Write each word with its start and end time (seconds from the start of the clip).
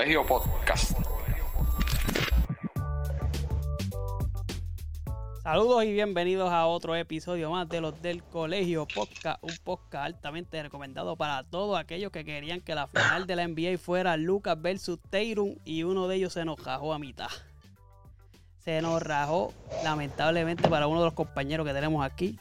Colegio 0.00 0.24
Podcast. 0.24 0.92
Saludos 5.42 5.84
y 5.84 5.92
bienvenidos 5.92 6.50
a 6.50 6.64
otro 6.64 6.96
episodio 6.96 7.50
más 7.50 7.68
de 7.68 7.82
los 7.82 8.00
del 8.00 8.22
Colegio 8.22 8.86
Podcast, 8.86 9.42
un 9.42 9.54
podcast 9.62 10.06
altamente 10.06 10.62
recomendado 10.62 11.16
para 11.16 11.44
todos 11.44 11.78
aquellos 11.78 12.10
que 12.12 12.24
querían 12.24 12.62
que 12.62 12.74
la 12.74 12.86
final 12.86 13.26
de 13.26 13.36
la 13.36 13.46
NBA 13.46 13.76
fuera 13.76 14.16
Lucas 14.16 14.56
versus 14.58 14.98
Tayrum 15.10 15.56
y 15.66 15.82
uno 15.82 16.08
de 16.08 16.16
ellos 16.16 16.32
se 16.32 16.46
nos 16.46 16.64
rajó 16.64 16.94
a 16.94 16.98
mitad. 16.98 17.28
Se 18.64 18.80
nos 18.80 19.02
rajó 19.02 19.52
lamentablemente 19.84 20.66
para 20.70 20.86
uno 20.86 21.00
de 21.00 21.06
los 21.08 21.14
compañeros 21.14 21.66
que 21.66 21.74
tenemos 21.74 22.02
aquí. 22.02 22.38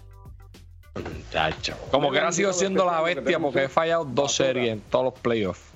Chacho. 1.30 1.76
Como 1.92 2.10
que 2.10 2.20
ha 2.20 2.32
sido 2.32 2.54
siendo 2.54 2.86
la 2.86 3.02
bestia 3.02 3.38
porque 3.38 3.66
he 3.66 3.70
fallado 3.70 4.06
dos 4.06 4.34
series 4.34 4.72
en 4.72 4.80
todos 4.80 5.04
los 5.04 5.14
playoffs. 5.16 5.70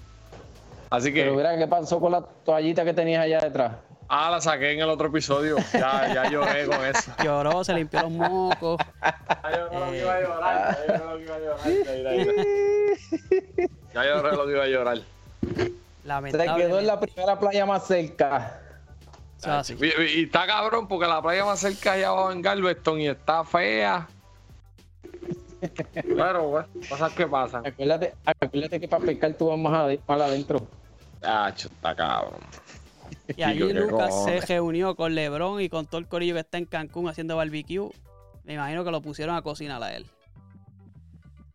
Así 0.93 1.11
que. 1.11 1.23
Pero 1.23 1.35
mira 1.35 1.57
qué 1.57 1.67
pasó 1.67 1.99
con 1.99 2.11
la 2.11 2.21
toallita 2.21 2.85
que 2.85 2.93
tenías 2.93 3.23
allá 3.23 3.39
detrás. 3.39 3.71
Ah, 4.07 4.29
la 4.29 4.39
saqué 4.39 4.73
en 4.73 4.79
el 4.79 4.89
otro 4.89 5.07
episodio. 5.07 5.55
Ya, 5.73 6.13
ya 6.13 6.29
lloré 6.29 6.67
con 6.67 6.85
eso. 6.85 7.11
Lloró, 7.23 7.63
se 7.63 7.73
limpió 7.73 8.01
los 8.03 8.11
mocos. 8.11 8.77
Ya 9.01 9.51
lloré 9.57 9.79
lo 9.79 9.91
que 9.91 9.99
iba 9.99 10.13
a 10.13 10.21
llorar. 10.21 10.77
Ya 10.85 10.93
lloré 10.93 11.05
lo 11.05 11.17
que 11.17 11.23
iba 11.23 11.35
a 11.35 11.39
llorar. 11.39 12.45
Ya 13.93 14.03
lloré 14.03 14.31
lo 14.35 14.45
que 14.45 14.51
iba 14.51 14.63
a 14.63 14.67
llorar. 14.67 14.97
Se 14.97 15.71
Lamentablemente. 16.05 16.67
quedó 16.67 16.79
en 16.79 16.87
la 16.87 16.99
primera 16.99 17.39
playa 17.39 17.65
más 17.65 17.87
cerca. 17.87 18.59
Y, 19.79 20.23
está 20.25 20.45
cabrón 20.45 20.87
porque 20.87 21.07
la 21.07 21.23
playa 21.23 21.43
más 21.43 21.59
cerca 21.59 21.93
allá 21.93 22.09
abajo 22.09 22.31
en 22.31 22.43
Galveston 22.43 23.01
y 23.01 23.07
está 23.07 23.43
fea. 23.43 24.07
Pero, 26.03 26.51
pues, 26.51 26.87
cosas 26.87 27.13
que 27.13 27.25
pasan. 27.25 27.65
Acuérdate, 27.65 28.13
acuérdate 28.25 28.79
que 28.79 28.87
para 28.87 29.03
pescar 29.03 29.33
tú 29.33 29.47
vas 29.47 29.57
más 29.57 30.21
adentro. 30.21 30.67
Chacho, 31.23 31.69
está 31.69 31.95
cabrón. 31.95 32.41
Y 33.37 33.43
allí 33.43 33.71
Lucas 33.73 34.23
se 34.25 34.41
reunió 34.41 34.95
con 34.95 35.15
LeBron 35.15 35.61
y 35.61 35.69
con 35.69 35.85
todo 35.85 35.99
el 35.99 36.07
corillo 36.07 36.33
que 36.33 36.41
está 36.41 36.57
en 36.57 36.65
Cancún 36.65 37.07
haciendo 37.07 37.37
barbecue. 37.37 37.89
Me 38.43 38.55
imagino 38.55 38.83
que 38.83 38.91
lo 38.91 39.01
pusieron 39.01 39.35
a 39.35 39.41
cocinar 39.41 39.81
a 39.81 39.95
él. 39.95 40.05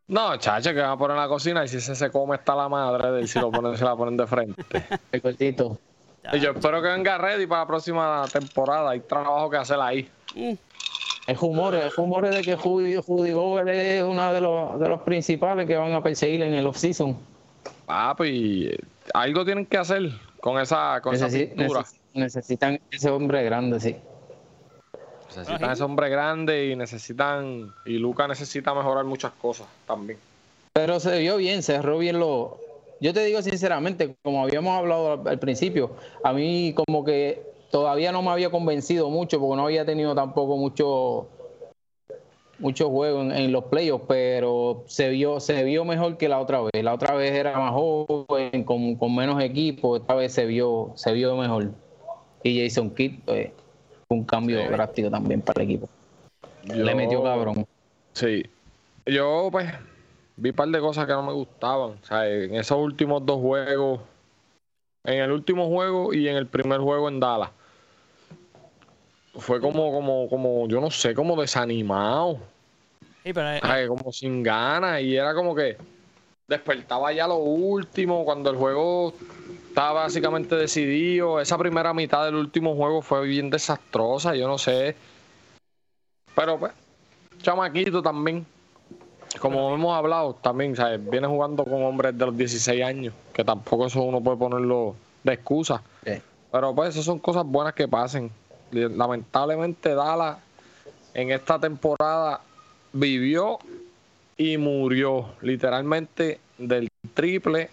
No, 0.07 0.39
chacho, 0.39 0.73
que 0.73 0.81
van 0.81 0.91
a 0.93 0.97
poner 0.97 1.17
en 1.17 1.23
la 1.23 1.29
cocina 1.29 1.63
y 1.65 1.69
si 1.69 1.77
ese 1.77 1.95
se 1.95 2.11
come 2.11 2.37
está 2.37 2.55
la 2.57 2.69
madre 2.69 3.11
de 3.13 3.21
él 3.21 3.29
si 3.29 3.39
lo 3.39 3.51
ponen, 3.51 3.77
se 3.77 3.85
la 3.85 3.95
ponen 3.95 4.17
de 4.17 4.27
frente. 4.27 4.65
El 5.13 5.21
cortito. 5.21 5.79
Y 6.33 6.41
yo 6.41 6.53
espero 6.53 6.81
que 6.81 6.89
venga 6.89 7.19
ready 7.19 7.47
para 7.47 7.63
la 7.63 7.67
próxima 7.67 8.25
temporada. 8.33 8.91
Hay 8.91 9.01
trabajo 9.01 9.51
que 9.51 9.59
hacer 9.59 9.79
ahí. 9.81 10.09
Mm, 10.35 10.53
Hay 11.27 11.35
rumores, 11.35 11.85
hay 11.85 11.91
rumores 11.91 12.35
de 12.35 12.43
que 12.43 12.57
Judy, 12.57 12.97
Judy 12.97 13.33
Gobert 13.33 13.69
es 13.69 14.03
uno 14.03 14.33
de 14.33 14.41
los, 14.41 14.81
de 14.81 14.89
los 14.89 15.03
principales 15.03 15.67
que 15.67 15.77
van 15.77 15.93
a 15.93 16.03
perseguir 16.03 16.43
en 16.43 16.55
el 16.55 16.67
off-season. 16.67 17.15
Papi, 17.85 18.71
algo 19.15 19.45
tienen 19.45 19.67
que 19.67 19.79
hacer 19.79 20.11
con 20.41 20.59
esa, 20.61 21.01
con 21.03 21.15
esa 21.15 21.29
pintura. 21.29 21.81
neces- 21.81 22.01
necesitan 22.13 22.81
ese 22.91 23.11
hombre 23.11 23.43
grande, 23.45 23.81
sí. 23.81 23.97
Necesitan 25.29 25.71
ese 25.73 25.83
hombre 25.83 26.09
grande 26.09 26.67
y 26.69 26.77
necesitan. 26.77 27.73
Y 27.85 27.99
Luca 27.99 28.27
necesita 28.27 28.75
mejorar 28.75 29.05
muchas 29.05 29.33
cosas 29.33 29.67
también. 29.87 30.19
Pero 30.73 31.01
se 31.01 31.19
vio 31.19 31.37
bien, 31.37 31.63
cerró 31.63 31.99
bien 31.99 32.19
lo. 32.19 32.59
Yo 33.01 33.13
te 33.15 33.25
digo 33.25 33.43
sinceramente, 33.43 34.17
como 34.23 34.43
habíamos 34.43 34.77
hablado 34.77 35.13
al, 35.13 35.29
al 35.29 35.39
principio, 35.39 35.91
a 36.23 36.33
mí 36.33 36.75
como 36.75 37.05
que 37.05 37.43
todavía 37.71 38.11
no 38.11 38.23
me 38.23 38.31
había 38.31 38.51
convencido 38.51 39.09
mucho 39.11 39.39
porque 39.39 39.57
no 39.57 39.65
había 39.67 39.85
tenido 39.85 40.15
tampoco 40.15 40.57
mucho 40.57 41.29
mucho 42.59 42.91
juego 42.91 43.23
en, 43.23 43.53
los 43.53 43.65
playoffs, 43.65 44.05
pero 44.09 44.85
se 44.87 45.09
vio 45.11 45.41
se 45.41 45.63
vio 45.65 45.85
mejor 45.85 46.17
que 46.17 46.29
la 46.29 46.41
otra 46.41 46.61
vez. 46.61 46.83
La 46.83 46.95
otra 46.95 47.15
vez 47.15 47.33
era 47.33 47.59
más 47.59 47.73
joven, 47.73 48.65
con, 48.65 48.97
con 48.97 49.15
menos 49.15 49.43
equipo, 49.43 49.97
esta 49.97 50.15
vez 50.15 50.33
se 50.33 50.47
vio 50.47 50.93
se 50.95 51.13
vio 51.13 51.37
mejor. 51.37 51.71
Y 52.43 52.63
Jason 52.63 52.91
Kidd 52.91 53.21
fue 53.25 53.53
un 54.09 54.25
cambio 54.25 54.61
Sí. 54.61 54.69
drástico 54.69 55.11
también 55.11 55.41
para 55.41 55.63
el 55.63 55.71
equipo. 55.71 55.89
Le 56.65 56.95
metió 56.95 57.23
cabrón. 57.23 57.67
Sí. 58.13 58.45
Yo, 59.07 59.49
pues, 59.51 59.73
vi 60.37 60.51
un 60.51 60.57
par 60.57 60.69
de 60.69 60.81
cosas 60.81 61.07
que 61.07 61.13
no 61.13 61.23
me 61.23 61.33
gustaban. 61.33 61.93
O 62.03 62.05
sea, 62.05 62.29
en 62.29 62.55
esos 62.55 62.79
últimos 62.79 63.25
dos 63.25 63.41
juegos. 63.41 64.01
En 65.05 65.21
el 65.23 65.33
último 65.33 65.69
juego 65.69 66.13
y 66.13 66.29
en 66.29 66.37
el 66.37 66.47
primer 66.47 66.81
juego 66.81 67.09
en 67.09 67.21
Dallas. 67.21 67.51
Fue 69.39 69.61
como, 69.61 69.93
como, 69.93 70.29
como, 70.29 70.69
yo 70.69 70.81
no 70.81 70.91
sé, 70.91 71.15
como 71.15 71.41
desanimado. 71.41 72.39
sí, 73.25 73.33
pero 73.33 73.51
eh, 73.53 73.61
Ay, 73.63 73.87
como 73.87 74.13
sin 74.13 74.43
ganas. 74.43 75.01
Y 75.01 75.17
era 75.17 75.35
como 75.35 75.55
que 75.55 75.77
despertaba 76.49 77.13
ya 77.13 77.29
lo 77.29 77.37
último, 77.37 78.25
cuando 78.25 78.51
el 78.51 78.57
juego 78.57 79.13
estaba 79.69 80.03
básicamente 80.03 80.57
decidido. 80.57 81.41
Esa 81.41 81.57
primera 81.59 81.93
mitad 81.95 82.25
del 82.25 82.35
último 82.35 82.75
juego 82.75 83.03
fue 83.03 83.27
bien 83.27 83.51
desastrosa, 83.51 84.35
yo 84.35 84.49
no 84.49 84.59
sé. 84.59 84.97
Pero 86.35 86.59
pues, 86.59 86.73
chamaquito 87.43 88.03
también. 88.03 88.47
Como 89.41 89.75
hemos 89.75 89.97
hablado, 89.97 90.35
también, 90.35 90.75
¿sabes? 90.75 90.99
Viene 91.09 91.27
jugando 91.27 91.63
con 91.65 91.85
hombres 91.85 92.17
de 92.17 92.27
los 92.27 92.37
16 92.37 92.83
años, 92.83 93.15
que 93.33 93.45
tampoco 93.45 93.87
eso 93.87 94.03
uno 94.03 94.21
puede 94.23 94.39
ponerlo 94.39 94.97
de 95.23 95.35
excusa. 95.35 95.83
Pero 96.51 96.75
pues, 96.75 96.91
esas 96.91 97.05
son 97.05 97.19
cosas 97.19 97.45
buenas 97.45 97.75
que 97.75 97.87
pasen. 97.87 98.31
Lamentablemente, 98.71 99.95
Dallas 99.95 100.39
en 101.15 101.31
esta 101.33 101.59
temporada 101.59 102.41
vivió 102.93 103.59
y 104.37 104.57
murió 104.57 105.31
literalmente 105.43 106.39
del 106.59 106.89
triple. 107.15 107.71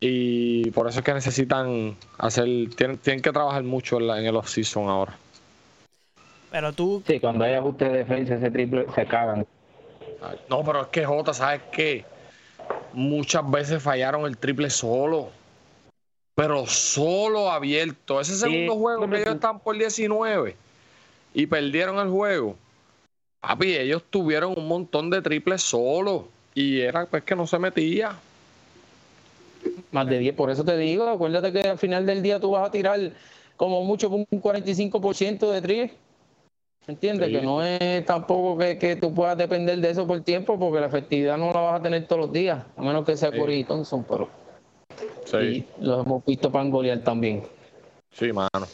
Y 0.00 0.70
por 0.70 0.88
eso 0.88 1.00
es 1.00 1.04
que 1.04 1.14
necesitan 1.14 1.96
hacer 2.18 2.44
tienen, 2.76 2.98
tienen 2.98 3.22
que 3.22 3.32
trabajar 3.32 3.62
mucho 3.62 3.96
en, 3.98 4.06
la- 4.06 4.18
en 4.20 4.26
el 4.26 4.36
off 4.36 4.48
season 4.48 4.88
ahora. 4.88 5.16
Pero 6.50 6.72
tú, 6.72 7.02
Sí, 7.06 7.18
cuando 7.18 7.44
hay 7.44 7.54
ajuste 7.54 7.86
de 7.86 7.98
defensa 7.98 8.34
ese 8.34 8.50
triple 8.50 8.86
se 8.94 9.06
cagan. 9.06 9.46
no 10.48 10.64
pero 10.64 10.82
es 10.82 10.86
que 10.88 11.04
Jota 11.04 11.34
sabes 11.34 11.62
qué 11.72 12.04
muchas 12.92 13.48
veces 13.50 13.82
fallaron 13.82 14.26
el 14.26 14.36
triple 14.38 14.70
solo 14.70 15.30
pero 16.36 16.66
solo 16.66 17.50
abierto 17.50 18.20
ese 18.20 18.36
segundo 18.36 18.74
Sí, 18.74 18.78
juego 18.78 19.10
que 19.10 19.16
ellos 19.22 19.34
están 19.34 19.58
por 19.58 19.76
19 19.76 20.54
y 21.34 21.46
perdieron 21.46 21.98
el 21.98 22.08
juego 22.10 22.56
papi 23.40 23.74
ellos 23.74 24.02
tuvieron 24.08 24.54
un 24.56 24.68
montón 24.68 25.10
de 25.10 25.22
triples 25.22 25.62
solo 25.62 26.28
y 26.54 26.80
era 26.80 27.06
pues 27.06 27.24
que 27.24 27.34
no 27.34 27.46
se 27.46 27.58
metía 27.58 28.16
Más 29.90 30.06
de 30.06 30.18
10, 30.18 30.34
por 30.34 30.50
eso 30.50 30.64
te 30.64 30.76
digo, 30.76 31.08
acuérdate 31.08 31.52
que 31.52 31.68
al 31.68 31.78
final 31.78 32.06
del 32.06 32.22
día 32.22 32.38
tú 32.38 32.50
vas 32.52 32.68
a 32.68 32.70
tirar 32.70 33.00
como 33.56 33.82
mucho 33.84 34.08
un 34.10 34.26
45% 34.26 35.50
de 35.50 35.62
tri. 35.62 35.92
¿Entiendes? 36.86 37.28
Sí. 37.28 37.34
Que 37.34 37.42
no 37.42 37.62
es 37.64 38.04
tampoco 38.04 38.58
que, 38.58 38.78
que 38.78 38.96
tú 38.96 39.12
puedas 39.12 39.36
depender 39.36 39.78
de 39.78 39.90
eso 39.90 40.06
por 40.06 40.20
tiempo, 40.22 40.58
porque 40.58 40.80
la 40.80 40.86
efectividad 40.86 41.36
no 41.36 41.52
la 41.52 41.60
vas 41.60 41.80
a 41.80 41.82
tener 41.82 42.06
todos 42.06 42.22
los 42.26 42.32
días, 42.32 42.64
a 42.76 42.82
menos 42.82 43.04
que 43.04 43.16
sea 43.16 43.32
Sí. 43.32 43.38
Corey 43.38 43.64
Thompson, 43.64 44.04
pero 44.04 44.28
sí 45.26 45.36
y 45.78 45.84
lo 45.84 46.02
hemos 46.02 46.24
visto 46.24 46.50
para 46.50 46.64
golear 46.68 47.00
también. 47.00 47.42
sí 48.12 48.32
mano 48.32 48.66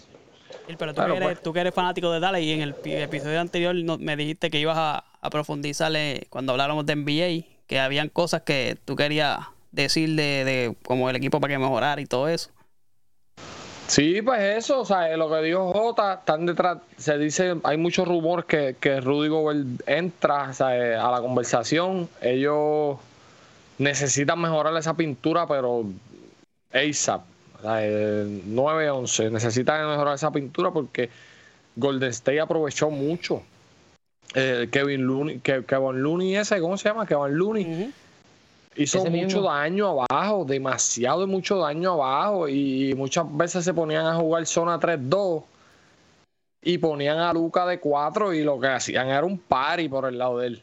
pero 0.78 0.92
tú, 0.92 0.96
Claro, 0.96 1.12
que 1.14 1.16
eres, 1.18 1.28
pues. 1.30 1.42
tú 1.42 1.52
que 1.52 1.60
eres 1.60 1.74
fanático 1.74 2.10
de 2.12 2.20
Dallas 2.20 2.40
y 2.40 2.52
en 2.52 2.60
el 2.62 2.74
pi- 2.74 2.94
episodio 2.94 3.40
anterior 3.40 3.74
no- 3.74 3.98
me 3.98 4.16
dijiste 4.16 4.48
que 4.48 4.58
ibas 4.60 4.78
a, 4.78 5.04
a 5.20 5.30
profundizarle 5.30 6.26
cuando 6.30 6.52
habláramos 6.52 6.86
de 6.86 6.94
NBA, 6.94 7.44
que 7.66 7.78
habían 7.80 8.08
cosas 8.08 8.42
que 8.42 8.78
tú 8.84 8.96
querías 8.96 9.38
decir 9.72 10.10
de, 10.10 10.44
de 10.44 10.76
como 10.84 11.10
el 11.10 11.16
equipo 11.16 11.40
para 11.40 11.52
que 11.54 11.58
mejorara 11.58 12.00
y 12.00 12.06
todo 12.06 12.28
eso. 12.28 12.50
Sí, 13.88 14.22
pues 14.22 14.40
eso, 14.56 14.80
o 14.80 14.84
sea, 14.86 15.14
lo 15.16 15.28
que 15.28 15.42
dijo 15.42 15.70
Jota, 15.72 16.14
están 16.14 16.46
detrás, 16.46 16.78
se 16.96 17.18
dice, 17.18 17.56
hay 17.64 17.76
muchos 17.76 18.08
rumores 18.08 18.46
que, 18.46 18.76
que 18.80 19.00
Rudy 19.00 19.28
Gobert 19.28 19.66
entra 19.86 20.48
o 20.50 20.52
sea, 20.54 20.76
eh, 20.76 20.94
a 20.96 21.10
la 21.10 21.20
conversación. 21.20 22.08
Ellos 22.22 22.96
necesitan 23.78 24.40
mejorar 24.40 24.74
esa 24.76 24.94
pintura, 24.94 25.46
pero 25.46 25.84
ASAP, 26.72 27.22
eh, 27.64 28.42
9-11, 28.46 29.30
necesitan 29.30 29.88
mejorar 29.88 30.14
esa 30.14 30.30
pintura 30.30 30.70
porque 30.70 31.10
Golden 31.76 32.10
State 32.10 32.40
aprovechó 32.40 32.90
mucho. 32.90 33.42
Eh, 34.34 34.68
Kevin 34.70 35.02
Looney, 35.02 35.40
Ke- 35.40 35.64
Kevin 35.66 36.02
Looney 36.02 36.36
ese, 36.36 36.58
¿cómo 36.60 36.76
se 36.78 36.88
llama? 36.88 37.06
Kevin 37.06 37.36
Looney 37.36 37.92
hizo 38.76 38.98
Ese 38.98 39.10
mucho 39.10 39.26
mismo. 39.26 39.42
daño 39.42 39.88
abajo, 40.08 40.44
demasiado 40.46 41.24
y 41.24 41.26
mucho 41.26 41.58
daño 41.58 41.92
abajo. 41.92 42.48
Y 42.48 42.94
muchas 42.96 43.26
veces 43.36 43.64
se 43.64 43.74
ponían 43.74 44.06
a 44.06 44.14
jugar 44.14 44.46
zona 44.46 44.78
3-2 44.80 45.44
y 46.62 46.78
ponían 46.78 47.18
a 47.18 47.32
Luca 47.32 47.66
de 47.66 47.78
4 47.80 48.32
y 48.32 48.42
lo 48.42 48.58
que 48.58 48.68
hacían 48.68 49.08
era 49.08 49.24
un 49.24 49.36
party 49.38 49.88
por 49.88 50.06
el 50.06 50.16
lado 50.16 50.38
de 50.38 50.46
él. 50.46 50.62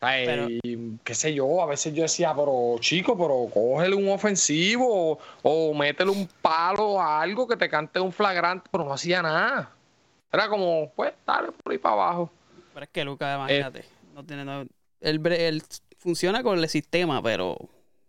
Pero- 0.00 0.46
y 0.48 0.96
qué 1.02 1.14
sé 1.14 1.34
yo, 1.34 1.60
a 1.60 1.66
veces 1.66 1.92
yo 1.92 2.02
decía, 2.02 2.32
pero 2.34 2.76
chico, 2.80 3.16
pero 3.18 3.48
cógele 3.52 3.96
un 3.96 4.08
ofensivo 4.10 5.12
o, 5.12 5.18
o 5.42 5.74
métele 5.74 6.10
un 6.10 6.28
palo 6.40 7.00
a 7.00 7.20
algo 7.20 7.48
que 7.48 7.56
te 7.56 7.68
cante 7.68 7.98
un 7.98 8.12
flagrante, 8.12 8.68
pero 8.70 8.84
no 8.84 8.92
hacía 8.92 9.22
nada. 9.22 9.70
Era 10.32 10.48
como, 10.48 10.90
pues, 10.94 11.12
dale 11.26 11.50
por 11.52 11.72
ahí 11.72 11.78
para 11.78 11.94
abajo. 11.94 12.30
Pero 12.74 12.84
es 12.84 12.90
que 12.90 13.04
Lucas, 13.04 13.34
imagínate, 13.36 13.84
no 14.14 14.24
tiene, 14.24 14.44
no- 14.44 14.66
él, 15.00 15.26
él 15.32 15.62
funciona 15.98 16.42
con 16.44 16.58
el 16.58 16.68
sistema, 16.68 17.20
pero 17.22 17.56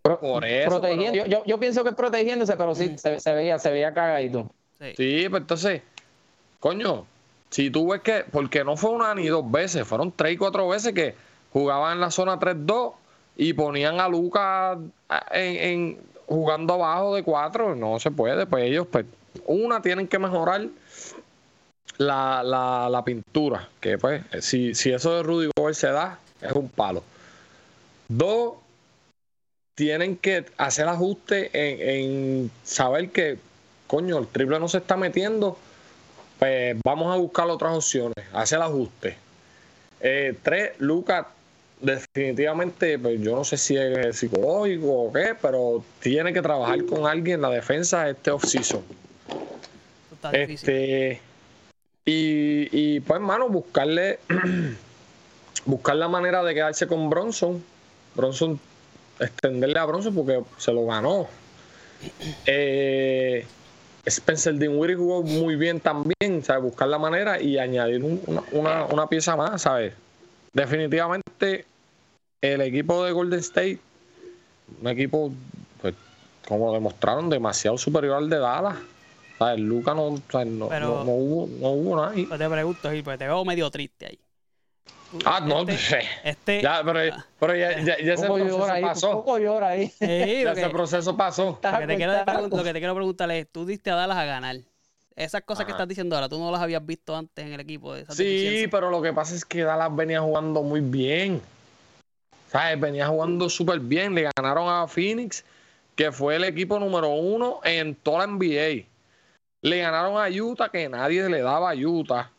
Por 0.03 0.45
eso, 0.45 0.69
protegiendo. 0.69 1.11
pero- 1.13 1.25
Yo, 1.25 1.37
yo, 1.39 1.45
yo 1.45 1.59
pienso 1.59 1.83
que 1.83 1.89
es 1.89 1.95
protegiéndose, 1.95 2.55
pero 2.55 2.75
sí 2.75 2.97
se, 2.99 3.19
se 3.19 3.33
veía, 3.33 3.57
se 3.57 3.71
veía 3.71 3.93
cagadito. 3.93 4.51
Sí. 4.79 4.93
Sí, 4.95 5.29
pues 5.29 5.41
entonces, 5.41 5.81
coño, 6.59 7.05
si 7.49 7.71
tú 7.71 7.89
ves 7.91 8.01
que, 8.01 8.25
porque 8.31 8.63
no 8.63 8.77
fue 8.77 8.91
una 8.91 9.15
ni 9.15 9.27
dos 9.27 9.49
veces, 9.49 9.87
fueron 9.87 10.11
tres 10.11 10.33
y 10.33 10.37
cuatro 10.37 10.67
veces 10.67 10.93
que 10.93 11.15
jugaban 11.53 11.93
en 11.93 12.01
la 12.01 12.11
zona 12.11 12.39
3-2 12.39 12.93
y 13.37 13.53
ponían 13.53 13.99
a 13.99 14.07
Lucas 14.07 14.77
en, 15.31 15.55
en- 15.55 16.09
jugando 16.27 16.75
abajo 16.75 17.15
de 17.15 17.23
cuatro, 17.23 17.73
no 17.75 17.99
se 17.99 18.11
puede, 18.11 18.45
pues 18.45 18.65
ellos, 18.65 18.85
pues, 18.91 19.05
una 19.47 19.81
tienen 19.81 20.07
que 20.07 20.19
mejorar 20.19 20.67
la, 21.97 22.43
la, 22.43 22.87
la 22.89 23.03
pintura, 23.03 23.67
que 23.79 23.97
pues, 23.97 24.23
si, 24.41 24.75
si 24.75 24.91
eso 24.91 25.15
de 25.15 25.23
Rudy 25.23 25.49
Gobert 25.57 25.75
se 25.75 25.87
da, 25.91 26.19
es 26.41 26.51
un 26.51 26.69
palo. 26.69 27.03
Dos, 28.07 28.53
tienen 29.75 30.17
que 30.17 30.45
hacer 30.57 30.87
ajuste 30.87 31.49
en, 31.53 32.41
en 32.43 32.51
saber 32.63 33.09
que, 33.11 33.39
coño, 33.87 34.17
el 34.17 34.27
triple 34.27 34.59
no 34.59 34.67
se 34.67 34.77
está 34.77 34.97
metiendo, 34.97 35.57
pues 36.37 36.77
vamos 36.83 37.13
a 37.13 37.17
buscar 37.17 37.47
otras 37.49 37.75
opciones, 37.75 38.25
hacer 38.33 38.61
ajuste. 38.61 39.17
Eh, 40.01 40.37
tres, 40.43 40.71
Lucas, 40.79 41.25
definitivamente, 41.79 42.99
pues 42.99 43.19
yo 43.21 43.35
no 43.35 43.43
sé 43.43 43.57
si 43.57 43.75
es 43.77 44.17
psicológico 44.17 45.03
o 45.03 45.13
qué, 45.13 45.35
pero 45.41 45.83
tiene 46.01 46.33
que 46.33 46.41
trabajar 46.41 46.85
con 46.85 47.05
alguien 47.07 47.35
en 47.35 47.41
la 47.43 47.49
defensa 47.49 48.09
este 48.09 48.31
off-season. 48.31 48.81
Este, 50.33 51.21
y, 52.05 52.95
y 52.95 52.99
pues, 52.99 53.15
hermano, 53.19 53.49
buscarle, 53.49 54.19
buscar 55.65 55.95
la 55.95 56.07
manera 56.07 56.43
de 56.43 56.53
quedarse 56.53 56.87
con 56.87 57.09
Bronson. 57.09 57.63
Bronson, 58.15 58.59
extenderle 59.19 59.79
a 59.79 59.85
Bronson 59.85 60.13
porque 60.15 60.41
se 60.57 60.73
lo 60.73 60.85
ganó. 60.87 61.27
Eh, 62.45 63.45
Spencer 64.05 64.55
Dinwiddie 64.55 64.95
jugó 64.95 65.21
muy 65.23 65.55
bien 65.55 65.79
también, 65.79 66.43
¿sabes? 66.43 66.63
Buscar 66.63 66.87
la 66.87 66.97
manera 66.97 67.39
y 67.41 67.57
añadir 67.59 68.03
un- 68.03 68.21
una, 68.27 68.43
una- 68.51 68.85
una 68.85 69.07
pieza 69.07 69.35
más, 69.35 69.61
¿sabes? 69.61 69.93
Definitivamente 70.53 71.65
el 72.41 72.61
equipo 72.61 73.03
de 73.05 73.11
Golden 73.11 73.39
State, 73.39 73.79
un 74.81 74.87
equipo, 74.87 75.31
pues, 75.81 75.93
como 76.47 76.73
demostraron, 76.73 77.29
demasiado 77.29 77.77
superior 77.77 78.17
al 78.17 78.29
de 78.29 78.39
Dallas. 78.39 78.77
¿Sabes? 79.37 79.59
Luca 79.61 79.93
no, 79.93 80.17
¿sabes? 80.29 80.47
no, 80.47 80.67
Pero- 80.67 80.87
no, 80.87 81.03
no 81.05 81.11
hubo, 81.11 81.47
no 81.47 81.69
hubo 81.69 81.95
nada 81.95 82.11
ahí. 82.11 82.25
Pues 82.25 82.39
te 82.39 82.49
pregunto, 82.49 82.91
Gil, 82.91 83.03
porque 83.03 83.17
te 83.19 83.25
veo 83.25 83.45
medio 83.45 83.69
triste 83.71 84.07
ahí. 84.07 84.19
Ah, 85.25 85.39
no, 85.43 85.61
Este, 85.67 86.01
este- 86.23 86.61
ya, 86.61 86.81
pero, 86.85 86.99
pero 87.39 87.55
ya, 87.55 87.79
ya, 87.81 87.97
ya 87.97 88.13
ese 88.13 88.27
proceso 88.27 88.63
ahí, 88.65 88.81
pasó. 88.83 89.11
poco 89.13 89.39
llora 89.39 89.69
ahí. 89.69 89.87
Sí, 89.87 90.05
Ya 90.43 90.49
lo 90.49 90.53
que- 90.55 90.61
ese 90.61 90.69
proceso 90.69 91.17
pasó. 91.17 91.59
lo 91.63 91.79
que 91.79 91.87
te 91.87 91.95
quiero 91.95 92.13
lo 92.49 92.63
que 92.63 92.73
te 92.73 92.79
quiero 92.79 92.95
preguntar 92.95 93.31
es, 93.31 93.47
tú 93.49 93.65
diste 93.65 93.89
a 93.89 93.95
Dallas 93.95 94.17
a 94.17 94.25
ganar. 94.25 94.57
Esas 95.19 95.41
cosas 95.41 95.65
que 95.65 95.73
estás 95.73 95.85
diciendo 95.85 96.15
ahora, 96.15 96.29
tú 96.29 96.39
no 96.39 96.49
las 96.49 96.61
habías 96.61 96.85
visto 96.85 97.13
antes 97.13 97.45
en 97.45 97.51
el 97.51 97.59
equipo. 97.59 97.93
De 97.93 98.03
esas 98.03 98.15
Sí, 98.15 98.67
pero 98.71 98.89
lo 98.89 99.01
que 99.01 99.11
pasa 99.11 99.35
es 99.35 99.43
que 99.43 99.63
Dallas 99.63 99.93
venía 99.93 100.21
jugando 100.21 100.63
muy 100.63 100.79
bien. 100.79 101.41
¿Sabes? 102.47 102.79
Venía 102.79 103.05
jugando 103.09 103.49
súper 103.49 103.81
bien. 103.81 104.15
Le 104.15 104.29
ganaron 104.37 104.69
a 104.69 104.87
Phoenix, 104.87 105.43
que 105.97 106.09
fue 106.13 106.37
el 106.37 106.45
equipo 106.45 106.79
número 106.79 107.09
uno 107.09 107.59
en 107.65 107.95
toda 107.95 108.19
la 108.19 108.27
NBA. 108.27 108.85
Le 109.61 109.79
ganaron 109.79 110.17
a 110.17 110.29
Utah, 110.29 110.69
que 110.69 110.87
nadie 110.87 111.27
le 111.27 111.41
daba 111.41 111.71
a 111.71 111.75
Utah. 111.75 112.31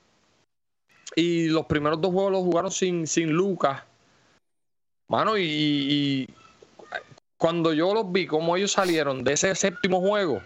Y 1.15 1.49
los 1.49 1.67
primeros 1.67 2.00
dos 2.00 2.12
juegos 2.12 2.32
los 2.32 2.44
jugaron 2.44 2.71
sin, 2.71 3.06
sin 3.06 3.31
Lucas. 3.31 3.82
Mano, 5.06 5.37
y, 5.37 5.43
y 5.43 6.29
cuando 7.37 7.75
yo 7.75 7.93
los 7.93 8.11
vi, 8.11 8.27
cómo 8.27 8.56
ellos 8.56 8.73
salieron 8.73 9.23
de 9.23 9.35
ese 9.35 9.55
séptimo 9.55 10.00
juego, 10.00 10.41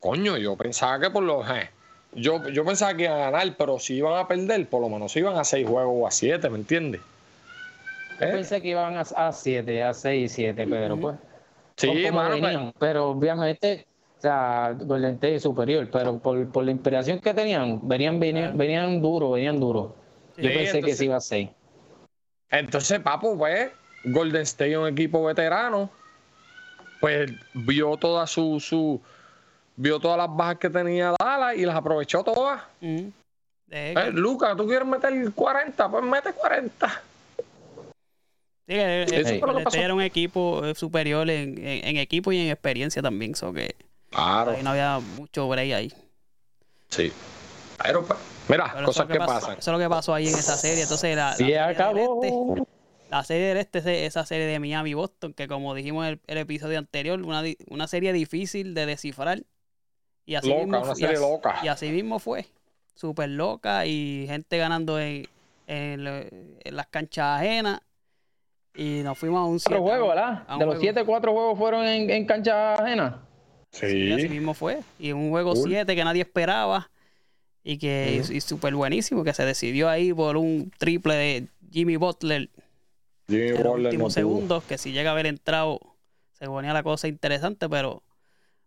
coño, 0.00 0.36
yo 0.38 0.56
pensaba 0.56 0.98
que 0.98 1.10
por 1.10 1.22
los. 1.22 1.48
eh, 1.50 1.70
yo, 2.12 2.48
yo 2.48 2.64
pensaba 2.64 2.94
que 2.94 3.04
iban 3.04 3.20
a 3.20 3.30
ganar, 3.30 3.54
pero 3.56 3.78
si 3.78 3.94
iban 3.94 4.18
a 4.18 4.26
perder, 4.26 4.68
por 4.68 4.80
lo 4.80 4.88
menos 4.88 5.14
iban 5.16 5.36
a 5.36 5.44
seis 5.44 5.66
juegos 5.68 5.94
o 5.96 6.06
a 6.06 6.10
siete, 6.10 6.50
¿me 6.50 6.58
entiendes? 6.58 7.00
Yo 8.20 8.26
¿Eh? 8.26 8.32
pensé 8.32 8.60
que 8.60 8.68
iban 8.68 8.96
a, 8.96 9.00
a 9.02 9.32
7, 9.32 9.82
a 9.82 9.94
6 9.94 10.32
y 10.32 10.34
7, 10.34 10.66
pero 10.68 10.96
pues. 10.96 11.16
Sí, 11.76 11.88
mano, 12.12 12.30
pues, 12.30 12.42
venían, 12.42 12.72
pero 12.78 13.10
obviamente, 13.10 13.86
o 14.18 14.20
sea, 14.20 14.76
Golden 14.78 15.14
State 15.14 15.36
es 15.36 15.42
superior, 15.42 15.88
pero 15.90 16.18
por, 16.18 16.46
por 16.50 16.64
la 16.64 16.72
inspiración 16.72 17.20
que 17.20 17.32
tenían, 17.32 17.80
venían, 17.88 18.20
venían, 18.20 18.58
venían 18.58 19.00
duro, 19.00 19.30
venían 19.30 19.58
duro. 19.58 19.94
Yo 20.36 20.48
Sí, 20.48 20.48
pensé 20.48 20.82
que 20.82 20.94
se 20.94 21.04
iba 21.06 21.16
a 21.16 21.20
6. 21.20 21.48
Entonces, 22.50 23.00
papo, 23.00 23.38
pues, 23.38 23.70
Golden 24.04 24.42
State, 24.42 24.76
un 24.76 24.88
equipo 24.88 25.24
veterano, 25.24 25.88
pues 27.00 27.32
vio 27.54 27.96
toda 27.96 28.26
su, 28.26 28.60
su 28.60 29.00
vio 29.80 29.98
todas 29.98 30.18
las 30.18 30.28
bajas 30.36 30.58
que 30.58 30.68
tenía 30.68 31.14
Dallas 31.18 31.56
y 31.56 31.64
las 31.64 31.74
aprovechó 31.74 32.22
todas. 32.22 32.62
Ujú. 32.82 33.10
Eh, 33.70 33.94
Eh, 33.96 34.10
Lucas, 34.12 34.54
¿tú 34.56 34.66
quieres 34.66 34.86
meter 34.86 35.12
40? 35.32 35.88
Pues 35.90 36.04
mete 36.04 36.32
40. 36.32 37.02
Sí, 38.66 38.74
que, 38.74 39.02
eh, 39.02 39.06
Eso 39.10 39.38
fue 39.38 39.48
lo 39.52 39.58
que 39.58 39.64
pasó. 39.64 39.78
era 39.78 39.94
un 39.94 40.02
equipo 40.02 40.62
superior 40.74 41.28
en, 41.30 41.56
en- 41.58 41.86
en 41.88 41.96
equipo 41.96 42.30
y 42.30 42.38
en 42.38 42.50
experiencia 42.50 43.00
también, 43.02 43.34
so 43.34 43.52
que 43.52 43.74
Claro. 44.10 44.52
ahí 44.52 44.62
no 44.62 44.70
había 44.70 45.00
mucho 45.16 45.48
break 45.48 45.72
ahí. 45.72 45.92
Sí. 46.88 47.12
Pero, 47.82 48.04
pues, 48.04 48.18
mira, 48.48 48.70
Pero 48.74 48.86
cosas 48.86 49.06
que 49.06 49.18
pasó- 49.18 49.32
pasan. 49.32 49.58
Eso 49.58 49.70
es 49.70 49.72
lo 49.72 49.78
que 49.78 49.88
pasó 49.88 50.14
ahí 50.14 50.28
en 50.28 50.34
esa 50.34 50.56
serie. 50.56 50.82
Entonces, 50.82 51.16
la, 51.16 51.30
la 51.30 51.32
Sí, 51.32 51.44
serie 51.44 51.54
del 51.60 51.70
acabó. 51.70 52.20
este- 52.22 52.62
la 53.10 53.24
serie 53.24 53.46
del 53.48 53.56
este, 53.56 54.06
esa 54.06 54.24
serie 54.26 54.46
de 54.46 54.60
Miami-Boston, 54.60 55.32
que 55.32 55.48
como 55.48 55.74
dijimos 55.74 56.04
en 56.06 56.10
el, 56.12 56.20
el 56.26 56.38
episodio 56.38 56.78
anterior, 56.78 57.20
una, 57.22 57.42
una 57.68 57.86
serie 57.88 58.12
difícil 58.12 58.74
de 58.74 58.86
descifrar. 58.86 59.42
Y 60.30 60.36
así, 60.36 60.48
Loca, 60.48 60.60
mismo, 60.62 60.78
una 60.82 60.86
y 60.96 61.04
así- 61.04 61.20
loca. 61.20 61.56
y 61.64 61.68
así 61.68 61.88
mismo 61.90 62.18
fue. 62.20 62.46
Súper 62.94 63.30
loca 63.30 63.84
y 63.86 64.26
gente 64.28 64.58
ganando 64.58 65.00
en, 65.00 65.26
en 65.66 66.04
las 66.64 66.86
canchas 66.88 67.40
ajenas. 67.40 67.80
Y 68.76 69.00
nos 69.02 69.18
fuimos 69.18 69.40
a 69.40 69.44
un 69.44 69.58
Cuatro 69.58 69.68
siete- 69.78 69.82
juegos, 69.82 70.08
¿verdad? 70.10 70.44
un 70.52 70.58
De 70.60 70.66
los 70.66 70.74
juego. 70.76 70.80
7, 70.80 71.04
4 71.04 71.32
juegos 71.32 71.58
fueron 71.58 71.84
en, 71.86 72.08
en 72.10 72.26
cancha 72.26 72.74
ajena. 72.74 73.22
Y 73.82 74.12
así 74.12 74.22
Sí. 74.22 74.28
mismo 74.28 74.54
fue. 74.54 74.80
Y 75.00 75.10
un 75.12 75.30
juego 75.30 75.54
Cool. 75.54 75.68
7 75.68 75.96
que 75.96 76.04
nadie 76.04 76.22
esperaba. 76.22 76.90
Y 77.64 77.78
que 77.78 78.22
y 78.30 78.40
súper 78.40 78.74
buenísimo, 78.76 79.24
que 79.24 79.34
se 79.34 79.44
decidió 79.44 79.88
ahí 79.88 80.12
por 80.14 80.36
un 80.36 80.70
triple 80.78 81.14
de 81.14 81.46
Jimmy 81.72 81.96
Butler 81.96 82.48
Jimmy 83.28 83.48
en 83.48 83.54
los 83.54 83.58
Butler 83.64 83.74
no 83.82 83.88
últimos 83.88 84.12
segundos, 84.14 84.62
que 84.64 84.78
si 84.78 84.92
llega 84.92 85.10
a 85.10 85.12
haber 85.12 85.26
entrado, 85.26 85.80
se 86.32 86.46
ponía 86.46 86.72
la 86.72 86.82
cosa 86.84 87.06
interesante, 87.08 87.68
pero 87.68 88.02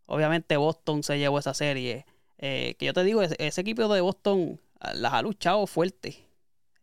obviamente 0.06 0.58
Boston 0.58 1.04
se 1.04 1.18
llevó 1.20 1.40
esa 1.40 1.54
serie. 1.54 2.06
Eh, 2.38 2.76
que 2.78 2.86
yo 2.88 2.94
te 2.94 3.04
digo, 3.04 3.22
ese, 3.22 3.36
ese 3.40 3.62
equipo 3.62 3.88
de 3.94 4.02
Boston 4.02 4.60
ah, 4.80 4.94
las 4.94 5.14
ha 5.14 5.22
luchado 5.22 5.66
fuerte. 5.68 6.26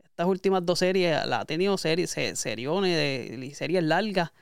Estas 0.04 0.26
últimas 0.26 0.64
dos 0.64 0.78
series, 0.78 1.26
las 1.26 1.40
ha 1.42 1.44
tenido 1.44 1.76
series, 1.78 2.10
se- 2.10 2.36
seriones, 2.36 2.96
de, 2.96 3.38
y 3.46 3.54
series 3.54 3.82
largas, 3.82 4.32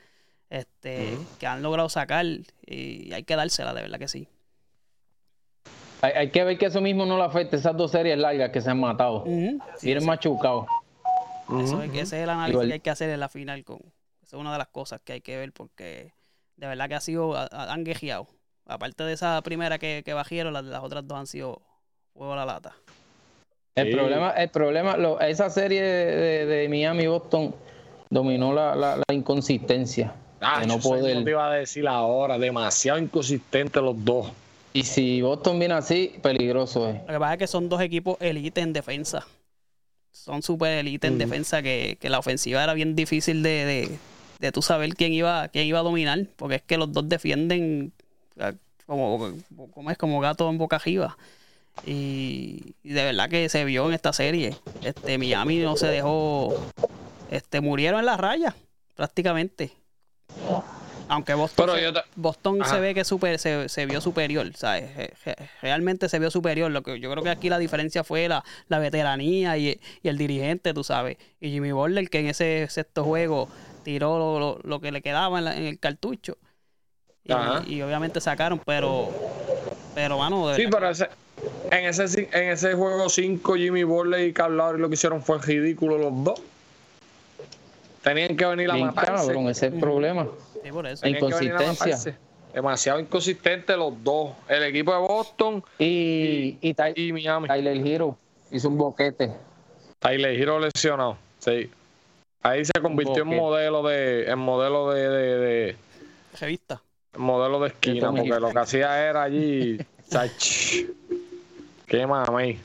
este, 0.49 1.17
que 1.39 1.47
han 1.47 1.61
logrado 1.61 1.89
sacar, 1.89 2.25
y 2.65 3.13
hay 3.13 3.23
que 3.23 3.35
dársela, 3.35 3.73
de 3.73 3.81
verdad 3.81 3.99
que 3.99 4.07
sí. 4.07 4.27
Hay, 6.01 6.11
hay 6.13 6.31
que 6.31 6.43
ver 6.43 6.57
que 6.57 6.67
eso 6.67 6.79
mismo 6.81 7.05
no 7.05 7.17
le 7.17 7.23
afecte 7.23 7.57
esas 7.57 7.75
dos 7.75 7.91
series 7.91 8.17
largas 8.17 8.51
que 8.51 8.61
se 8.61 8.69
han 8.69 8.79
matado. 8.79 9.25
Sí, 9.25 9.59
Vienen 9.83 10.05
machucados. 10.05 10.65
Eso 11.61 11.81
es, 11.81 11.91
que 11.91 12.01
ese 12.01 12.17
es 12.17 12.23
el 12.23 12.29
análisis 12.29 12.53
Igual. 12.53 12.67
que 12.67 12.73
hay 12.75 12.79
que 12.79 12.89
hacer 12.89 13.09
en 13.09 13.19
la 13.19 13.27
final. 13.27 13.63
Con, 13.65 13.79
esa 14.21 14.37
es 14.37 14.39
una 14.39 14.51
de 14.53 14.57
las 14.59 14.67
cosas 14.67 15.01
que 15.03 15.13
hay 15.13 15.21
que 15.21 15.35
ver 15.35 15.51
porque 15.51 16.13
de 16.55 16.67
verdad 16.67 16.87
que 16.87 16.95
ha 16.95 17.01
sido, 17.01 17.35
ha- 17.35 17.49
ha- 17.51 17.73
han 17.73 17.83
guejeado. 17.83 18.27
Aparte 18.69 19.03
de 19.03 19.13
esa 19.13 19.41
primera 19.41 19.79
que, 19.79 20.03
que 20.05 20.13
bajaron, 20.13 20.53
las, 20.53 20.63
las 20.63 20.83
otras 20.83 21.05
dos 21.07 21.17
han 21.17 21.25
sido 21.27 21.61
huevo 22.13 22.33
a 22.33 22.35
la 22.37 22.45
lata. 22.45 22.75
El 23.75 23.87
Sí. 23.87 23.93
problema, 23.93 24.29
el 24.31 24.49
problema, 24.49 24.95
lo- 24.97 25.19
esa 25.19 25.49
serie 25.49 25.81
de, 25.81 26.45
de 26.45 26.69
Miami 26.69 27.03
y 27.03 27.07
Boston 27.07 27.55
dominó 28.11 28.53
la, 28.53 28.75
la- 28.75 28.97
la 28.97 29.13
inconsistencia 29.15 30.13
Ah, 30.41 30.61
de 30.61 30.67
no 30.67 30.77
poder. 30.79 31.23
te 31.23 31.31
iba 31.31 31.49
a 31.51 31.53
decir 31.55 31.87
ahora. 31.87 32.37
Demasiado 32.37 32.99
inconsistentes 32.99 33.81
los 33.81 34.05
dos. 34.05 34.31
Y 34.71 34.83
si 34.83 35.21
Boston 35.21 35.57
viene 35.57 35.73
así, 35.73 36.13
peligroso 36.21 36.87
es. 36.89 37.01
Lo 37.01 37.07
que 37.13 37.19
pasa 37.19 37.33
es 37.33 37.39
que 37.39 37.47
son 37.47 37.69
dos 37.69 37.81
equipos 37.81 38.17
elite 38.21 38.61
en 38.61 38.71
defensa. 38.71 39.25
Son 40.11 40.41
súper 40.43 40.77
elite 40.79 41.07
en 41.07 41.17
defensa 41.17 41.61
que, 41.63 41.97
que 41.99 42.09
la 42.09 42.19
ofensiva 42.19 42.63
era 42.63 42.73
bien 42.73 42.95
difícil 42.95 43.41
de, 43.43 43.65
de, 43.65 43.99
de 44.39 44.51
tú 44.51 44.61
saber 44.61 44.93
quién 44.95 45.11
iba, 45.13 45.47
quién 45.47 45.65
iba 45.65 45.79
a 45.79 45.83
dominar. 45.83 46.19
Porque 46.35 46.55
es 46.55 46.61
que 46.61 46.77
los 46.77 46.91
dos 46.93 47.07
defienden 47.09 47.93
como, 48.85 49.33
como 49.73 49.91
es 49.91 49.97
como 49.97 50.19
gato 50.19 50.49
en 50.49 50.57
boca 50.57 50.77
arriba. 50.77 51.17
Y, 51.85 52.75
y 52.83 52.89
de 52.89 53.03
verdad 53.05 53.29
que 53.29 53.47
se 53.49 53.63
vio 53.65 53.87
en 53.87 53.93
esta 53.93 54.11
serie. 54.13 54.55
Este 54.83 55.17
Miami 55.17 55.57
no 55.59 55.75
se 55.77 55.87
dejó. 55.87 56.53
Este 57.31 57.61
murieron 57.61 57.99
en 57.99 58.05
la 58.07 58.17
raya, 58.17 58.55
prácticamente. 58.95 59.71
Aunque 61.07 61.33
Boston, 61.33 61.69
Pero 61.73 61.93
te- 61.93 62.01
Boston 62.15 62.61
Ajá. 62.61 62.75
se 62.75 62.79
ve 62.81 62.93
que 62.93 63.03
super, 63.03 63.39
se, 63.39 63.67
se 63.67 63.85
vio 63.87 63.99
superior, 63.99 64.51
¿sabes? 64.55 64.95
Re- 64.95 65.13
re- 65.25 65.35
Realmente 65.61 66.07
se 66.07 66.19
vio 66.19 66.29
superior. 66.29 66.69
Lo 66.69 66.83
que 66.83 66.99
yo 66.99 67.09
creo 67.11 67.23
que 67.23 67.31
aquí 67.31 67.49
la 67.49 67.57
diferencia 67.57 68.03
fue 68.03 68.27
la, 68.27 68.43
la 68.67 68.77
veteranía 68.77 69.57
y, 69.57 69.79
y 70.03 70.07
el 70.07 70.17
dirigente, 70.19 70.71
tú 70.73 70.83
sabes. 70.83 71.17
Y 71.41 71.49
Jimmy 71.49 71.71
Butler, 71.71 72.09
que 72.11 72.19
en 72.19 72.27
ese 72.27 72.67
sexto 72.69 73.03
juego 73.03 73.49
tiró 73.83 74.19
lo, 74.19 74.39
lo- 74.39 74.59
lo 74.63 74.79
que 74.81 74.91
le 74.91 75.01
quedaba 75.01 75.39
en, 75.39 75.45
la- 75.45 75.57
en 75.57 75.63
el 75.65 75.79
cartucho. 75.79 76.37
Y, 77.67 77.81
obviamente 77.81 78.19
sacaron, 78.21 78.59
pero, 78.65 79.09
pero 79.95 80.17
mano, 80.17 80.53
sí, 80.55 80.65
pero 80.69 80.89
ese, 80.89 81.09
en 81.71 81.85
ese 81.85 82.29
en 82.31 82.49
ese 82.49 82.73
juego 82.73 83.09
5 83.09 83.55
Jimmy 83.55 83.83
Butler 83.83 84.27
y 84.27 84.33
Carl 84.33 84.57
Lowry 84.57 84.79
lo 84.79 84.89
que 84.89 84.95
hicieron 84.95 85.21
fue 85.21 85.39
ridículo 85.39 85.97
los 85.97 86.23
dos. 86.23 86.41
Tenían 88.03 88.35
que 88.35 88.45
venir 88.45 88.71
a 88.71 88.75
matarse. 88.75 89.33
con 89.33 89.49
ese 89.49 89.71
problema. 89.71 90.27
Sí, 90.63 90.71
por 90.71 90.87
eso. 90.87 91.07
inconsistencia. 91.07 92.17
Demasiado 92.53 92.99
inconsistente 92.99 93.77
los 93.77 93.93
dos. 94.03 94.31
El 94.47 94.63
equipo 94.63 94.91
de 94.91 94.99
Boston 94.99 95.63
y, 95.77 96.57
y, 96.61 97.13
Miami. 97.13 97.47
Tyler 97.47 97.85
Hero 97.85 98.17
hizo 98.51 98.69
un 98.69 98.77
boquete. 98.77 99.31
Tyler 99.99 100.39
Hero 100.39 100.59
lesionado, 100.59 101.17
sí. 101.39 101.69
Ahí 102.41 102.63
se 102.63 102.71
convirtió 102.81 103.23
en 103.23 103.35
modelo 103.35 103.83
de, 103.83 104.31
en 104.31 104.39
modelo 104.39 104.91
de, 104.91 105.09
de, 105.09 105.37
de 105.37 105.75
revista. 106.39 106.81
Modelo 107.19 107.59
de 107.59 107.67
esquina, 107.67 108.11
porque 108.11 108.39
lo 108.39 108.51
que 108.51 108.59
hacía 108.59 109.07
era 109.07 109.23
allí. 109.23 109.77
qué 111.85 112.07
mami. 112.07 112.59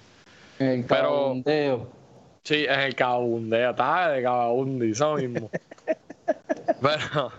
El 0.58 0.84
Pero, 0.84 1.34
Sí, 2.44 2.66
es 2.68 2.78
el 2.78 2.94
cabundeo, 2.94 3.70
está 3.70 4.11
de 4.11 4.23
cabundi, 4.23 4.90
eso 4.90 5.14
mismo. 5.14 5.50
pero, 6.82 7.32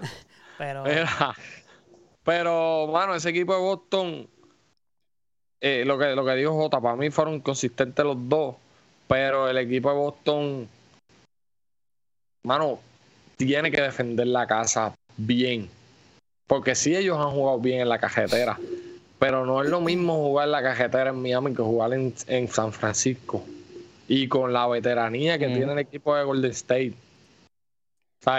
pero, 0.57 0.83
pero, 2.23 2.87
mano, 2.91 3.13
ese 3.13 3.29
equipo 3.29 3.53
de 3.53 3.59
Boston, 3.59 4.27
eh, 5.61 5.83
lo, 5.85 5.99
que, 5.99 6.15
lo 6.15 6.25
que 6.25 6.33
dijo 6.33 6.53
Jota, 6.53 6.81
para 6.81 6.95
mí 6.95 7.11
fueron 7.11 7.39
consistentes 7.39 8.03
los 8.03 8.17
dos, 8.27 8.55
pero 9.07 9.47
el 9.47 9.59
equipo 9.59 9.91
de 9.91 9.95
Boston, 9.95 10.67
mano, 12.41 12.79
tiene 13.37 13.69
que 13.69 13.81
defender 13.81 14.25
la 14.25 14.47
casa 14.47 14.95
bien. 15.17 15.69
Porque 16.47 16.75
sí, 16.75 16.95
ellos 16.95 17.17
han 17.17 17.31
jugado 17.31 17.59
bien 17.59 17.81
en 17.81 17.89
la 17.89 17.99
cajetera, 17.99 18.59
pero 19.19 19.45
no 19.45 19.63
es 19.63 19.69
lo 19.69 19.81
mismo 19.81 20.15
jugar 20.15 20.47
en 20.47 20.51
la 20.51 20.61
cajetera 20.61 21.09
en 21.09 21.21
Miami 21.21 21.55
que 21.55 21.63
jugar 21.63 21.93
en, 21.93 22.13
en 22.27 22.47
San 22.47 22.71
Francisco 22.71 23.43
y 24.07 24.27
con 24.27 24.53
la 24.53 24.67
veteranía 24.67 25.39
que 25.39 25.47
tiene 25.47 25.73
el 25.73 25.79
equipo 25.79 26.15
de 26.15 26.23
Golden 26.23 26.51
State. 26.51 26.93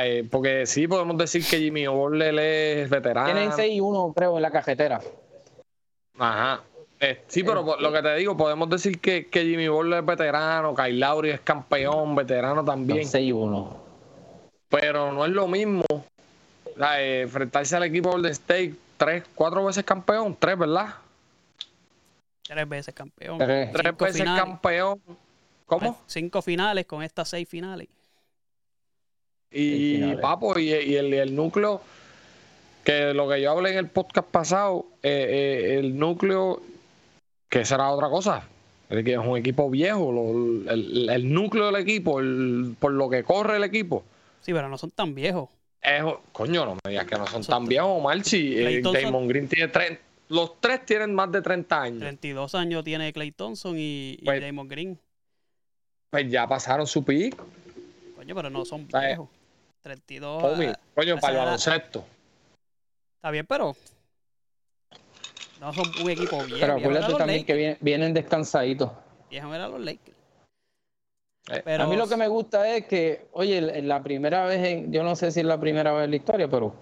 Eh, 0.03 0.27
porque 0.31 0.67
sí 0.67 0.89
podemos 0.89 1.17
decir 1.17 1.45
que 1.49 1.59
Jimmy 1.59 1.87
Butler 1.87 2.39
es 2.39 2.91
veterano. 2.91 3.33
Tienen 3.33 3.53
6 3.53 3.75
y 3.75 3.81
1, 3.81 4.13
creo, 4.17 4.37
en 4.37 4.43
la 4.43 4.51
cajetera. 4.51 5.01
Ajá. 6.19 6.63
Eh, 6.99 7.23
sí, 7.29 7.45
pero 7.45 7.77
lo 7.79 7.93
que 7.93 8.03
te 8.03 8.15
digo, 8.17 8.37
podemos 8.37 8.69
decir 8.71 9.01
que, 9.01 9.27
que 9.29 9.45
Jimmy 9.45 9.69
Butler 9.69 10.01
es 10.01 10.07
veterano, 10.07 10.75
Kyle 10.75 10.99
Lowry 10.99 11.31
es 11.31 11.41
campeón, 11.41 12.17
veterano 12.17 12.65
también. 12.65 13.07
6 13.07 13.29
y 13.29 13.33
1. 13.33 13.87
Pero 14.69 15.13
no 15.13 15.25
es 15.25 15.31
lo 15.31 15.47
mismo 15.47 15.85
eh, 16.99 17.23
enfrentarse 17.23 17.77
al 17.77 17.85
equipo 17.85 18.11
Golden 18.11 18.33
State 18.33 18.75
tres, 18.97 19.25
cuatro 19.35 19.65
veces 19.65 19.85
campeón, 19.85 20.37
tres, 20.39 20.59
¿verdad? 20.59 20.95
Tres 22.43 22.69
veces 22.69 22.95
campeón. 22.95 23.39
Tres, 23.39 23.73
veces 23.99 24.25
campeón 24.25 25.01
¿Cómo? 25.67 26.01
Cinco 26.07 26.43
finales 26.43 26.87
con 26.87 27.03
estas 27.03 27.29
seis 27.29 27.49
finales. 27.49 27.89
Y, 29.51 30.15
papo, 30.17 30.59
y, 30.59 30.71
el, 30.71 31.35
núcleo, 31.35 31.81
que 32.85 33.15
lo 33.15 33.29
que 33.29 33.41
yo 33.41 33.51
hablé 33.51 33.73
en 33.73 33.79
el 33.79 33.89
podcast 33.89 34.29
pasado, 34.29 34.87
eh, 35.03 35.73
eh, 35.73 35.79
el 35.79 35.99
núcleo, 35.99 36.63
que 37.49 37.65
será 37.65 37.91
otra 37.91 38.09
cosa. 38.09 38.45
Es 38.89 39.19
un 39.19 39.37
equipo 39.37 39.69
viejo, 39.69 40.11
el, 40.69 41.33
núcleo 41.33 41.67
del 41.67 41.77
equipo, 41.77 42.21
por 42.79 42.93
lo 42.93 43.09
que 43.11 43.25
corre 43.25 43.57
el 43.57 43.65
equipo. 43.65 44.05
Sí, 44.43 44.53
pero 44.53 44.69
no 44.69 44.79
son 44.79 44.93
tan 44.93 45.15
viejos. 45.15 45.49
Coño, 46.33 46.65
no 46.65 46.75
me 46.85 46.91
digas 46.91 47.07
que 47.07 47.17
no 47.17 47.27
son, 47.27 47.43
tan 47.45 47.67
viejos, 47.67 47.91
Omar. 47.91 48.23
Si 48.25 48.57
eh, 48.59 48.83
Damon 48.83 49.29
Green 49.29 49.49
tiene 49.49 49.69
tres, 49.69 49.99
los 50.29 50.61
tres 50.61 50.85
tienen 50.85 51.15
más 51.15 51.31
de 51.31 51.43
30 51.43 51.83
años. 51.83 52.01
32 52.01 52.55
años 52.55 52.85
tiene 52.85 53.13
Clay 53.13 53.33
Thompson 53.33 53.77
y, 53.79 54.19
pues 54.25 54.41
Damon 54.41 54.69
Green. 54.69 54.99
Pues 56.11 56.31
ya 56.31 56.47
pasaron 56.47 56.87
su 56.87 57.05
pico. 57.05 57.47
Coño, 58.17 58.35
pero 58.35 58.51
no 58.51 58.65
son 58.65 58.87
viejos. 58.87 59.29
32. 59.83 60.43
coño, 60.95 61.19
para 61.19 61.33
el 61.33 61.39
baloncesto. 61.39 62.05
Está 63.17 63.31
bien, 63.31 63.47
pero. 63.47 63.77
No 65.61 65.73
son 65.73 65.87
un 66.03 66.11
equipo 66.11 66.43
viejo. 66.45 66.61
Pero 66.61 66.73
acuérdate 66.75 67.15
también 67.15 67.45
que 67.45 67.79
vienen, 67.81 68.13
descansaditos. 68.13 68.91
Viejos 69.31 69.55
eran 69.55 69.71
los 69.71 69.81
Lakers. 69.81 70.16
Eh, 71.51 71.77
a 71.79 71.87
mí 71.87 71.97
lo 71.97 72.09
que 72.09 72.17
me 72.17 72.29
gusta 72.29 72.69
es 72.69 72.87
que, 72.87 73.29
oye, 73.33 73.83
la 73.83 74.03
primera 74.03 74.47
vez, 74.47 74.87
yo 74.89 75.03
no 75.03 75.15
sé 75.15 75.31
si 75.31 75.41
es 75.41 75.47
la 75.47 75.61
primera 75.61 75.93
vez 75.93 76.05
en 76.05 76.11
la 76.11 76.17
historia, 76.17 76.49
pero 76.49 76.75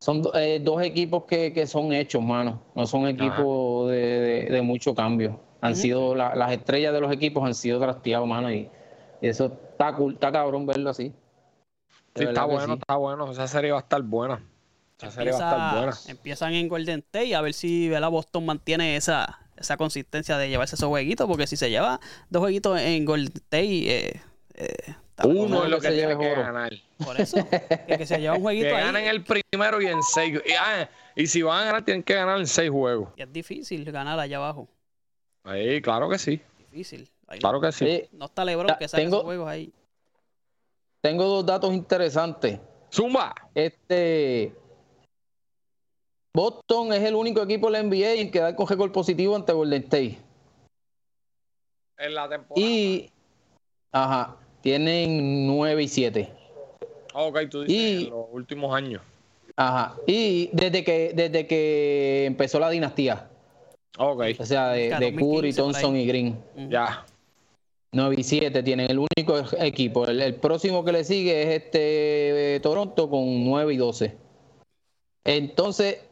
son 0.00 0.22
eh, 0.34 0.60
dos 0.62 0.82
equipos 0.82 1.24
que, 1.24 1.66
son 1.66 1.92
hechos, 1.92 2.22
mano. 2.22 2.62
No 2.74 2.86
son 2.86 3.06
equipos 3.06 3.90
de, 3.90 4.60
mucho 4.64 4.94
cambio 4.94 5.40
han 5.60 5.74
sido 5.74 6.14
las 6.14 6.52
estrellas 6.52 6.92
de 6.92 7.00
los 7.00 7.10
equipos 7.12 7.44
han 7.44 7.54
sido 7.54 7.80
trasteados, 7.80 8.28
mano, 8.28 8.52
y, 8.52 8.70
eso 9.20 9.46
está 9.70 9.94
cool, 9.94 10.14
está 10.14 10.30
cabrón 10.30 10.66
verlo 10.66 10.90
así. 10.90 11.12
Sí, 12.14 12.24
está 12.24 12.44
bueno, 12.44 12.74
está 12.74 12.96
bueno. 12.96 13.30
Esa 13.30 13.48
serie 13.48 13.72
va 13.72 13.78
a 13.78 13.80
estar 13.80 14.02
buena. 14.02 14.42
Esa 14.98 15.10
serie 15.10 15.32
va 15.32 15.38
a 15.38 15.40
estar 15.40 15.74
buena. 15.76 15.96
Empiezan 16.08 16.52
en 16.52 16.68
Golden 16.68 16.98
State 17.00 17.34
a 17.34 17.40
ver 17.40 17.54
si 17.54 17.88
la 17.88 18.08
Boston 18.08 18.46
mantiene 18.46 18.96
esa, 18.96 19.45
esa 19.56 19.76
consistencia 19.76 20.38
de 20.38 20.48
llevarse 20.48 20.76
esos 20.76 20.88
jueguitos, 20.88 21.26
porque 21.26 21.46
si 21.46 21.56
se 21.56 21.70
lleva 21.70 22.00
dos 22.30 22.40
jueguitos 22.40 22.80
en 22.80 23.04
Golden 23.04 23.32
State, 23.34 23.96
eh, 23.96 24.22
eh, 24.54 24.94
uno 25.24 25.64
es 25.64 25.70
lo 25.70 25.80
que, 25.80 25.90
tiene 25.90 26.18
que 26.18 26.34
ganar. 26.34 26.72
Por 27.02 27.18
eso, 27.18 27.38
que, 27.86 28.06
se 28.06 28.20
lleva 28.20 28.36
un 28.36 28.42
jueguito 28.42 28.68
que 28.68 28.72
ganen 28.72 29.06
el 29.06 29.24
primero 29.24 29.80
y 29.80 29.86
en 29.86 30.02
seis. 30.02 30.40
Y, 30.44 30.52
ah, 30.52 30.88
y 31.14 31.26
si 31.26 31.42
van 31.42 31.62
a 31.62 31.64
ganar, 31.66 31.84
tienen 31.84 32.02
que 32.02 32.14
ganar 32.14 32.38
en 32.38 32.46
seis 32.46 32.70
juegos. 32.70 33.08
Y 33.16 33.22
es 33.22 33.32
difícil 33.32 33.90
ganar 33.90 34.18
allá 34.18 34.36
abajo. 34.36 34.68
Ahí, 35.44 35.80
claro 35.80 36.08
que 36.08 36.18
sí. 36.18 36.40
Difícil. 36.58 37.08
claro 37.40 37.60
que 37.60 37.72
sí. 37.72 38.08
No 38.12 38.26
está 38.26 38.44
Lebron 38.44 38.76
que 38.78 38.88
saque 38.88 39.04
tengo, 39.04 39.22
juegos 39.22 39.48
ahí. 39.48 39.72
Tengo 41.00 41.24
dos 41.24 41.46
datos 41.46 41.72
interesantes. 41.72 42.60
Zumba. 42.92 43.34
Este. 43.54 44.52
Boston 46.36 46.92
es 46.92 47.02
el 47.02 47.14
único 47.14 47.42
equipo 47.42 47.70
de 47.70 47.72
la 47.72 47.82
NBA 47.82 48.20
en 48.20 48.30
que 48.30 48.40
da 48.40 48.54
con 48.54 48.68
récord 48.68 48.92
positivo 48.92 49.34
ante 49.34 49.54
Golden 49.54 49.84
State. 49.84 50.18
En 51.96 52.14
la 52.14 52.28
temporada. 52.28 52.60
Y. 52.60 53.10
Ajá. 53.90 54.36
Tienen 54.60 55.46
9 55.46 55.82
y 55.82 55.88
7. 55.88 56.32
ok, 57.14 57.38
tú 57.50 57.62
dices 57.62 58.02
en 58.04 58.10
los 58.10 58.26
últimos 58.32 58.74
años. 58.74 59.00
Ajá. 59.56 59.96
Y 60.06 60.50
desde 60.52 60.84
que, 60.84 61.12
desde 61.14 61.46
que 61.46 62.26
empezó 62.26 62.60
la 62.60 62.68
dinastía. 62.68 63.30
Okay. 63.96 64.36
O 64.38 64.44
sea, 64.44 64.72
de, 64.72 64.90
de 64.90 65.14
Curry, 65.14 65.54
Thompson 65.54 65.96
y 65.96 66.06
Green. 66.06 66.38
Ya. 66.68 67.06
9 67.92 68.14
y 68.18 68.22
7 68.22 68.62
tienen 68.62 68.90
el 68.90 68.98
único 68.98 69.42
equipo. 69.58 70.06
El, 70.06 70.34
próximo 70.34 70.84
que 70.84 70.92
le 70.92 71.02
sigue 71.02 71.42
es 71.44 71.62
este 71.62 72.56
eh, 72.56 72.60
Toronto 72.60 73.08
con 73.08 73.42
9 73.42 73.72
y 73.72 73.76
12. 73.78 74.14
Entonces, 75.24 76.06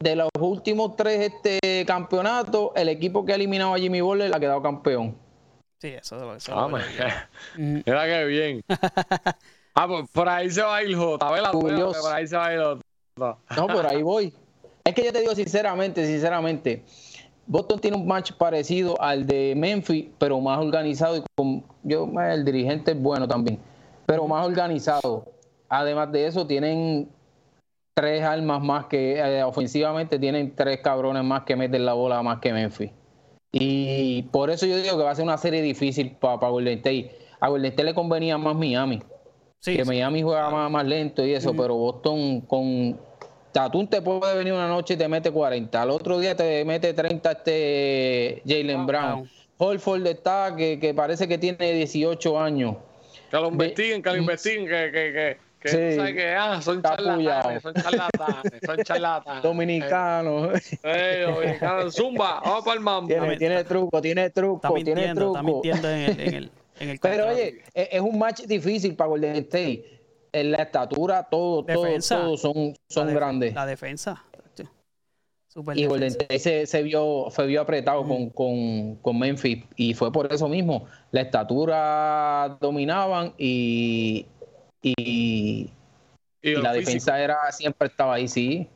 de 0.00 0.16
los 0.16 0.30
últimos 0.40 0.96
tres 0.96 1.32
este 1.32 1.84
campeonatos, 1.86 2.70
el 2.74 2.88
equipo 2.88 3.24
que 3.24 3.32
ha 3.32 3.34
eliminado 3.34 3.74
a 3.74 3.78
Jimmy 3.78 4.00
Butler 4.00 4.34
ha 4.34 4.40
quedado 4.40 4.62
campeón. 4.62 5.14
Sí, 5.78 5.88
eso, 5.88 6.34
eso 6.34 6.58
ah, 6.58 6.68
Mira 7.56 8.06
que 8.06 8.24
bien. 8.24 8.62
ah, 9.74 9.86
pues 9.86 10.08
por 10.10 10.28
ahí 10.28 10.50
se 10.50 10.62
va 10.62 10.76
a 10.76 10.82
ir 10.82 10.96
J. 10.96 11.18
Por 11.52 12.12
ahí 12.12 12.26
se 12.26 12.36
va 12.36 12.46
a 12.46 12.54
ir 12.54 12.60
No, 13.16 13.66
por 13.66 13.86
ahí 13.86 14.02
voy. 14.02 14.34
Es 14.84 14.94
que 14.94 15.04
yo 15.04 15.12
te 15.12 15.20
digo 15.20 15.34
sinceramente, 15.34 16.06
sinceramente, 16.06 16.82
Boston 17.46 17.78
tiene 17.78 17.96
un 17.96 18.06
match 18.06 18.32
parecido 18.32 19.00
al 19.00 19.26
de 19.26 19.54
Memphis, 19.56 20.06
pero 20.18 20.40
más 20.40 20.58
organizado 20.58 21.16
y 21.16 21.22
con 21.34 21.62
yo 21.82 22.08
el 22.20 22.44
dirigente 22.44 22.92
es 22.92 23.00
bueno 23.00 23.28
también, 23.28 23.58
pero 24.06 24.26
más 24.26 24.46
organizado. 24.46 25.26
Además 25.68 26.10
de 26.10 26.26
eso, 26.26 26.46
tienen 26.46 27.08
tres 27.94 28.22
armas 28.22 28.62
más 28.62 28.86
que 28.86 29.18
eh, 29.18 29.42
ofensivamente 29.42 30.18
tienen 30.18 30.54
tres 30.54 30.80
cabrones 30.80 31.24
más 31.24 31.42
que 31.42 31.56
meten 31.56 31.84
la 31.84 31.92
bola 31.92 32.22
más 32.22 32.40
que 32.40 32.52
Memphis. 32.52 32.90
Y 33.52 34.22
por 34.30 34.50
eso 34.50 34.66
yo 34.66 34.76
digo 34.76 34.96
que 34.96 35.02
va 35.02 35.10
a 35.10 35.14
ser 35.14 35.24
una 35.24 35.38
serie 35.38 35.60
difícil 35.60 36.12
para 36.12 36.48
Golden 36.48 36.78
State. 36.78 37.18
A 37.40 37.48
Golden 37.48 37.70
State 37.72 37.84
le 37.84 37.94
convenía 37.94 38.38
más 38.38 38.54
Miami. 38.54 39.02
que 39.64 39.84
Miami 39.84 40.22
juega 40.22 40.50
más, 40.50 40.70
más, 40.70 40.86
lento 40.86 41.26
y 41.26 41.34
eso, 41.34 41.54
pero 41.54 41.74
Boston 41.74 42.42
con 42.42 42.98
Tatum 43.52 43.88
te 43.88 44.00
puede 44.00 44.36
venir 44.36 44.52
una 44.52 44.68
noche 44.68 44.94
y 44.94 44.96
te 44.96 45.08
mete 45.08 45.32
40. 45.32 45.82
Al 45.82 45.90
otro 45.90 46.20
día 46.20 46.36
te 46.36 46.64
mete 46.64 46.94
30 46.94 47.32
este 47.32 48.42
Jalen 48.46 48.86
Brown. 48.86 49.28
Holford 49.58 50.06
está 50.06 50.54
que, 50.56 50.78
que, 50.78 50.94
parece 50.94 51.28
que 51.28 51.36
tiene 51.36 51.72
18 51.72 52.40
años. 52.40 52.76
Que 53.30 53.36
lo 53.36 53.48
investiguen, 53.48 54.02
que 54.02 54.10
lo 54.10 54.16
investiguen, 54.16 54.66
que, 54.66 54.90
que, 54.92 55.12
que, 55.12 55.36
que 55.60 55.68
sí, 55.68 55.96
sabes 55.96 56.14
que 56.14 56.32
ah, 56.32 56.62
son 56.62 56.82
charlatanes, 56.82 57.62
son 57.62 57.74
charlatanes, 57.74 58.60
son 58.64 58.76
charlatanes. 58.84 59.42
Dominicanos. 59.42 60.58
Eh, 60.82 61.26
dominicanos. 61.26 61.94
Zumba, 61.94 62.40
vamos 62.40 62.64
para 62.64 62.76
el 62.76 62.80
mambo. 62.80 63.08
Tiene, 63.08 63.36
tiene 63.36 63.64
truco, 63.64 64.00
tiene 64.00 64.30
truco, 64.30 64.74
tiene 64.74 65.14
truco. 65.14 65.36
Está 65.36 65.42
mintiendo 65.42 65.90
en 65.90 66.00
el, 66.00 66.20
en 66.20 66.34
el, 66.34 66.50
en 66.80 66.88
el 66.88 66.98
Pero 67.02 67.28
oye, 67.28 67.62
es 67.74 68.00
un 68.00 68.18
match 68.18 68.42
difícil 68.42 68.96
para 68.96 69.08
Golden 69.08 69.36
State 69.36 70.00
en 70.32 70.52
la 70.52 70.58
estatura, 70.58 71.26
todo, 71.30 71.64
todo, 71.64 71.84
todo 71.84 72.36
son, 72.36 72.74
son 72.88 73.14
grandes. 73.14 73.54
La 73.54 73.66
defensa. 73.66 74.24
y 75.74 75.86
Golden 75.86 76.08
State 76.08 76.38
se, 76.38 76.66
se, 76.66 76.82
vio, 76.82 77.26
se 77.30 77.44
vio 77.46 77.60
apretado 77.60 78.06
con, 78.06 78.30
con, 78.30 78.96
con, 78.96 79.18
Memphis 79.18 79.64
y 79.76 79.94
fue 79.94 80.12
por 80.12 80.32
eso 80.32 80.48
mismo. 80.48 80.86
La 81.10 81.22
estatura 81.22 82.56
dominaban 82.60 83.34
y, 83.36 84.26
y, 84.82 85.70
la 86.42 86.72
defensa 86.72 87.20
era 87.20 87.50
siempre 87.52 87.88
estaba 87.88 88.14
ahí, 88.14 88.28
sí. 88.28 88.68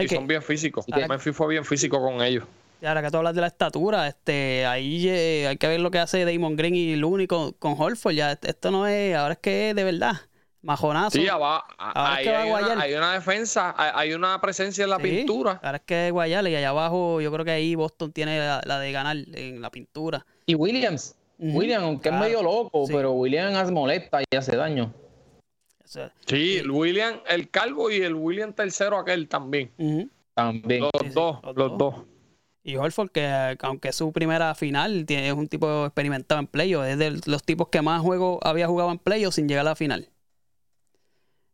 y 0.00 0.08
son 0.08 0.26
bien 0.26 0.42
físicos. 0.42 0.86
Memphis 0.88 1.36
fue 1.36 1.48
bien 1.48 1.64
físico 1.64 2.00
con 2.00 2.22
ellos. 2.22 2.44
Y 2.80 2.86
ahora 2.86 3.00
que 3.00 3.12
tú 3.12 3.18
hablas 3.18 3.36
de 3.36 3.40
la 3.40 3.46
estatura, 3.46 4.08
este, 4.08 4.66
ahí 4.66 5.08
eh, 5.08 5.46
hay 5.46 5.56
que 5.56 5.68
ver 5.68 5.80
lo 5.80 5.92
que 5.92 6.00
hace 6.00 6.24
Damon 6.24 6.56
Green 6.56 6.74
y 6.74 6.96
Looney 6.96 7.28
con, 7.28 7.52
con 7.52 7.76
Holford. 7.78 8.12
Ya, 8.12 8.32
esto 8.32 8.72
no 8.72 8.88
es, 8.88 9.14
ahora 9.14 9.34
es 9.34 9.38
que 9.38 9.70
es 9.70 9.76
de 9.76 9.84
verdad. 9.84 10.14
Majonazo. 10.62 11.18
Sí, 11.18 11.26
va, 11.26 11.64
ahí 11.78 12.26
hay, 12.26 12.50
una, 12.50 12.80
hay, 12.80 12.94
una, 12.94 13.12
defensa, 13.14 13.74
hay, 13.76 14.14
una 14.14 14.40
presencia 14.40 14.84
en 14.84 14.90
la 14.90 14.98
pintura. 14.98 15.60
Ahora 15.62 15.78
es 15.78 15.82
que 15.84 16.06
es 16.06 16.12
Guayale 16.12 16.50
y 16.50 16.56
allá 16.56 16.68
abajo 16.68 17.20
yo 17.20 17.32
creo 17.32 17.44
que 17.44 17.50
ahí 17.50 17.74
Boston 17.74 18.12
tiene 18.12 18.38
la, 18.38 18.78
de 18.78 18.92
ganar 18.92 19.16
en 19.16 19.60
la 19.60 19.70
pintura. 19.70 20.24
Y 20.46 20.54
Williams, 20.54 21.16
Williams, 21.38 21.84
aunque 21.84 22.10
es 22.10 22.14
medio 22.14 22.42
loco, 22.42 22.84
pero 22.86 23.12
Williams 23.12 23.72
molesta 23.72 24.22
y 24.22 24.36
hace 24.36 24.56
daño. 24.56 24.92
Sí, 26.26 26.62
William 26.68 27.20
el 27.28 27.50
calvo 27.50 27.90
y 27.90 27.96
el 27.96 28.14
William 28.14 28.52
tercero 28.52 28.98
aquel 28.98 29.28
también. 29.28 29.70
También. 30.34 30.82
Los 30.82 31.14
dos, 31.14 31.38
los, 31.54 31.78
dos. 31.78 31.94
Y 32.62 32.76
Holford, 32.76 33.10
que 33.10 33.56
aunque 33.60 33.88
es 33.88 33.96
su 33.96 34.12
primera 34.12 34.54
final, 34.54 35.04
tiene, 35.04 35.28
es 35.28 35.34
un 35.34 35.48
tipo 35.48 35.86
experimentado 35.86 36.40
en 36.40 36.46
playoffs. 36.46 36.88
Es 36.88 36.98
de 36.98 37.20
los 37.26 37.42
tipos 37.42 37.68
que 37.68 37.82
más 37.82 38.00
juego 38.00 38.38
había 38.42 38.66
jugado 38.66 38.90
en 38.90 38.98
playoffs 38.98 39.36
sin 39.36 39.48
llegar 39.48 39.66
a 39.66 39.70
la 39.70 39.76
final. 39.76 40.08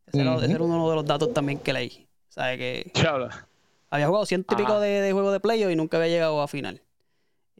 Ese, 0.06 0.20
era, 0.20 0.32
uno 0.62 0.88
de 0.88 0.96
los 0.96 1.04
datos 1.04 1.32
también 1.34 1.58
que 1.58 1.72
leí. 1.72 2.06
¿Sabe 2.28 2.56
que 2.58 2.92
Había 3.90 4.06
jugado 4.06 4.26
ciento 4.26 4.54
y 4.54 4.56
pico 4.56 4.80
de, 4.80 5.00
de 5.00 5.12
juegos 5.12 5.32
de 5.32 5.40
playoffs 5.40 5.72
y 5.72 5.76
nunca 5.76 5.96
había 5.96 6.08
llegado 6.08 6.40
a 6.40 6.48
final. 6.48 6.82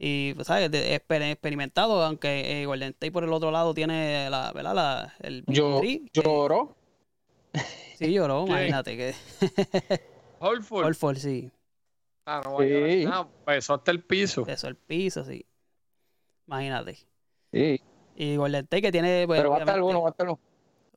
Y, 0.01 0.33
pues, 0.33 0.47
¿sabes? 0.47 0.69
experimentado, 0.73 2.01
aunque 2.01 2.61
eh, 2.61 2.65
Golden 2.65 2.91
State 2.91 3.11
por 3.11 3.25
el 3.25 3.33
otro 3.33 3.51
lado 3.51 3.73
tiene 3.73 4.29
la, 4.29 4.53
¿verdad? 4.53 4.73
La, 4.73 5.13
el 5.19 5.43
Yo, 5.47 5.81
lloró. 6.13 6.73
Sí, 7.97 8.13
lloró, 8.13 8.45
imagínate 8.47 8.95
que. 8.95 9.13
Holford. 10.39 10.85
Holford, 10.85 11.17
sí. 11.17 11.51
Ah, 12.25 12.41
no 12.45 12.59
sí. 12.59 13.05
a 13.11 13.27
pesó 13.45 13.73
hasta 13.73 13.91
el 13.91 14.01
piso. 14.01 14.45
Pesó 14.45 14.69
el 14.69 14.77
piso, 14.77 15.25
sí. 15.25 15.45
Imagínate. 16.47 16.97
Sí. 17.51 17.81
Y 18.15 18.37
Golden 18.37 18.63
State 18.63 18.81
que 18.81 18.91
tiene. 18.93 19.25
Pues, 19.27 19.41
Pero 19.41 19.49
va 19.49 19.57
a 19.57 19.59
estar 19.59 19.81
bueno, 19.81 20.01
va 20.01 20.07
a 20.07 20.11
estar 20.11 20.27
bueno. 20.27 20.41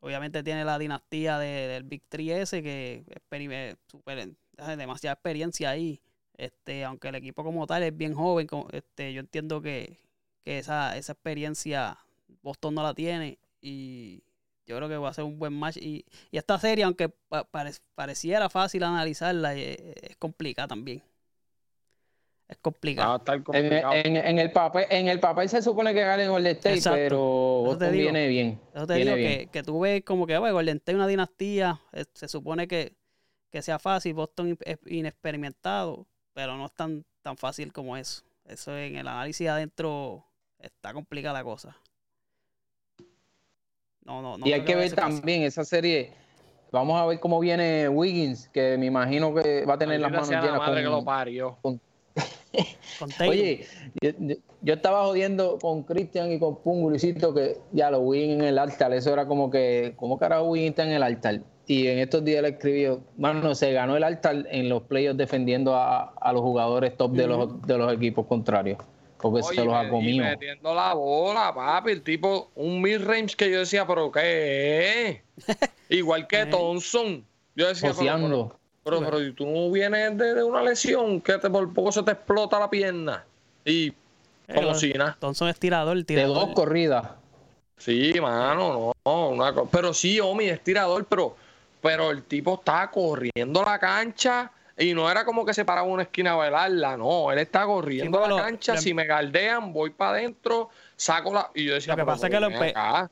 Obviamente 0.01 0.45
tiene 0.45 0.65
la 0.65 0.79
dinastía 0.79 1.39
del 1.39 1.83
Big 1.83 2.03
3 2.09 2.43
S 2.43 2.63
que 2.63 3.05
es 3.09 3.77
super, 3.89 4.29
demasiada 4.77 5.15
experiencia 5.15 5.71
ahí. 5.71 6.01
Este, 6.37 6.85
aunque 6.85 7.09
el 7.09 7.15
equipo 7.17 7.45
como 7.45 7.67
tal 7.67 7.83
es 7.83 7.97
bien 7.97 8.15
joven, 8.15 8.49
este, 8.73 9.13
yo 9.13 9.21
entiendo 9.21 9.61
que, 9.61 9.99
esa, 10.45 10.97
esa 10.97 11.13
experiencia 11.13 11.99
Boston 12.43 12.75
no 12.75 12.83
la 12.83 12.95
tiene 12.95 13.39
y 13.61 14.25
yo 14.67 14.77
creo 14.77 14.89
que 14.89 14.97
va 14.97 15.11
a 15.11 15.15
ser 15.15 15.25
un 15.25 15.39
buen 15.39 15.53
match. 15.53 15.77
Y, 15.77 16.05
esta 16.31 16.59
serie, 16.59 16.85
aunque 16.85 17.11
pareciera 17.95 18.49
fácil 18.49 18.83
analizarla, 18.83 19.55
eh, 19.55 19.95
es, 20.03 20.17
complicada 20.17 20.69
también. 20.69 21.03
Es 22.49 22.59
complicado. 22.59 23.23
En, 23.53 24.39
el 24.39 24.53
papel, 24.53 24.87
en 24.91 25.09
el 25.09 25.21
papel 25.21 25.49
se 25.49 25.63
supone 25.63 25.95
que 25.95 26.03
gane 26.03 26.29
Golden 26.29 26.57
State, 26.57 26.83
pero 26.85 27.19
Boston 27.19 27.93
viene 27.93 28.29
bien. 28.29 28.61
Eso 28.75 28.87
te 28.87 28.95
digo 28.95 29.15
Que, 29.15 29.49
que, 29.51 29.63
tú 29.63 29.81
ves 29.81 30.03
como 30.05 30.27
que 30.27 30.37
bueno, 30.37 30.55
Golden 30.55 30.77
State 30.77 30.97
una 30.97 31.07
dinastía, 31.07 31.81
se 32.13 32.29
supone 32.29 32.69
que, 32.69 32.95
que 33.51 33.63
sea 33.63 33.79
fácil, 33.79 34.15
Boston 34.15 34.59
es 34.65 34.79
inexperimentado 34.87 36.07
pero 36.35 36.57
no 36.57 36.67
es 36.67 36.73
tan, 36.73 37.05
tan 37.23 37.37
fácil 37.37 37.73
como 37.73 37.97
eso. 37.97 38.23
Eso 38.45 38.77
en 38.77 38.97
el 38.97 39.07
análisis 39.07 39.49
adentro 39.49 40.25
está 40.59 40.93
complicada 40.93 41.39
la 41.39 41.45
cosa. 41.45 41.77
No, 44.05 44.21
no, 44.21 44.37
no 44.37 44.47
y 44.47 44.53
hay 44.53 44.65
que 44.65 44.75
ver 44.75 44.93
también 44.95 45.43
esa 45.43 45.65
serie. 45.65 46.13
Vamos 46.73 47.01
a 47.01 47.07
ver 47.07 47.21
cómo 47.21 47.39
viene 47.39 47.89
Wiggins, 47.89 48.49
que 48.49 48.77
me 48.79 48.87
imagino 48.87 49.35
que 49.35 49.65
va 49.65 49.75
a 49.75 49.79
tener 49.79 50.01
las 50.01 50.11
manos 50.11 50.31
llenas 50.31 51.57
con, 51.61 51.81
Oye, 53.29 53.67
yo, 54.61 54.75
estaba 54.75 55.05
jodiendo 55.05 55.59
con 55.59 55.83
Cristian 55.85 56.33
y 56.33 56.39
con 56.39 56.57
Pungulicito 56.57 57.33
que 57.33 57.59
ya 57.73 57.91
lo 57.91 58.01
Wiggins 58.01 58.41
en 58.41 58.45
el 58.49 58.59
altar. 58.59 58.93
Eso 58.93 59.13
era 59.13 59.27
como 59.27 59.51
que, 59.51 59.95
¿cómo 59.97 60.19
carajo 60.19 60.45
Wiggins 60.45 60.71
está 60.71 60.85
en 60.85 60.93
el 60.93 61.03
altar? 61.03 61.41
Y 61.67 61.87
en 61.87 61.99
estos 62.01 62.25
días 62.25 62.43
le 62.43 62.51
escribió, 62.51 63.01
mano, 63.17 63.55
se 63.55 63.73
ganó 63.73 63.97
el 63.97 64.05
altar 64.05 64.47
en 64.51 64.69
los 64.69 64.83
playoffs 64.83 65.17
defendiendo 65.17 65.75
a, 65.77 66.13
los 66.33 66.43
jugadores 66.43 66.97
top 66.97 67.13
de, 67.13 67.27
los, 67.27 67.63
de 67.63 67.79
los 67.79 67.93
equipos 67.93 68.27
contrarios. 68.27 68.79
Porque 69.19 69.43
se 69.45 69.65
los 69.65 69.73
ha 69.73 69.89
comido. 69.89 70.25
metiendo 70.25 70.75
la 70.75 70.95
bola, 70.95 71.55
papi. 71.55 71.93
El 71.93 72.03
tipo, 72.03 72.51
un 72.57 72.83
mid-range 72.83 73.37
que 73.37 73.49
yo 73.49 73.61
decía, 73.61 73.87
¿pero 73.87 74.11
qué 74.11 75.23
Igual 75.89 76.27
que 76.27 76.47
Thompson. 76.51 77.25
Yo 77.55 77.69
decía, 77.69 77.93
pero, 77.95 78.59
pero, 78.83 79.01
pero, 79.01 79.35
tú 79.35 79.47
no 79.47 79.71
vienes 79.71 80.19
de, 80.19 80.43
una 80.43 80.63
lesión 80.63 81.21
que 81.21 81.39
te, 81.39 81.49
por 81.49 81.73
poco 81.73 81.93
se 81.93 82.03
te 82.03 82.11
explota 82.11 82.59
la 82.59 82.69
pierna. 82.69 83.25
Y 83.65 83.93
como 84.53 84.75
si 84.75 84.93
nada. 84.93 85.17
Thompson 85.21 85.49
es 85.49 85.59
tirador, 85.59 86.03
tirador. 86.03 86.37
De 86.37 86.47
dos 86.47 86.55
corridas. 86.55 87.11
Sí, 87.79 88.15
mano, 88.21 88.95
no. 89.05 89.13
Una, 89.13 89.53
pero 89.71 89.95
sí, 89.95 90.19
Omi 90.19 90.47
es 90.47 90.63
tirador, 90.63 91.05
pero 91.05 91.37
pero 91.83 92.11
el 92.13 92.23
tipo 92.23 92.55
estaba 92.55 92.91
corriendo 92.91 93.63
la 93.63 93.79
cancha 93.79 94.51
y 94.79 94.95
no 94.95 95.11
era 95.11 95.25
como 95.25 95.45
que 95.45 95.53
se 95.53 95.65
paraba 95.65 95.87
una 95.87 96.05
esquina 96.05 96.33
a 96.33 96.37
bailarla, 96.37 96.97
no, 96.97 97.31
él 97.31 97.39
está 97.39 97.67
corriendo 97.67 98.27
la 98.27 98.43
cancha, 98.43 98.79
si 98.79 98.95
me 98.95 99.05
galdean, 99.05 99.73
voy 99.73 99.91
para 99.91 100.13
adentro, 100.13 100.71
saco 100.97 101.35
la... 101.35 101.51
Y 101.55 101.67
yo 101.67 101.75
decía, 101.75 101.95
lo 101.95 102.03
que 102.03 102.07
pasa 102.07 102.29
es 102.29 102.33
que 102.33 102.41
lo, 102.41 102.47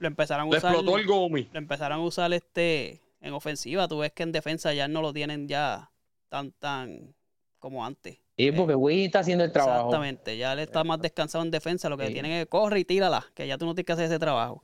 empezaron 0.07 0.47
a 0.47 0.49
usar... 0.49 0.73
explotó 0.73 0.97
el 0.97 1.07
gomi. 1.07 1.49
Lo 1.53 1.59
empezaron 1.59 1.99
a 1.99 2.03
usar 2.03 2.33
este 2.33 3.03
en 3.21 3.35
ofensiva, 3.35 3.87
tú 3.89 3.99
ves 3.99 4.13
que 4.13 4.23
en 4.23 4.33
defensa 4.33 4.73
ya 4.73 4.89
no 4.89 5.03
lo 5.03 5.13
tienen 5.13 5.47
ya 5.47 5.91
tan, 6.31 6.53
tan 6.53 7.15
como 7.59 7.85
antes. 7.85 8.19
Sí, 8.39 8.53
porque 8.53 8.75
Wii 8.75 9.05
está 9.07 9.19
haciendo 9.19 9.45
el 9.45 9.53
trabajo. 9.53 9.89
Exactamente, 9.89 10.39
ya 10.39 10.55
él 10.55 10.61
está 10.61 10.83
más 10.83 11.01
descansado 11.01 11.45
en 11.45 11.51
defensa, 11.51 11.91
lo 11.91 11.99
que 11.99 12.09
tienen 12.09 12.33
es 12.33 12.47
corre 12.47 12.81
y 12.81 12.85
tírala, 12.87 13.27
que 13.35 13.47
ya 13.47 13.59
tú 13.59 13.67
no 13.67 13.75
tienes 13.75 13.87
que 13.87 13.93
hacer 13.93 14.07
ese 14.07 14.19
trabajo. 14.19 14.63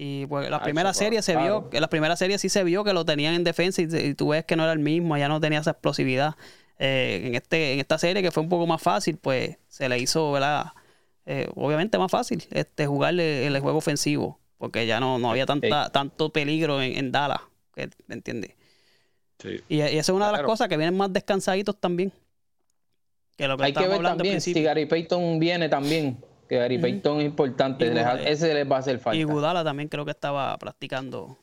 Y 0.00 0.26
pues 0.26 0.48
la 0.48 0.62
primera 0.62 0.94
serie 0.94 1.22
se 1.22 1.34
vio, 1.36 1.70
que 1.70 1.80
la 1.80 1.90
primera 1.90 2.14
serie 2.14 2.38
sí 2.38 2.48
se 2.48 2.62
vio 2.62 2.84
que 2.84 2.92
lo 2.92 3.04
tenían 3.04 3.34
en 3.34 3.42
defensa 3.42 3.82
y, 3.82 4.14
tú 4.14 4.28
ves 4.28 4.44
que 4.44 4.54
no 4.54 4.62
era 4.62 4.72
el 4.72 4.78
mismo, 4.78 5.16
ya 5.16 5.26
no 5.26 5.40
tenía 5.40 5.58
esa 5.58 5.72
explosividad. 5.72 6.36
Eh, 6.78 7.22
en 7.24 7.34
este 7.34 7.72
en 7.72 7.80
esta 7.80 7.98
serie 7.98 8.22
que 8.22 8.30
fue 8.30 8.44
un 8.44 8.48
poco 8.48 8.64
más 8.68 8.80
fácil, 8.80 9.16
pues 9.16 9.58
se 9.66 9.88
le 9.88 9.98
hizo, 9.98 10.30
¿verdad? 10.30 10.66
Eh, 11.26 11.48
obviamente 11.56 11.98
más 11.98 12.12
fácil 12.12 12.46
este 12.52 12.86
jugarle 12.86 13.44
el 13.44 13.58
juego 13.58 13.78
ofensivo, 13.78 14.38
porque 14.56 14.86
ya 14.86 15.00
no, 15.00 15.18
no 15.18 15.32
había 15.32 15.46
tanta, 15.46 15.90
tanto 15.90 16.32
peligro 16.32 16.80
en, 16.80 16.96
en 16.96 17.10
Dallas, 17.10 17.40
¿me 18.06 18.14
entiendes? 18.14 18.52
Sí. 19.40 19.60
Y, 19.68 19.80
esa 19.80 19.98
es 19.98 20.08
una 20.10 20.26
de 20.26 20.32
las 20.32 20.42
cosas 20.42 20.68
que 20.68 20.76
vienen 20.76 20.96
más 20.96 21.12
descansaditos 21.12 21.76
también. 21.76 22.12
Que 23.36 23.48
lo 23.48 23.56
que 23.56 23.64
Hay 23.64 23.72
que 23.72 23.88
ver 23.88 24.00
también 24.02 24.40
si 24.40 24.62
Gary 24.62 24.86
Payton 24.86 25.40
viene 25.40 25.68
también 25.68 26.18
que 26.48 26.56
Gary 26.56 26.78
Payton 26.78 27.20
es 27.20 27.26
importante. 27.26 27.92
ese 28.30 28.54
les 28.54 28.70
va 28.70 28.76
a 28.76 28.78
hacer 28.80 28.98
falta. 28.98 29.16
Y 29.16 29.24
Gudala 29.24 29.62
también 29.62 29.88
creo 29.88 30.04
que 30.04 30.12
estaba 30.12 30.56
practicando. 30.58 31.36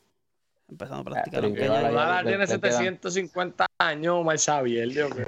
Empezando 0.68 1.02
a 1.02 1.04
practicar. 1.04 1.48
Gudala, 1.48 2.24
tiene 2.24 2.46
750 2.46 3.66
años, 3.78 4.24
más 4.24 4.44
Xavier. 4.44 4.88
Dios 4.88 5.14
mío, 5.14 5.24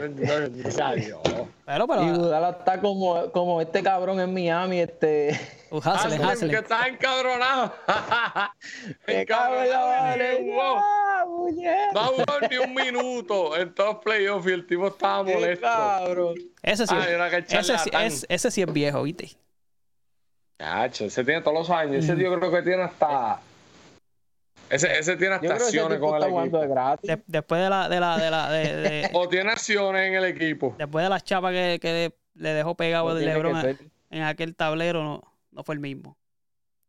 pero, 1.64 1.86
pero, 1.86 2.02
y 2.02 2.10
Gudala 2.10 2.50
está 2.58 2.80
como, 2.80 3.30
como 3.30 3.60
este 3.60 3.82
cabrón 3.82 4.20
en 4.20 4.34
Miami, 4.34 4.80
este. 4.80 5.38
Uh, 5.70 5.82
Haslem, 5.84 6.22
Haslem. 6.22 6.50
Que 6.50 6.56
está 6.56 6.88
encabronado. 6.88 7.74
encabronado. 9.06 10.16
No 11.92 12.04
jugado 12.06 12.48
ni 12.50 12.56
un 12.56 12.72
minuto 12.72 13.54
en 13.54 13.74
todos 13.74 13.96
los 13.96 14.02
playoffs 14.02 14.48
y 14.48 14.52
el 14.52 14.66
tipo 14.66 14.88
estaba 14.88 15.22
molesto. 15.24 15.66
Cabrón. 15.66 16.36
Ese 16.62 16.86
sí, 16.86 16.94
ese 18.30 18.50
sí 18.50 18.62
es 18.62 18.72
viejo, 18.72 19.02
¿viste? 19.02 19.36
Cacho, 20.58 21.04
ese 21.04 21.24
tiene 21.24 21.40
todos 21.40 21.56
los 21.56 21.70
años. 21.70 22.04
Ese 22.04 22.20
yo 22.20 22.36
creo 22.36 22.50
que 22.50 22.62
tiene 22.62 22.82
hasta. 22.82 23.40
Ese, 24.68 24.98
ese 24.98 25.16
tiene 25.16 25.36
hasta 25.36 25.54
acciones 25.54 26.00
con 26.00 26.16
el 26.16 26.24
equipo. 26.24 26.58
De 26.58 27.22
después 27.26 27.62
de 27.62 27.70
la. 27.70 27.88
De 27.88 28.00
la, 28.00 28.18
de 28.18 28.30
la 28.30 28.50
de, 28.50 29.10
o 29.12 29.28
tiene 29.28 29.52
acciones 29.52 30.08
en 30.08 30.16
el 30.16 30.24
equipo. 30.24 30.74
Después 30.76 31.04
de 31.04 31.10
la 31.10 31.20
chapa 31.20 31.52
que, 31.52 31.78
que 31.80 32.12
le 32.34 32.48
dejó 32.50 32.74
pegado 32.74 33.16
el 33.16 33.24
Lebron 33.24 33.78
en 34.10 34.22
aquel 34.22 34.56
tablero, 34.56 35.04
no, 35.04 35.22
no 35.52 35.62
fue 35.62 35.76
el 35.76 35.80
mismo. 35.80 36.16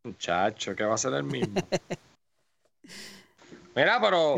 Muchacho, 0.03 0.75
que 0.75 0.83
va 0.83 0.95
a 0.95 0.97
ser 0.97 1.13
el 1.13 1.23
mismo. 1.23 1.61
Mira, 3.75 4.01
pero 4.01 4.35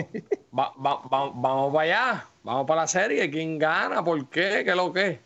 vamos 0.51 1.73
para 1.73 1.83
allá. 1.83 2.25
Vamos 2.43 2.67
para 2.67 2.81
la 2.81 2.87
serie. 2.87 3.29
¿Quién 3.29 3.57
gana? 3.57 4.03
¿Por 4.03 4.29
qué? 4.29 4.63
¿Qué 4.65 4.71
es 4.71 4.75
lo 4.75 4.91
que? 4.91 5.21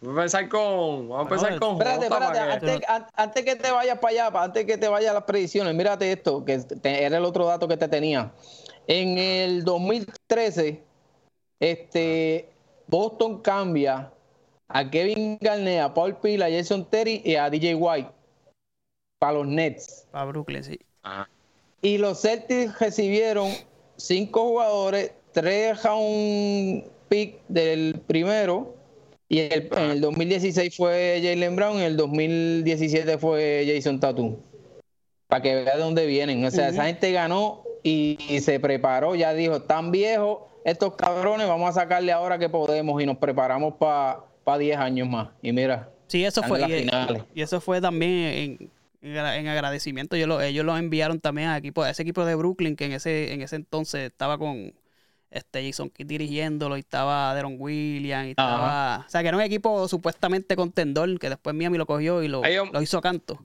Vamos 0.00 0.18
a 0.18 0.22
empezar 0.22 0.48
con. 0.48 1.08
Vamos 1.08 1.18
a 1.18 1.22
empezar 1.22 1.58
con. 1.58 1.72
Espérate, 1.72 2.06
espérate. 2.06 2.86
Antes, 3.14 3.44
que 3.44 3.56
te 3.56 3.70
vayas 3.70 3.98
para 3.98 4.26
allá, 4.26 4.42
antes 4.42 4.64
que 4.64 4.78
te 4.78 4.88
vayas 4.88 5.10
a 5.10 5.14
las 5.14 5.24
predicciones, 5.24 5.74
mírate 5.74 6.10
esto, 6.10 6.44
que 6.44 6.64
era 6.82 7.18
el 7.18 7.24
otro 7.24 7.44
dato 7.46 7.68
que 7.68 7.76
te 7.76 7.88
tenía. 7.88 8.32
En 8.86 9.18
el 9.18 9.62
2013, 9.62 10.82
este, 11.60 12.48
Boston 12.86 13.40
cambia 13.42 14.10
a 14.68 14.90
Kevin 14.90 15.36
Garnett, 15.40 15.82
a 15.82 15.92
Paul 15.92 16.16
Peel, 16.16 16.42
a 16.42 16.50
Jason 16.50 16.84
Terry 16.86 17.20
y 17.24 17.36
a 17.36 17.50
DJ 17.50 17.74
White 17.74 18.10
para 19.18 19.34
los 19.34 19.46
Nets. 19.46 20.06
Para 20.10 20.24
Brooklyn, 20.26 20.64
sí. 20.64 20.80
Y 21.82 21.98
los 21.98 22.22
Celtics 22.22 22.78
recibieron 22.78 23.50
cinco 23.96 24.44
jugadores, 24.48 25.12
tres 25.32 25.82
round 25.82 26.84
pick 27.08 27.40
del 27.48 28.00
primero. 28.06 28.79
Y 29.32 29.38
en 29.38 29.72
el 29.72 30.00
2016 30.00 30.76
fue 30.76 31.20
Jalen 31.22 31.54
Brown, 31.54 31.76
en 31.76 31.84
el 31.84 31.96
2017 31.96 33.16
fue 33.16 33.64
Jason 33.64 34.00
Tatum. 34.00 34.36
Para 35.28 35.40
que 35.40 35.54
vea 35.54 35.76
de 35.76 35.80
dónde 35.80 36.04
vienen. 36.04 36.44
O 36.44 36.50
sea, 36.50 36.70
esa 36.70 36.86
gente 36.86 37.12
ganó 37.12 37.62
y, 37.84 38.18
se 38.40 38.58
preparó. 38.58 39.14
Ya 39.14 39.32
dijo, 39.32 39.62
tan 39.62 39.92
viejos 39.92 40.40
estos 40.64 40.96
cabrones, 40.96 41.46
vamos 41.46 41.70
a 41.70 41.80
sacarle 41.80 42.10
ahora 42.10 42.40
que 42.40 42.48
podemos 42.48 43.00
y 43.00 43.06
nos 43.06 43.18
preparamos 43.18 43.74
para 43.74 44.58
10 44.58 44.76
años 44.76 45.08
más. 45.08 45.28
Y 45.42 45.52
mira. 45.52 45.88
Sí, 46.08 46.24
eso 46.24 46.42
fue. 46.42 46.60
Y, 47.32 47.40
eso 47.40 47.60
fue 47.60 47.80
también 47.80 48.70
en, 49.00 49.46
agradecimiento. 49.46 50.16
Ellos 50.16 50.26
lo, 50.26 50.40
ellos 50.40 50.64
lo 50.64 50.76
enviaron 50.76 51.20
también 51.20 51.50
a, 51.50 51.56
equipo, 51.56 51.84
a 51.84 51.90
ese 51.90 52.02
equipo 52.02 52.24
de 52.24 52.34
Brooklyn 52.34 52.74
que 52.74 52.86
en 52.86 52.92
ese, 52.94 53.32
en 53.32 53.42
ese 53.42 53.54
entonces 53.54 54.10
estaba 54.10 54.38
con 54.38 54.72
este 55.30 55.64
Jason 55.64 55.90
Kidd 55.90 56.06
dirigiéndolo 56.06 56.76
y 56.76 56.80
estaba 56.80 57.34
Deron 57.34 57.56
Williams 57.58 58.28
y 58.28 58.30
estaba... 58.30 59.04
O 59.06 59.10
sea, 59.10 59.22
que 59.22 59.28
era 59.28 59.36
un 59.36 59.42
equipo 59.42 59.86
supuestamente 59.88 60.56
contendor 60.56 61.18
que 61.18 61.28
después 61.28 61.54
Miami 61.54 61.78
lo 61.78 61.86
cogió 61.86 62.22
y 62.22 62.28
lo, 62.28 62.42
lo 62.42 62.82
hizo 62.82 63.00
canto. 63.00 63.38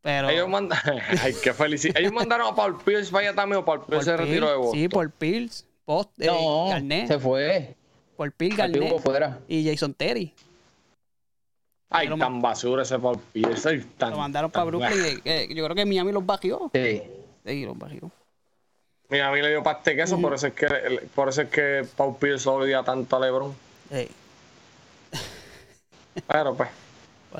Pero... 0.00 0.30
Ellos, 0.30 0.48
mandaron... 0.48 0.98
Ay, 1.22 1.34
qué 1.42 1.52
felicidad. 1.52 1.96
Ellos 1.98 2.12
mandaron 2.12 2.52
a 2.52 2.54
Paul 2.54 2.78
Pierce 2.82 3.10
para 3.10 3.28
allá 3.28 3.36
también 3.36 3.60
o 3.60 3.64
Paul 3.64 3.84
Pierce 3.84 4.04
se 4.06 4.16
retiró 4.16 4.50
de 4.50 4.56
Boston. 4.56 4.78
Sí, 4.78 4.88
Paul 4.88 5.10
Pierce. 5.10 5.64
Post, 5.84 6.10
eh, 6.20 6.26
no, 6.26 6.68
se 7.06 7.18
fue. 7.18 7.74
Paul 8.16 8.32
Pierce, 8.32 8.56
Garnett 8.58 8.92
y 9.48 9.70
Jason 9.70 9.94
Terry. 9.94 10.34
Ay, 11.88 12.08
tan 12.18 12.42
basura 12.42 12.82
ese 12.82 12.98
Paul 12.98 13.18
Pierce. 13.32 13.86
lo 13.98 14.16
mandaron 14.18 14.50
para 14.50 14.64
Brooklyn. 14.64 15.22
Eh, 15.24 15.48
yo 15.50 15.64
creo 15.64 15.74
que 15.74 15.86
Miami 15.86 16.12
los 16.12 16.26
bajó. 16.26 16.70
Sí. 16.74 17.02
Sí, 17.46 17.64
los 17.64 17.78
bajó. 17.78 18.10
Miami 19.08 19.40
le 19.40 19.48
dio 19.50 19.62
paste 19.62 19.96
queso, 19.96 20.20
por 20.20 20.34
eso 20.34 20.48
es 20.48 20.52
que 20.52 21.08
por 21.14 21.28
eso 21.28 21.42
es 21.42 21.48
que 21.48 21.86
Paul 21.96 22.16
Pierce 22.16 22.48
odia 22.48 22.82
tanto 22.82 23.16
a 23.16 23.20
LeBron. 23.20 23.54
Sí. 23.90 24.08
Pero 26.26 26.54
pues. 26.54 26.68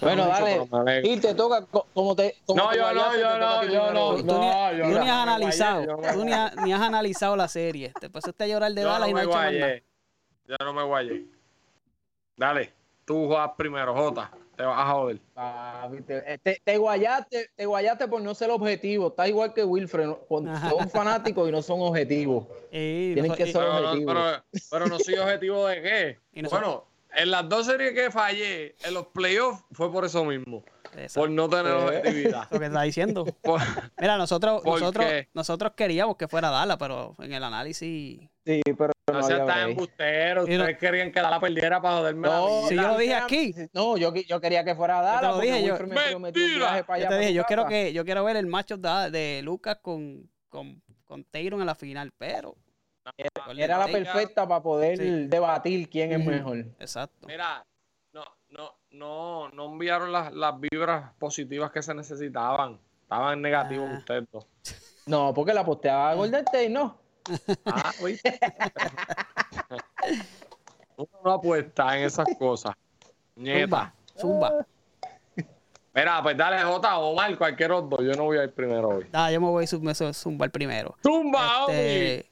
Bueno, 0.01 0.27
dale. 0.27 1.03
Y 1.05 1.19
te 1.19 1.35
toca 1.35 1.65
como 1.67 2.15
te. 2.15 2.37
no, 2.49 2.75
yo 2.75 2.93
no, 2.93 3.17
yo 3.17 3.39
no, 3.39 3.65
yo 3.65 3.93
no. 3.93 4.17
Tú, 4.17 4.23
ni, 4.23 4.93
tú 4.93 5.01
ni 5.01 5.09
has 5.09 5.23
analizado. 5.23 5.97
Tú 6.13 6.25
ni, 6.25 6.33
has, 6.33 6.83
analizado 6.83 7.37
la 7.37 7.49
serie. 7.49 7.93
Después 8.01 8.25
te 8.37 8.45
a 8.45 8.47
llorar 8.47 8.73
de 8.73 8.85
bala 8.85 9.09
y 9.09 9.13
no, 9.13 9.21
he 9.21 9.25
hecho 9.25 9.31
nada. 9.33 9.81
Yo 10.47 10.57
no 10.61 10.73
me 10.73 10.83
guayé. 10.83 11.27
Dale, 12.37 12.73
tú 13.05 13.27
juegas 13.27 13.51
primero, 13.57 13.95
Jota 13.95 14.31
te 14.59 14.65
vas 14.65 14.77
a 14.77 14.93
joder. 14.93 15.21
Eh, 16.09 16.39
te, 16.43 16.61
te, 16.65 16.79
guayaste, 16.79 17.51
te 17.55 17.65
guayaste 17.65 18.09
por 18.09 18.21
no 18.21 18.35
ser 18.35 18.51
objetivo. 18.51 19.07
Está 19.07 19.29
igual 19.29 19.55
que 19.55 19.63
Wilfred. 19.63 20.09
Son 20.29 20.91
fanáticos 20.91 21.49
y 21.49 21.53
no 21.53 21.63
son 21.63 21.81
objetivos. 21.81 22.45
Tienen 22.73 23.33
que 23.35 23.53
ser 23.53 23.63
objetivos. 23.63 24.43
pero, 24.69 24.89
no 24.89 24.99
soy 24.99 25.15
objetivo 25.15 25.65
de 25.69 25.81
qué. 25.83 26.19
bueno, 26.51 26.88
en 27.15 27.31
las 27.31 27.49
dos 27.49 27.67
series 27.67 27.93
que 27.93 28.11
fallé, 28.11 28.77
en 28.85 28.95
los 28.95 29.07
playoffs, 29.09 29.65
fue 29.73 29.91
por 29.91 30.05
eso 30.05 30.25
mismo. 30.25 30.65
Por 31.15 31.31
no 31.31 31.49
tener 31.49 31.73
objetividad. 31.73 32.49
Lo 32.51 32.59
que 32.59 32.67
está 32.67 32.83
diciendo. 32.83 33.27
Mira, 34.01 34.17
nosotros, 34.17 34.65
nosotros, 34.65 35.07
nosotros 35.35 35.73
queríamos 35.77 36.17
que 36.17 36.29
fuera 36.29 36.51
Dala, 36.51 36.79
pero 36.79 37.15
en 37.19 37.33
el 37.33 37.45
análisis. 37.45 38.21
Sí, 38.45 38.63
pero 38.77 38.93
no, 39.13 39.23
sean 39.23 39.47
tan 39.47 39.71
embusteros. 39.71 40.45
Ustedes 40.45 40.79
querían 40.79 41.13
que 41.13 41.21
Dala 41.21 41.41
perdiera 41.41 41.81
para 41.81 41.99
joderme 41.99 42.29
no, 42.29 42.69
Si 42.69 42.75
yo 42.75 42.83
lo 42.83 42.99
dije 42.99 43.15
aquí. 43.15 43.55
No, 43.73 43.97
yo, 43.97 44.15
yo 44.15 44.41
quería 44.41 44.65
que 44.65 44.75
fuera 44.75 45.01
Dala. 45.03 45.21
Yo 45.21 45.29
te 45.29 45.35
lo 45.35 45.41
dije, 45.41 45.67
yo. 45.67 46.19
Mentira. 46.19 46.87
Yo 46.99 47.09
te 47.09 47.19
dije, 47.19 47.35
yo 47.35 47.45
quiero, 47.45 47.67
que, 47.67 47.93
yo 47.93 48.05
quiero 48.05 48.25
ver 48.25 48.37
el 48.37 48.47
macho 48.47 48.77
de 48.77 49.41
Lucas 49.45 49.79
con, 49.83 50.29
con, 50.49 50.83
con 51.05 51.27
en 51.33 51.67
la 51.67 51.75
final, 51.75 52.13
pero. 52.17 52.57
Era, 53.57 53.79
la 53.79 53.87
perfecta 53.87 54.47
para 54.47 54.63
poder 54.63 55.29
debatir 55.29 55.89
quién 55.89 56.13
es 56.13 56.25
mejor. 56.25 56.59
Exacto. 56.79 57.27
Mira, 57.27 57.65
no, 58.13 58.25
no, 58.51 58.75
no, 58.91 59.49
no 59.51 59.73
enviaron 59.73 60.13
las, 60.13 60.33
las 60.33 60.55
vibras 60.61 61.13
positivas 61.19 61.71
que 61.71 61.83
se 61.83 61.95
necesitaban. 61.95 62.79
Estaban 63.03 63.41
negativos 63.41 63.89
ah. 63.91 63.99
ustedes 63.99 64.25
dos. 64.31 64.47
No, 65.07 65.33
porque 65.33 65.55
la 65.55 65.65
posteaba 65.65 66.13
Golden 66.13 66.45
State, 66.45 66.69
¿no? 66.69 66.99
Ah, 67.65 67.93
Uno 70.99 71.09
no 71.25 71.33
apuesta 71.33 71.97
en 71.97 72.05
esas 72.05 72.27
cosas. 72.39 72.75
Nieta. 73.35 73.95
Zumba. 74.19 74.67
Mira, 75.95 76.23
pues 76.23 76.37
dale 76.37 76.63
Jota 76.63 76.99
o 76.99 77.15
Mal, 77.15 77.39
cualquier 77.39 77.73
otro. 77.73 78.05
Yo 78.05 78.13
no 78.13 78.25
voy 78.25 78.37
a 78.39 78.45
ir 78.45 78.53
primero 78.53 78.89
hoy. 78.89 79.07
Ah, 79.13 79.33
yo 79.33 79.41
me 79.41 79.49
voy 79.49 79.65
a 79.65 80.13
zumbar 80.13 80.51
primero. 80.51 80.95
¡Zumba, 81.03 81.65
este, 81.69 82.31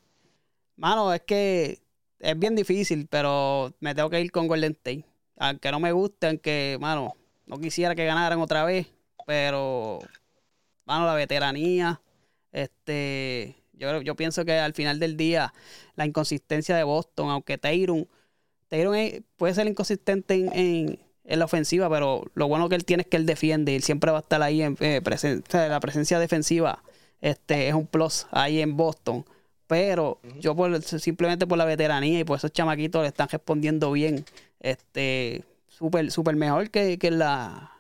Mano, 0.77 1.13
es 1.13 1.23
que 1.23 1.81
es 2.19 2.39
bien 2.39 2.55
difícil, 2.55 3.07
pero 3.09 3.75
me 3.81 3.95
tengo 3.95 4.11
que 4.11 4.21
ir 4.21 4.31
con 4.31 4.47
Golden 4.47 4.73
State. 4.73 5.05
Aunque 5.39 5.71
no 5.71 5.81
me 5.81 5.93
guste, 5.93 6.29
aunque, 6.29 6.79
mano, 6.81 7.15
no 7.47 7.59
quisiera 7.59 7.95
que 7.95 8.05
ganaran 8.05 8.41
otra 8.41 8.65
vez, 8.65 8.87
pero, 9.27 10.01
mano, 10.85 11.07
la 11.07 11.15
veteranía, 11.15 12.01
este, 12.53 13.57
yo, 13.73 14.01
yo 14.03 14.15
pienso 14.17 14.45
que 14.45 14.53
al 14.59 14.73
final 14.75 14.99
del 14.99 15.17
día, 15.17 15.53
la 15.95 16.07
inconsistencia 16.07 16.77
de 16.77 16.85
Boston, 16.85 17.31
aunque 17.31 17.59
Tayron, 17.59 18.09
Tayron 18.69 19.25
puede 19.37 19.55
ser 19.55 19.67
inconsistente 19.67 20.35
en, 20.35 20.99
en, 21.25 21.39
la 21.39 21.45
ofensiva, 21.45 21.91
pero 21.91 22.25
lo 22.35 22.49
bueno 22.49 22.69
que 22.69 22.77
él 22.77 22.85
tiene 22.85 23.03
es 23.03 23.09
que 23.09 23.17
él 23.17 23.27
defiende, 23.27 23.77
él 23.77 23.83
siempre 23.83 24.11
va 24.11 24.19
a 24.19 24.21
estar 24.21 24.43
ahí 24.43 24.63
en 24.63 24.77
eh, 24.81 25.03
la 25.53 25.81
presencia 25.81 26.19
defensiva, 26.19 26.83
este, 27.21 27.69
es 27.69 27.75
un 27.75 27.87
plus 27.87 28.27
ahí 28.31 28.61
en 28.61 28.77
Boston 28.77 29.25
pero 29.67 30.21
yo 30.39 30.55
por, 30.55 30.81
simplemente 30.83 31.47
por 31.47 31.59
la 31.59 31.65
veteranía 31.65 32.21
y 32.21 32.25
por 32.25 32.39
esos 32.39 32.53
chamaquitos 32.53 33.03
le 33.03 33.09
están 33.09 33.29
respondiendo 33.29 33.93
bien, 33.93 34.25
este, 34.61 35.45
súper 35.69 36.11
super 36.11 36.37
mejor 36.37 36.71
que, 36.71 36.99
que, 36.99 37.11
la, 37.11 37.73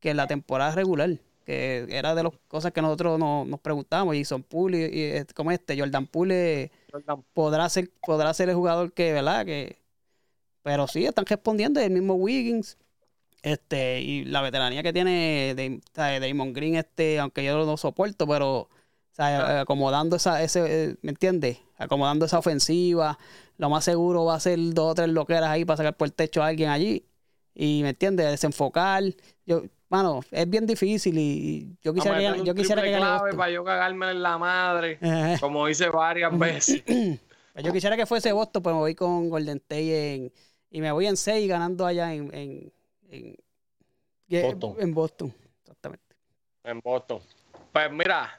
que 0.00 0.14
la 0.14 0.26
temporada 0.26 0.74
regular, 0.74 1.18
que 1.44 1.86
era 1.90 2.14
de 2.14 2.24
las 2.24 2.32
cosas 2.48 2.72
que 2.72 2.82
nosotros 2.82 3.18
nos, 3.18 3.60
preguntábamos, 3.60 4.16
y 4.16 4.24
son 4.24 4.42
Poole 4.42 4.90
y, 4.92 5.18
y, 5.18 5.24
como 5.34 5.50
este, 5.50 5.78
Jordan 5.78 6.06
Poole 6.06 6.70
podrá 7.32 7.68
ser, 7.68 7.90
podrá 8.04 8.34
ser 8.34 8.48
el 8.50 8.54
jugador 8.56 8.92
que, 8.92 9.12
¿verdad? 9.12 9.46
Que, 9.46 9.78
pero 10.62 10.86
sí, 10.86 11.06
están 11.06 11.26
respondiendo, 11.26 11.80
el 11.80 11.90
mismo 11.90 12.14
Wiggins, 12.14 12.76
este, 13.42 14.00
y 14.00 14.24
la 14.24 14.42
veteranía 14.42 14.82
que 14.82 14.92
tiene 14.92 15.54
de, 15.54 15.80
de 15.94 16.20
Damon 16.20 16.52
Green, 16.52 16.74
este, 16.76 17.18
aunque 17.18 17.42
yo 17.44 17.56
no 17.56 17.64
lo 17.64 17.76
soporto, 17.76 18.26
pero 18.26 18.68
acomodando 19.18 20.16
esa, 20.16 20.42
ese, 20.42 20.60
eh, 20.90 20.96
¿me 21.02 21.10
entiendes? 21.10 21.58
Acomodando 21.76 22.24
esa 22.26 22.38
ofensiva. 22.38 23.18
Lo 23.58 23.68
más 23.68 23.84
seguro 23.84 24.24
va 24.24 24.34
a 24.34 24.40
ser 24.40 24.58
dos 24.72 24.92
o 24.92 24.94
tres 24.94 25.08
loqueras 25.08 25.50
ahí 25.50 25.64
para 25.64 25.78
sacar 25.78 25.96
por 25.96 26.08
el 26.08 26.14
techo 26.14 26.42
a 26.42 26.46
alguien 26.46 26.70
allí. 26.70 27.06
Y, 27.54 27.82
¿me 27.82 27.90
entiendes? 27.90 28.30
Desenfocar. 28.30 29.02
Yo, 29.44 29.62
mano, 29.90 30.20
es 30.30 30.48
bien 30.48 30.66
difícil 30.66 31.18
y 31.18 31.76
yo 31.82 31.92
quisiera 31.92 32.18
que, 32.18 32.44
yo 32.44 32.54
quisiera 32.54 32.82
que 32.82 32.96
clave 32.96 33.34
para 33.34 33.50
yo 33.50 33.64
cagarme 33.64 34.10
en 34.12 34.22
la 34.22 34.38
madre, 34.38 34.98
como 35.40 35.68
hice 35.68 35.90
varias 35.90 36.36
veces. 36.38 36.82
yo 37.62 37.72
quisiera 37.72 37.96
que 37.96 38.06
fuese 38.06 38.32
Boston, 38.32 38.62
pero 38.62 38.76
me 38.76 38.80
voy 38.80 38.94
con 38.94 39.28
Golden 39.28 39.58
State 39.58 40.14
en, 40.14 40.32
y 40.70 40.80
me 40.80 40.92
voy 40.92 41.06
en 41.06 41.16
6 41.16 41.48
ganando 41.48 41.84
allá 41.84 42.14
en, 42.14 42.32
en, 42.32 42.72
en, 43.10 43.36
Boston. 44.28 44.76
en 44.78 44.94
Boston. 44.94 45.34
Exactamente. 45.60 46.16
En 46.62 46.80
Boston. 46.80 47.20
Pues 47.72 47.92
mira, 47.92 48.36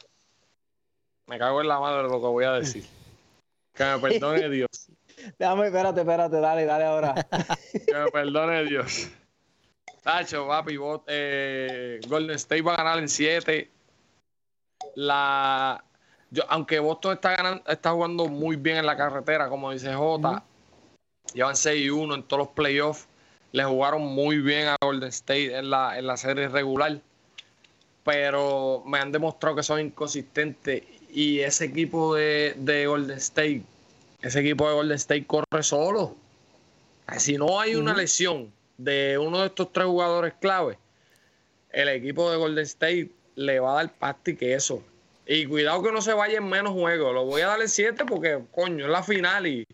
me 1.31 1.39
cago 1.39 1.61
en 1.61 1.67
la 1.69 1.79
madre 1.79 2.03
lo 2.03 2.19
que 2.19 2.27
voy 2.27 2.43
a 2.43 2.51
decir. 2.51 2.85
Que 3.73 3.85
me 3.85 3.99
perdone 3.99 4.49
Dios. 4.49 4.67
Déjame, 5.39 5.67
espérate, 5.67 6.01
espérate, 6.01 6.41
dale, 6.41 6.65
dale 6.65 6.83
ahora. 6.83 7.15
que 7.71 7.93
me 7.93 8.11
perdone 8.11 8.65
Dios. 8.65 9.09
Tacho, 10.03 10.45
papi, 10.45 10.77
eh, 11.07 12.01
Golden 12.05 12.35
State 12.35 12.61
va 12.61 12.73
a 12.73 12.77
ganar 12.77 12.99
en 12.99 13.07
7. 13.07 13.71
La, 14.95 15.81
yo, 16.31 16.43
aunque 16.49 16.79
Boston 16.79 17.13
está, 17.13 17.37
ganando, 17.37 17.63
está 17.65 17.91
jugando 17.91 18.27
muy 18.27 18.57
bien 18.57 18.77
en 18.77 18.85
la 18.85 18.97
carretera, 18.97 19.47
como 19.47 19.71
dice 19.71 19.93
Jota, 19.93 20.43
llevan 21.33 21.55
6 21.55 21.85
y 21.85 21.89
1 21.89 22.13
en 22.13 22.23
todos 22.23 22.39
los 22.39 22.47
playoffs. 22.49 23.07
Le 23.53 23.63
jugaron 23.63 24.01
muy 24.01 24.39
bien 24.39 24.67
a 24.67 24.75
Golden 24.81 25.07
State 25.09 25.55
en 25.55 25.69
la, 25.69 25.97
en 25.97 26.07
la 26.07 26.17
serie 26.17 26.49
regular, 26.49 26.99
pero 28.03 28.83
me 28.85 28.99
han 28.99 29.13
demostrado 29.13 29.55
que 29.55 29.63
son 29.63 29.79
inconsistentes 29.79 30.83
y 31.13 31.39
ese 31.41 31.65
equipo 31.65 32.15
de, 32.15 32.85
Golden 32.87 33.17
State, 33.17 33.63
ese 34.21 34.39
equipo 34.39 34.67
de 34.67 34.75
Golden 34.75 34.95
State 34.95 35.25
corre 35.25 35.63
solo. 35.63 36.15
Si 37.17 37.37
no 37.37 37.59
hay 37.59 37.75
una 37.75 37.93
lesión 37.93 38.51
de 38.77 39.17
uno 39.17 39.41
de 39.41 39.47
estos 39.47 39.71
tres 39.73 39.85
jugadores 39.87 40.33
clave, 40.39 40.77
el 41.71 41.89
equipo 41.89 42.29
de 42.31 42.37
Golden 42.37 42.63
State 42.63 43.09
le 43.35 43.59
va 43.59 43.71
a 43.73 43.75
dar 43.83 43.93
pasti 43.93 44.35
que 44.35 44.53
eso. 44.53 44.83
Y 45.27 45.45
cuidado 45.45 45.81
que 45.83 45.91
no 45.91 46.01
se 46.01 46.13
vaya 46.13 46.37
en 46.37 46.47
menos 46.49 46.73
juegos. 46.73 47.13
Lo 47.13 47.25
voy 47.25 47.41
a 47.41 47.47
dar 47.47 47.61
en 47.61 47.69
7 47.69 48.03
porque, 48.05 48.39
coño, 48.51 48.85
es 48.85 48.91
la 48.91 49.03
final 49.03 49.47
y 49.47 49.65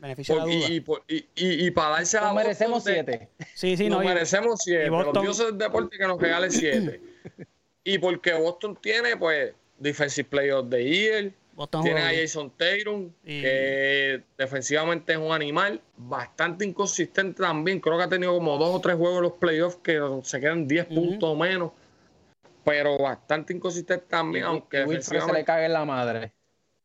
Beneficio 0.00 0.34
de 0.34 0.38
la 0.40 0.44
Porque- 0.44 0.56
duda. 0.58 0.68
y, 0.68 0.74
y 0.76 0.80
por- 0.80 1.04
y- 1.08 1.16
y- 1.34 1.66
y 1.66 1.70
para 1.72 1.88
darse 1.96 2.18
a 2.18 2.20
Nos 2.22 2.34
merecemos 2.36 2.84
Boston 2.84 3.04
de- 3.06 3.12
siete. 3.16 3.28
Sí, 3.54 3.76
sí, 3.76 3.88
nos 3.88 3.98
no. 4.00 4.04
merecemos 4.08 4.60
siete. 4.62 4.86
y 4.86 4.88
Boston- 4.90 5.14
Los 5.14 5.22
dioses 5.24 5.46
del 5.46 5.58
deporte 5.58 5.98
que 5.98 6.06
nos 6.06 6.20
regalen 6.20 6.52
siete. 6.52 7.00
y 7.84 7.98
porque 7.98 8.32
Boston 8.34 8.78
tiene, 8.80 9.16
pues, 9.16 9.54
Defensive 9.78 10.28
Player 10.28 10.52
of 10.54 10.68
the 10.70 10.84
Year, 10.84 11.32
Boston 11.54 11.82
tiene 11.82 12.00
a. 12.00 12.12
Jason 12.14 12.50
Tatum, 12.56 13.10
Y- 13.24 13.40
que 13.42 14.22
defensivamente 14.36 15.12
es 15.12 15.18
un 15.18 15.32
animal, 15.32 15.80
bastante 15.96 16.64
inconsistente 16.64 17.42
también. 17.42 17.80
Creo 17.80 17.96
que 17.98 18.04
ha 18.04 18.08
tenido 18.08 18.32
como 18.34 18.56
dos 18.58 18.74
o 18.76 18.80
tres 18.80 18.96
juegos 18.96 19.16
en 19.18 19.22
los 19.24 19.32
playoffs 19.32 19.76
que 19.82 20.00
se 20.22 20.40
quedan 20.40 20.66
10 20.68 20.86
Ujú. 20.86 20.94
puntos 20.94 21.28
o 21.30 21.36
menos. 21.36 21.72
Pero 22.64 22.98
bastante 22.98 23.52
inconsistente 23.54 24.04
también, 24.08 24.44
aunque 24.44 24.80
Y 24.82 24.84
Wilfred 24.84 25.20
se 25.20 25.32
le 25.32 25.44
caga 25.44 25.64
en 25.66 25.72
la 25.72 25.84
madre. 25.84 26.32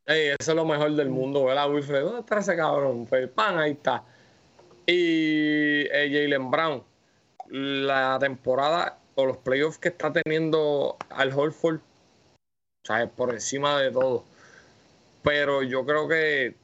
Ey, 0.06 0.30
eso 0.40 0.52
es 0.52 0.56
lo 0.56 0.66
mejor 0.66 0.92
del 0.94 1.10
mundo, 1.10 1.46
¿verdad, 1.46 1.72
Wilfred? 1.72 2.02
¿Dónde 2.02 2.20
está 2.22 2.40
ese 2.40 2.56
cabrón? 2.56 3.06
Pues, 3.06 3.28
pan, 3.30 3.58
ahí 3.60 3.72
está. 3.72 4.04
Y 4.86 5.82
eh, 5.92 6.10
Jalen 6.12 6.52
Brown, 6.52 6.84
la 7.50 8.18
temporada 8.20 9.00
o 9.16 9.26
los 9.26 9.38
playoffs 9.38 9.78
que 9.78 9.90
está 9.90 10.12
teniendo 10.12 10.98
al 11.10 11.32
Holford, 11.38 11.80
¿sabes? 12.86 13.10
Por 13.10 13.34
encima 13.34 13.80
de 13.82 13.92
todo. 13.92 14.24
Pero 15.24 15.64
yo 15.64 15.86
creo 15.86 16.08
que 16.08 16.56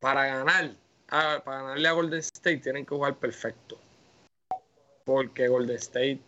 para 0.00 0.26
ganar, 0.26 0.70
a- 1.08 1.40
para 1.44 1.62
ganarle 1.62 1.88
a 1.88 1.92
Golden 1.92 2.20
State 2.20 2.58
tienen 2.58 2.84
que 2.84 2.94
jugar 2.94 3.14
perfecto. 3.16 3.78
Porque 5.04 5.48
Golden 5.48 5.76
State 5.76 6.18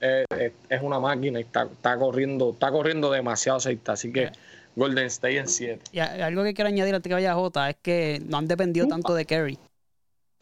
es, 0.00 0.24
es- 0.38 0.52
es 0.68 0.82
una 0.82 1.00
máquina 1.00 1.40
y 1.40 1.42
está, 1.42 1.64
está 1.64 1.96
corriendo, 1.98 2.50
está 2.52 2.70
corriendo 2.70 3.10
demasiado 3.10 3.58
aceite. 3.58 3.90
Así 3.90 4.12
que 4.12 4.30
Golden 4.76 5.06
State 5.06 5.38
en 5.38 5.48
7. 5.48 5.82
Y 5.92 5.98
algo 5.98 6.44
que 6.44 6.54
quiero 6.54 6.68
añadir 6.68 6.94
antes 6.94 7.10
que 7.10 7.14
vaya 7.14 7.34
Jota 7.34 7.68
es 7.70 7.76
que 7.82 8.22
no 8.24 8.38
han 8.38 8.46
dependido 8.48 8.86
tanto 8.88 9.14
de 9.14 9.24
Kerry. 9.24 9.58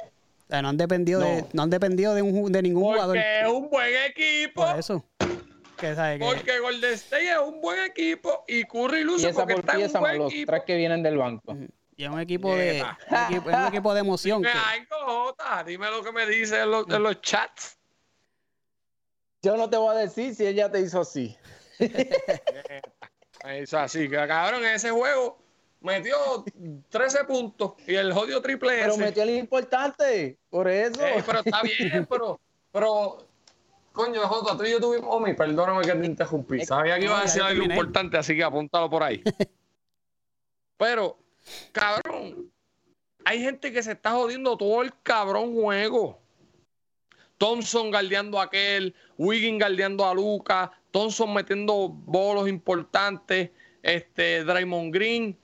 O 0.03 0.53
sea, 0.53 0.63
no 0.63 0.69
han 0.69 0.77
dependido 0.77 1.21
de, 1.21 1.43
No. 1.43 1.49
no 1.53 1.63
han 1.63 1.71
dependido 1.71 2.15
de, 2.15 2.23
un, 2.23 2.51
de 2.53 2.63
ningún 2.63 2.83
jugador. 2.83 3.17
Porque 3.17 3.41
es 3.41 3.49
un 3.49 3.71
buen 3.71 3.91
equipo. 4.09 4.67
Por 4.67 4.79
eso. 4.79 5.05
Que, 5.81 5.95
¿sabe? 5.95 6.19
que- 6.19 6.25
Porque 6.25 6.59
Golden 6.59 6.93
State 6.95 7.31
es 7.31 7.39
un 7.39 7.61
buen 7.61 7.83
equipo 7.85 8.45
y 8.47 8.65
Curry 8.65 9.03
luce 9.05 9.27
Pieza 9.29 9.41
porque 9.41 9.55
por 9.55 9.61
está 9.61 9.73
en 9.73 9.79
un 9.79 9.85
pieza, 9.85 10.01
buen 10.01 10.19
los 10.19 10.33
equipo. 10.33 10.53
tres 10.53 10.63
que 10.67 10.77
vienen 10.77 11.03
del 11.03 11.17
banco. 11.19 11.57
Y 11.97 12.05
es 12.05 12.11
un 12.11 12.21
equipo 12.21 12.55
de, 12.57 12.83
un 13.11 13.17
equipo- 13.35 13.51
es 13.51 13.57
un 13.57 13.67
equipo 13.67 13.95
de 13.95 14.01
emoción. 14.01 14.43
Dime 14.43 14.53
que- 14.53 14.59
algo, 14.59 14.97
Jota. 15.27 15.65
Dime 15.65 15.91
lo 15.91 16.03
que 16.03 16.13
me 16.13 16.27
dice 16.27 16.61
en 16.61 16.71
los, 16.71 16.89
en 16.89 17.03
los 17.03 17.21
chats. 17.21 17.77
Yo 19.43 19.57
no 19.57 19.69
te 19.71 19.77
voy 19.77 19.95
a 19.97 19.99
decir 19.99 20.35
si 20.35 20.47
ella 20.47 20.71
te 20.71 20.81
hizo 20.81 21.01
así. 21.01 21.37
Me 23.45 23.63
hizo 23.63 23.79
así, 23.79 24.09
que 24.09 24.17
cabrón, 24.17 24.63
en 24.65 24.75
ese 24.75 24.91
juego 24.91 25.39
metió 25.81 26.15
13 26.91 27.25
puntos 27.25 27.73
y 27.87 27.95
el 27.95 28.13
jodido 28.13 28.43
triple 28.43 28.79
Pero 28.81 28.93
S. 28.93 29.01
metió 29.01 29.23
el 29.23 29.31
importante. 29.31 30.39
Por 30.51 30.69
eso. 30.69 31.01
Pero 31.27 31.39
está 31.41 31.63
bien, 31.63 32.07
pero, 32.11 32.39
pero, 32.71 33.27
coño, 34.01 34.21
Jota, 34.27 34.57
tú 34.57 34.65
y 34.65 34.71
yo 34.71 34.81
tuvimos, 34.81 35.15
Omi, 35.15 35.35
perdóname 35.35 35.83
que 35.83 35.93
te 35.93 36.07
interrumpí. 36.07 36.65
Sabía 36.65 36.99
que 36.99 37.05
iba 37.05 37.19
a 37.19 37.23
decir 37.23 37.43
algo 37.43 37.65
importante, 37.65 38.17
así 38.17 38.35
que 38.35 38.43
apúntalo 38.43 38.89
por 38.89 39.03
ahí. 39.03 39.23
Pero, 40.79 41.19
cabrón, 41.73 42.51
hay 43.25 43.43
gente 43.43 43.71
que 43.73 43.83
se 43.83 43.93
está 43.93 44.13
jodiendo 44.13 44.57
todo 44.57 44.81
el 44.83 44.93
cabrón 45.03 45.53
juego. 45.55 46.19
Thompson 47.37 47.91
galdeando 47.91 48.41
a 48.41 48.45
aquel, 48.45 48.95
Wiggin 49.19 49.59
galdeando 49.59 50.07
a 50.07 50.15
Luca, 50.15 50.73
Thompson 50.91 51.33
metiendo 51.33 51.89
bolos 51.89 52.49
importantes, 52.49 53.51
este 53.83 54.45
Draymond 54.45 54.95
Green 54.95 55.39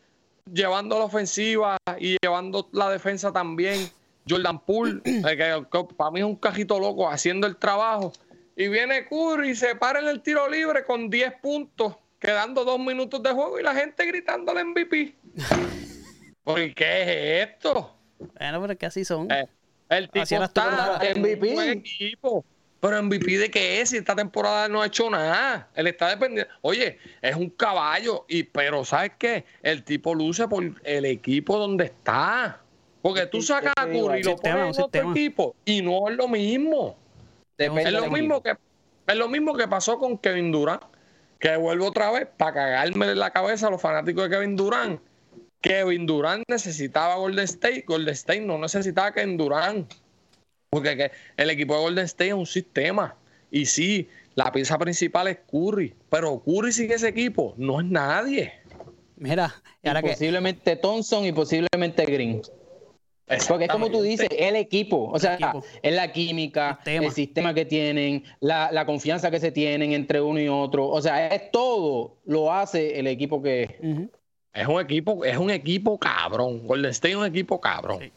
llevando 0.52 0.98
la 0.98 1.06
ofensiva 1.06 1.76
y 1.98 2.16
llevando 2.22 2.68
la 2.72 2.90
defensa 2.90 3.32
también. 3.32 3.90
Jordan 4.28 4.58
Poole, 4.58 5.00
eh, 5.04 5.22
que, 5.22 5.66
que 5.70 5.94
para 5.94 6.10
mí 6.10 6.20
es 6.20 6.26
un 6.26 6.36
cajito 6.36 6.80
loco 6.80 7.08
haciendo 7.08 7.46
el 7.46 7.56
trabajo. 7.56 8.12
Y 8.56 8.68
viene 8.68 9.06
Curry 9.06 9.50
y 9.50 9.54
se 9.54 9.76
para 9.76 10.00
en 10.00 10.08
el 10.08 10.22
tiro 10.22 10.48
libre 10.48 10.84
con 10.84 11.10
10 11.10 11.34
puntos, 11.42 11.94
quedando 12.18 12.64
dos 12.64 12.78
minutos 12.78 13.22
de 13.22 13.30
juego 13.30 13.60
y 13.60 13.62
la 13.62 13.74
gente 13.74 14.06
gritando 14.06 14.50
al 14.50 14.64
MVP. 14.64 15.14
¿Por 16.42 16.74
qué 16.74 17.42
es 17.42 17.48
esto? 17.50 17.94
Bueno, 18.18 18.60
pero 18.60 18.72
es 18.72 18.78
que 18.78 18.86
así 18.86 19.04
son. 19.04 19.30
Eh, 19.30 19.46
el 19.90 20.08
tipo 20.08 20.22
Así 20.22 20.34
está 20.34 20.98
en 21.02 21.20
MVP. 21.20 21.54
un 21.54 21.62
equipo. 21.64 22.44
Pero 22.80 23.02
MVP 23.02 23.38
de 23.38 23.50
qué 23.50 23.80
es 23.80 23.90
si 23.90 23.96
esta 23.98 24.14
temporada 24.14 24.68
no 24.68 24.80
ha 24.80 24.86
hecho 24.86 25.10
nada. 25.10 25.68
Él 25.74 25.86
está 25.88 26.08
dependiendo. 26.08 26.50
Oye, 26.62 26.98
es 27.20 27.34
un 27.36 27.50
caballo. 27.50 28.24
Y, 28.28 28.44
pero 28.44 28.84
¿sabes 28.84 29.12
qué? 29.18 29.44
El 29.62 29.82
tipo 29.82 30.14
luce 30.14 30.46
por 30.48 30.64
el 30.84 31.04
equipo 31.04 31.58
donde 31.58 31.86
está. 31.86 32.60
Porque 33.02 33.26
tú 33.26 33.42
sacas 33.42 33.72
a 33.76 33.86
Curry 33.86 34.20
y 34.20 34.22
lo 34.22 34.30
sistema, 34.32 34.34
pones 34.34 34.44
en 34.44 34.60
un 34.62 34.68
otro 34.68 34.84
sistema. 34.84 35.10
equipo. 35.12 35.56
Y 35.64 35.82
no 35.82 36.08
es 36.08 36.16
lo 36.16 36.28
mismo. 36.28 36.96
Depende 37.58 37.82
Es 37.84 37.92
lo 37.92 38.10
mismo 38.10 38.36
equipo. 38.36 38.42
que 38.42 39.12
es 39.12 39.16
lo 39.16 39.28
mismo 39.28 39.54
que 39.54 39.68
pasó 39.68 39.98
con 39.98 40.18
Kevin 40.18 40.50
Durant, 40.52 40.82
que 41.38 41.56
vuelvo 41.56 41.86
otra 41.86 42.10
vez 42.10 42.26
para 42.36 42.52
cagarme 42.52 43.10
en 43.12 43.18
la 43.18 43.30
cabeza 43.30 43.68
a 43.68 43.70
los 43.70 43.80
fanáticos 43.80 44.24
de 44.24 44.36
Kevin 44.36 44.56
Durant. 44.56 45.00
Kevin 45.60 46.06
Durant 46.06 46.44
necesitaba 46.48 47.16
Golden 47.16 47.44
State, 47.44 47.84
Golden 47.86 48.14
State 48.14 48.40
no 48.40 48.58
necesitaba 48.58 49.08
a 49.08 49.12
Kevin 49.12 49.36
Durant. 49.36 49.92
Porque 50.70 50.96
que 50.96 51.10
el 51.36 51.50
equipo 51.50 51.74
de 51.74 51.80
Golden 51.80 52.04
State 52.04 52.28
es 52.28 52.34
un 52.34 52.46
sistema. 52.46 53.14
Y 53.50 53.66
sí, 53.66 54.08
la 54.34 54.50
pieza 54.52 54.76
principal 54.78 55.28
es 55.28 55.38
Curry, 55.50 55.94
pero 56.10 56.42
Curry 56.44 56.72
sin 56.72 56.90
ese 56.90 57.08
equipo 57.08 57.54
no 57.56 57.80
es 57.80 57.86
nadie. 57.86 58.52
Mira, 59.16 59.54
y 59.82 59.88
ahora 59.88 60.00
Y 60.00 60.02
que. 60.02 60.10
posiblemente 60.10 60.76
Thompson 60.76 61.24
y 61.24 61.32
posiblemente 61.32 62.04
Green. 62.04 62.42
Porque 63.48 63.64
es 63.64 63.70
como 63.70 63.90
tú 63.90 64.02
dices, 64.02 64.28
el 64.30 64.54
equipo, 64.54 65.10
o 65.12 65.18
sea, 65.18 65.34
equipo. 65.34 65.64
es 65.82 65.94
la 65.94 66.12
química, 66.12 66.78
el 66.84 67.10
sistema 67.10 67.52
que 67.52 67.64
tienen, 67.64 68.22
la, 68.40 68.70
la 68.70 68.86
confianza 68.86 69.30
que 69.32 69.40
se 69.40 69.50
tienen 69.50 69.92
entre 69.92 70.20
uno 70.20 70.38
y 70.40 70.46
otro, 70.48 70.86
o 70.88 71.02
sea, 71.02 71.26
es 71.26 71.50
todo 71.50 72.18
lo 72.24 72.52
hace 72.52 72.98
el 73.00 73.06
equipo 73.08 73.42
que 73.42 73.78
Ujú. 73.82 74.10
Es 74.52 74.66
un 74.66 74.80
equipo, 74.80 75.22
es 75.24 75.36
un 75.36 75.50
equipo 75.50 75.98
cabrón. 75.98 76.66
Golden 76.66 76.90
State 76.92 77.10
es 77.10 77.16
un 77.18 77.26
equipo 77.26 77.60
cabrón. 77.60 77.98
Sí. 78.00 78.10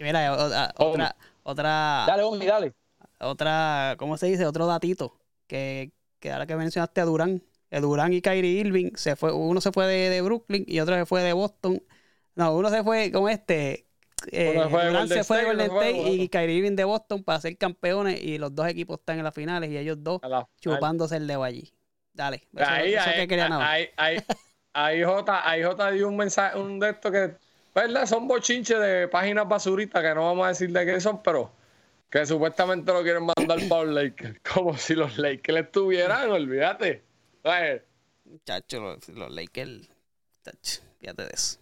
Mira, 0.00 0.34
o- 0.34 0.36
o- 0.46 0.86
Oh. 0.86 0.90
otra, 0.90 1.16
otra, 1.44 2.04
Dale, 2.06 2.22
Omi, 2.24 2.44
dale. 2.44 2.72
otra, 3.20 3.94
¿cómo 3.98 4.16
se 4.18 4.26
dice? 4.26 4.44
Otro 4.44 4.66
datito 4.66 5.16
que, 5.46 5.92
que 6.20 6.30
ahora 6.30 6.46
que 6.46 6.56
mencionaste 6.56 7.00
a 7.00 7.04
Durán, 7.06 7.42
el 7.70 7.82
Durán 7.82 8.12
y 8.12 8.20
Kyrie 8.20 8.60
Irving 8.60 8.90
se 8.96 9.16
fue, 9.16 9.32
uno 9.32 9.60
se 9.62 9.72
fue 9.72 9.86
de, 9.86 10.10
de 10.10 10.20
Brooklyn 10.20 10.64
y 10.68 10.80
otro 10.80 10.94
se 10.94 11.06
fue 11.06 11.22
de 11.22 11.32
Boston. 11.32 11.82
No, 12.34 12.54
uno 12.54 12.68
se 12.70 12.82
fue 12.82 13.10
con 13.10 13.30
este. 13.30 13.86
Eh, 14.30 14.52
fue 14.52 14.82
de 14.82 14.88
Durant 14.88 15.08
Golden 15.08 15.08
se 15.08 15.24
fue 15.24 15.36
de 15.38 15.42
State, 15.42 15.46
Golden 15.46 15.66
otro 15.66 15.76
fue 15.76 15.84
de 15.84 15.98
State 15.98 16.22
y. 16.22 16.28
Kyrie 16.28 16.56
Irving 16.56 16.76
de 16.76 16.84
Boston 16.84 17.24
para 17.24 17.40
ser 17.40 17.56
campeones 17.56 18.22
y 18.22 18.38
los 18.38 18.54
dos 18.54 18.66
equipos 18.68 18.98
están 18.98 19.18
en 19.18 19.24
las 19.24 19.34
finales 19.34 19.70
y 19.70 19.78
ellos 19.78 19.98
dos 20.00 20.20
la- 20.22 20.48
chupándose 20.60 21.16
el 21.16 21.26
dedo 21.26 21.44
allí. 21.44 21.72
Dale, 22.12 22.42
eso, 22.54 22.70
ahí, 22.70 22.94
eso 22.94 23.08
ahí, 23.08 23.16
que 23.20 23.28
quería 23.28 23.48
nada. 23.48 23.70
ahí, 23.70 23.88
ahí, 23.96 24.18
ahí 24.72 25.04
J, 25.04 25.48
ahí 25.48 25.62
J 25.62 25.90
dio 25.92 26.08
un 26.08 26.16
mensaje, 26.16 26.58
un 26.58 26.80
de 26.80 26.90
estos 26.90 27.12
que, 27.12 27.36
¿verdad? 27.74 28.06
Son 28.06 28.26
bochinches 28.26 28.80
de 28.80 29.06
páginas 29.08 29.48
basuritas 29.48 30.02
que 30.02 30.14
no 30.14 30.24
vamos 30.24 30.44
a 30.46 30.48
decir 30.48 30.72
de 30.72 30.84
qué 30.84 31.00
son, 31.00 31.22
pero 31.22 31.52
que 32.10 32.26
supuestamente 32.26 32.92
lo 32.92 33.02
quieren 33.02 33.24
mandar 33.24 33.58
para 33.68 33.84
los 33.84 33.94
Lakers. 33.94 34.40
Como 34.54 34.76
si 34.76 34.94
los 34.94 35.16
Lakers 35.18 35.60
estuvieran, 35.60 36.30
olvídate. 36.30 37.04
Muchachos, 38.24 38.80
los, 38.80 39.08
los 39.16 39.30
Lakers. 39.30 39.88
chacho, 40.44 40.82
fíjate 40.98 41.22
de 41.22 41.30
eso. 41.32 41.58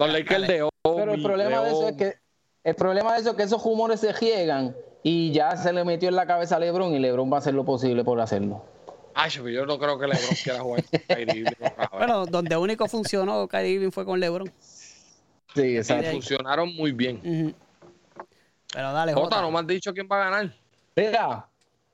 Los 0.00 0.08
Dale. 0.08 0.18
Lakers 0.20 0.48
de 0.48 0.62
Obi, 0.62 0.70
Pero 0.82 1.12
el 1.14 1.22
problema 1.22 1.62
de 1.62 1.70
eso 1.70 1.88
es 1.88 1.96
que 1.96 2.14
el 2.64 2.74
problema 2.74 3.12
de 3.14 3.20
eso 3.20 3.30
es 3.30 3.36
que 3.36 3.42
esos 3.42 3.62
rumores 3.62 4.00
se 4.00 4.12
riegan 4.12 4.74
y 5.02 5.30
ya 5.32 5.56
se 5.56 5.72
le 5.72 5.84
metió 5.84 6.08
en 6.08 6.16
la 6.16 6.26
cabeza 6.26 6.56
a 6.56 6.58
LeBron 6.58 6.94
y 6.94 6.98
LeBron 6.98 7.30
va 7.30 7.36
a 7.36 7.38
hacer 7.40 7.54
lo 7.54 7.64
posible 7.64 8.02
por 8.04 8.20
hacerlo. 8.20 8.64
Ay, 9.14 9.30
yo 9.30 9.48
yo 9.48 9.66
no 9.66 9.78
creo 9.78 9.98
que 9.98 10.06
LeBron 10.06 10.34
quiera 10.42 10.60
jugar 10.60 10.84
con 10.84 11.00
Kyrie. 11.06 11.44
Bueno, 11.92 12.26
donde 12.26 12.56
único 12.56 12.86
funcionó 12.88 13.46
Kyrie 13.46 13.72
Irving 13.72 13.90
fue 13.90 14.04
con 14.06 14.18
LeBron. 14.20 14.50
Sí, 15.54 15.62
Y 15.62 15.76
exacto. 15.78 16.10
funcionaron 16.12 16.74
muy 16.74 16.92
bien. 16.92 17.16
Ujú. 17.24 17.54
Pero 18.72 18.92
dale, 18.92 19.12
Jota, 19.12 19.24
Jota. 19.36 19.42
no 19.42 19.50
me 19.50 19.58
has 19.58 19.66
dicho 19.66 19.92
quién 19.92 20.08
va 20.10 20.16
a 20.26 20.30
ganar. 20.30 20.54
Mira, 20.96 21.46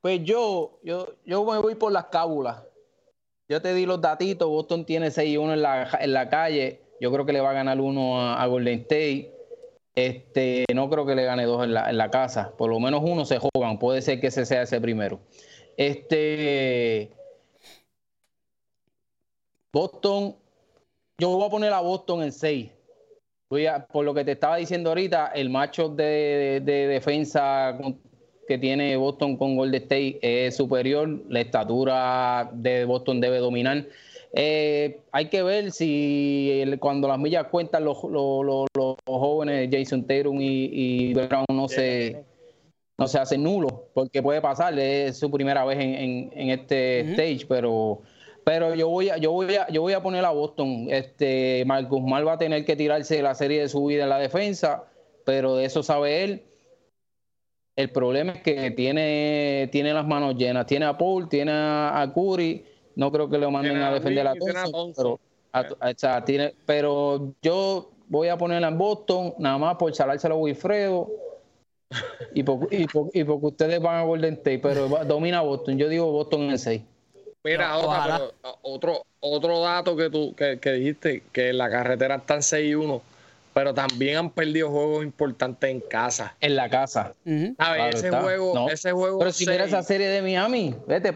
pues 0.03 0.21
yo, 0.23 0.79
yo, 0.83 1.09
yo 1.25 1.45
me 1.45 1.59
voy 1.59 1.75
por 1.75 1.90
las 1.90 2.05
cábulas. 2.07 2.59
Yo 3.49 3.62
te 3.62 3.73
di 3.73 3.87
los 3.87 4.01
datitos. 4.01 4.47
Boston 4.49 4.85
tiene 4.85 5.11
6 5.11 5.31
y 5.31 5.37
1 5.38 5.55
en 5.55 5.62
la, 5.62 5.88
en 6.01 6.12
la 6.12 6.29
calle. 6.29 6.83
Yo 7.01 7.13
creo 7.13 7.27
que 7.27 7.33
le 7.33 7.41
va 7.41 7.51
a 7.51 7.55
ganar 7.55 7.81
uno 7.81 8.21
a, 8.21 8.47
Golden 8.47 8.81
State. 8.81 9.33
Este, 9.95 10.65
no 10.75 10.91
creo 10.91 11.07
que 11.07 11.15
le 11.15 11.25
gane 11.25 11.45
dos 11.45 11.65
en 11.65 11.75
la, 11.75 11.91
en 11.91 11.99
la 11.99 12.11
casa. 12.11 12.53
Por 12.57 12.71
lo 12.71 12.81
menos 12.81 13.03
uno 13.05 13.25
se 13.25 13.39
juegan. 13.39 13.79
Puede 13.79 14.03
ser 14.03 14.21
que 14.21 14.29
ese 14.29 14.47
sea 14.47 14.63
ese 14.63 14.81
primero. 14.81 15.21
Este. 15.77 17.11
Boston. 19.73 20.37
Yo 21.19 21.31
voy 21.31 21.47
a 21.47 21.51
poner 21.51 21.73
a 21.73 21.81
Boston 21.81 22.23
en 22.23 22.33
6. 22.33 22.71
Voy 23.49 23.67
por 23.93 24.05
lo 24.05 24.13
que 24.13 24.25
te 24.25 24.33
estaba 24.33 24.57
diciendo 24.57 24.91
ahorita, 24.91 25.29
el 25.29 25.51
macho 25.51 25.89
de, 25.89 26.05
de- 26.05 26.61
de 26.61 26.87
defensa 26.89 27.79
que 28.49 28.59
tiene 28.59 28.97
Boston 28.97 29.37
con 29.37 29.57
Golden 29.57 29.83
State 29.83 30.19
es 30.23 30.57
superior. 30.57 31.09
La 31.29 31.41
estatura 31.41 32.51
de 32.53 32.85
Boston 32.85 33.21
debe 33.21 33.39
dominar. 33.39 33.87
Eh, 34.38 35.01
hay 35.12 35.31
que 35.31 35.42
ver 35.42 35.72
si 35.72 36.62
cuando 36.79 37.09
las 37.09 37.18
millas 37.18 37.46
cuentan 37.46 37.87
los, 37.87 38.03
los, 38.05 38.66
jóvenes 39.07 39.70
Jason 39.72 40.07
Tatum 40.07 40.37
y, 40.38 41.14
Brown 41.14 41.46
no 41.51 41.66
se, 41.68 42.22
no 42.99 43.09
se 43.09 43.18
hacen 43.18 43.42
nulos, 43.42 43.72
porque 43.94 44.22
puede 44.22 44.42
pasar, 44.42 44.79
es 44.79 45.16
su 45.16 45.31
primera 45.31 45.64
vez 45.64 45.79
en, 45.81 46.51
este 46.51 47.01
stage, 47.12 47.46
pero 47.49 48.03
pero 48.44 48.75
yo 48.75 48.90
voy 48.90 49.09
a, 49.09 49.16
yo 49.16 49.33
voy 49.33 49.55
a, 49.55 49.68
yo 49.68 49.81
voy 49.81 49.94
a 49.94 50.03
poner 50.03 50.25
a 50.25 50.31
Boston. 50.31 50.87
Este 50.90 51.64
Marcus 51.66 52.03
Mal 52.03 52.29
va 52.29 52.35
a 52.35 52.38
tener 52.38 52.64
que 52.66 52.77
tirarse 52.77 53.22
la 53.22 53.35
serie 53.35 53.62
de 53.62 53.68
su 53.70 53.87
vida 53.87 54.05
en 54.05 54.11
la 54.11 54.18
defensa, 54.18 54.85
pero 55.25 55.57
de 55.57 55.64
eso 55.64 55.83
sabe 55.83 56.25
él. 56.25 56.42
El 57.75 57.90
problema 57.90 58.35
es 58.35 58.42
que 58.42 58.70
tiene, 58.70 59.68
tiene 59.72 59.92
las 59.94 60.07
manos 60.07 60.37
llenas. 60.37 60.66
Tiene 60.66 60.85
a 60.85 60.96
Paul, 60.96 61.29
tiene 61.29 61.53
a 61.53 62.12
Curry. 62.14 62.76
No 62.97 63.13
creo 63.13 63.29
que 63.29 63.39
lo 63.39 63.51
manden 63.51 63.77
a 63.77 63.93
defender 63.93 64.27
a 64.27 64.35
Thompson, 64.35 65.19
pero, 65.53 66.25
tiene, 66.25 66.55
pero 66.65 67.35
yo 67.43 67.91
voy 68.09 68.29
a 68.29 68.37
ponerla 68.37 68.69
en 68.69 68.79
Boston, 68.79 69.35
nada 69.39 69.59
más 69.59 69.77
por 69.77 69.95
salárselo 69.95 70.35
a 70.35 70.39
Wilfredo. 70.39 71.09
Y, 72.35 72.41
y, 72.41 72.87
y 73.13 73.25
porque 73.25 73.47
ustedes 73.47 73.81
van 73.81 73.97
a 73.97 74.03
Golden 74.03 74.35
State, 74.35 74.59
pero 74.59 74.89
domina 75.05 75.41
Boston. 75.43 75.79
Yo 75.79 75.89
digo 75.89 76.11
Boston 76.11 76.51
en 76.51 76.59
6. 76.59 76.83
Mira, 77.45 77.79
otro, 78.63 79.05
otro 79.21 79.61
dato 79.61 79.97
que 79.97 80.11
tú 80.11 80.35
que, 80.35 80.59
dijiste, 80.73 81.23
que 81.33 81.53
la 81.53 81.71
carretera 81.71 82.17
está 82.17 82.35
en 82.35 82.41
6-1, 82.41 83.01
pero 83.55 83.73
también 83.73 84.17
han 84.17 84.31
perdido 84.31 84.69
juegos 84.71 85.05
importantes 85.05 85.71
en 85.71 85.81
casa. 85.81 86.35
En 86.41 86.57
la 86.57 86.69
casa. 86.69 87.15
A 87.59 87.73
ver, 87.73 87.95
ese, 87.95 88.11
juego, 88.11 88.69
ese 88.69 88.91
juego. 88.91 89.21
Pero 89.21 89.31
si 89.31 89.47
mira 89.47 89.65
esa 89.65 89.83
serie 89.85 90.09
de 90.09 90.23
Miami, 90.23 90.75
vete 90.89 91.15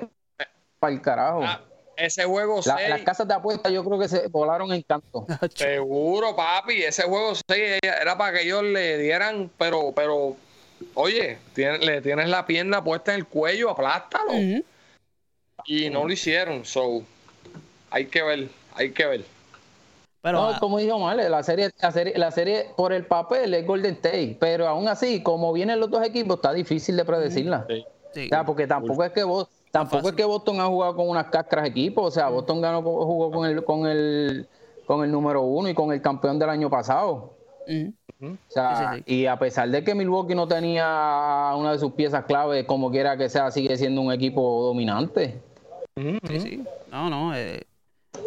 para 0.79 0.93
el 0.93 1.03
carajo. 1.03 1.40
Ah, 1.43 1.61
ese 2.01 2.25
juego 2.25 2.61
la, 2.65 2.89
Las 2.89 3.03
casas 3.03 3.29
de 3.29 3.35
apuestas 3.35 3.73
yo 3.73 3.85
creo 3.85 3.99
que 3.99 4.09
se 4.09 4.29
volaron 4.29 4.73
en 4.73 4.83
canto. 4.83 5.27
Seguro, 5.55 6.35
papi. 6.35 6.83
Ese 6.83 7.03
juego 7.05 7.35
6 7.35 7.79
era 7.83 8.17
para 8.17 8.39
que 8.39 8.45
ellos 8.45 8.63
le 8.63 8.99
dieran, 8.99 9.51
pero, 9.59 9.93
pero, 9.95 10.37
oye, 10.95 11.39
le 11.55 12.01
tienes 12.01 12.29
la 12.29 12.47
pierna 12.47 12.83
puesta 12.83 13.13
en 13.13 13.21
el 13.21 13.27
cuello, 13.27 13.71
aplástalo 13.71 14.33
y 15.67 15.91
no 15.91 16.05
lo 16.07 16.13
hicieron. 16.13 16.65
So, 16.65 17.03
hay 17.91 18.07
que 18.07 18.23
ver, 18.23 18.49
hay 18.75 18.93
que 18.93 19.07
ver. 19.07 19.25
Pero, 20.23 20.43
ah, 20.43 20.57
como 20.61 20.79
dijo 20.79 20.99
la 21.15 21.43
serie, 21.43 21.71
la 21.81 21.93
serie, 21.93 22.13
la 22.17 22.31
serie 22.31 22.67
por 22.77 22.93
el 22.93 23.07
papel 23.07 23.55
es 23.55 23.67
Golden 23.67 23.95
State, 23.95 24.37
pero 24.39 24.69
aún 24.69 24.87
así, 24.87 25.23
como 25.23 25.53
vienen 25.53 25.81
los 25.81 25.91
dos 25.91 26.07
equipos, 26.07 26.37
está 26.37 26.53
difícil 26.53 26.97
de 26.97 27.05
predecirla. 27.05 27.67
Sí. 28.13 28.29
porque 28.45 28.67
tampoco 28.67 29.05
es 29.05 29.13
que 29.13 29.23
vos, 29.23 29.49
tampoco 29.70 30.09
es 30.09 30.14
que 30.14 30.24
Boston 30.24 30.61
ha 30.61 30.66
jugado 30.66 30.96
con 30.96 31.09
unas 31.09 31.26
cáscaras 31.26 31.68
equipos, 31.68 32.06
o 32.06 32.11
sea, 32.11 32.28
Boston 32.28 32.61
ganó, 32.61 32.83
jugó 32.83 33.30
con 33.30 33.48
el, 33.48 33.64
con 33.64 33.87
el, 33.87 34.48
con 34.87 35.04
el 35.04 35.11
número 35.11 35.42
uno 35.42 35.68
y 35.68 35.74
con 35.74 35.92
el 35.92 36.02
campeón 36.02 36.38
del 36.38 36.50
año 36.50 36.68
pasado. 36.68 37.35
O 38.22 38.37
sea, 38.48 39.00
y 39.06 39.26
a 39.26 39.38
pesar 39.38 39.68
de 39.70 39.83
que 39.85 39.94
Milwaukee 39.94 40.35
no 40.35 40.46
tenía 40.48 41.52
una 41.56 41.72
de 41.72 41.78
sus 41.78 41.92
piezas 41.92 42.24
clave, 42.24 42.66
como 42.66 42.90
quiera 42.90 43.16
que 43.16 43.28
sea, 43.28 43.50
sigue 43.50 43.76
siendo 43.76 44.00
un 44.00 44.12
equipo 44.12 44.62
dominante. 44.64 45.40
Sí, 45.96 46.40
sí. 46.40 46.64
No, 46.90 47.09
no, 47.09 47.35
eh, 47.35 47.62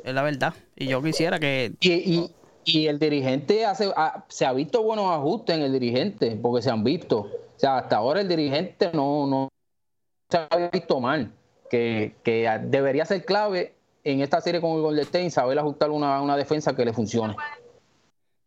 es 0.03 0.13
la 0.13 0.23
verdad. 0.23 0.53
Y 0.75 0.87
yo 0.87 1.01
quisiera 1.03 1.39
que. 1.39 1.73
Y, 1.79 2.31
y, 2.65 2.87
el 2.87 2.97
dirigente 2.97 3.65
hace, 3.65 3.91
se 4.29 4.45
ha 4.45 4.53
visto 4.53 4.81
buenos 4.81 5.11
ajustes 5.11 5.57
en 5.57 5.63
el 5.63 5.73
dirigente, 5.73 6.37
porque 6.41 6.61
se 6.61 6.71
han 6.71 6.83
visto. 6.83 7.19
O 7.19 7.59
sea, 7.59 7.77
hasta 7.77 7.97
ahora 7.97 8.21
el 8.21 8.27
dirigente 8.27 8.89
no, 8.93 9.27
no 9.27 9.49
se 10.33 10.47
ha 10.49 10.69
visto 10.71 10.99
mal. 10.99 11.31
Que, 11.69 12.15
que 12.23 12.47
debería 12.65 13.05
ser 13.05 13.25
clave 13.25 13.73
en 14.03 14.21
esta 14.21 14.41
serie 14.41 14.61
con 14.61 14.71
el 14.71 14.81
Golden 14.81 15.03
State 15.05 15.31
saber 15.31 15.57
ajustar 15.57 15.89
una, 15.89 16.21
una 16.21 16.37
defensa 16.37 16.75
que 16.75 16.85
le 16.85 16.93
funcione. 16.93 17.35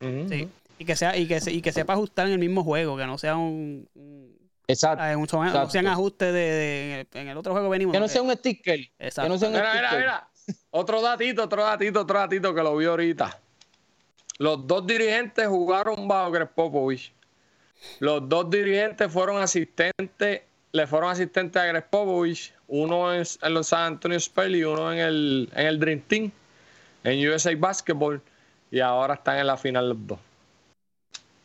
Sí. 0.00 0.48
Y 0.78 0.84
que 0.84 0.94
sea, 0.94 1.16
y 1.16 1.26
que, 1.26 1.40
y 1.46 1.62
que 1.62 1.72
sepa 1.72 1.94
ajustar 1.94 2.26
en 2.26 2.34
el 2.34 2.38
mismo 2.38 2.62
juego, 2.62 2.96
que 2.96 3.06
no 3.06 3.18
sea 3.18 3.36
un 3.36 3.88
Exacto. 4.68 5.04
Ah, 5.04 5.14
no 5.14 5.70
sean 5.70 5.86
ajustes 5.86 6.32
de, 6.32 7.06
en 7.12 7.28
el 7.28 7.36
otro 7.36 7.52
juego 7.52 7.68
venimos. 7.68 7.92
Que 7.92 8.00
no 8.00 8.08
sea 8.08 8.22
un 8.22 8.32
sticker. 8.32 8.80
Exacto. 8.98 9.22
Que 9.22 9.28
no 9.28 9.38
sea 9.38 9.48
un 9.48 9.54
mira, 9.54 9.72
Mira, 9.74 9.90
mira. 9.96 10.28
Otro 10.70 11.00
datito, 11.00 11.44
otro 11.44 11.62
datito, 11.62 12.00
otro 12.00 12.18
datito 12.18 12.54
que 12.54 12.62
lo 12.62 12.76
vi 12.76 12.86
ahorita. 12.86 13.40
Los 14.38 14.66
dos 14.66 14.86
dirigentes 14.86 15.46
jugaron 15.46 16.06
bajo 16.08 16.30
Greg 16.30 16.50
Popovich. 16.50 17.12
Los 18.00 18.28
dos 18.28 18.50
dirigentes 18.50 19.10
fueron 19.10 19.40
asistentes, 19.40 20.42
le 20.76 20.86
fueron 20.86 21.10
asistentes 21.10 21.60
a 21.60 21.66
Greg 21.66 21.88
Popovich, 21.88 22.52
uno 22.68 23.12
en, 23.14 23.24
los 23.48 23.66
San 23.66 23.94
Antonio 23.94 24.18
Spurs 24.18 24.50
y 24.50 24.62
uno 24.62 24.92
en 24.92 24.98
el, 24.98 25.50
en 25.54 25.66
el 25.66 25.80
Dream 25.80 26.00
Team, 26.06 26.30
en 27.02 27.28
USA 27.28 27.54
Basketball, 27.56 28.20
y 28.70 28.80
ahora 28.80 29.14
están 29.14 29.38
en 29.38 29.46
la 29.46 29.56
final 29.56 29.88
los 29.88 30.06
dos. 30.06 30.18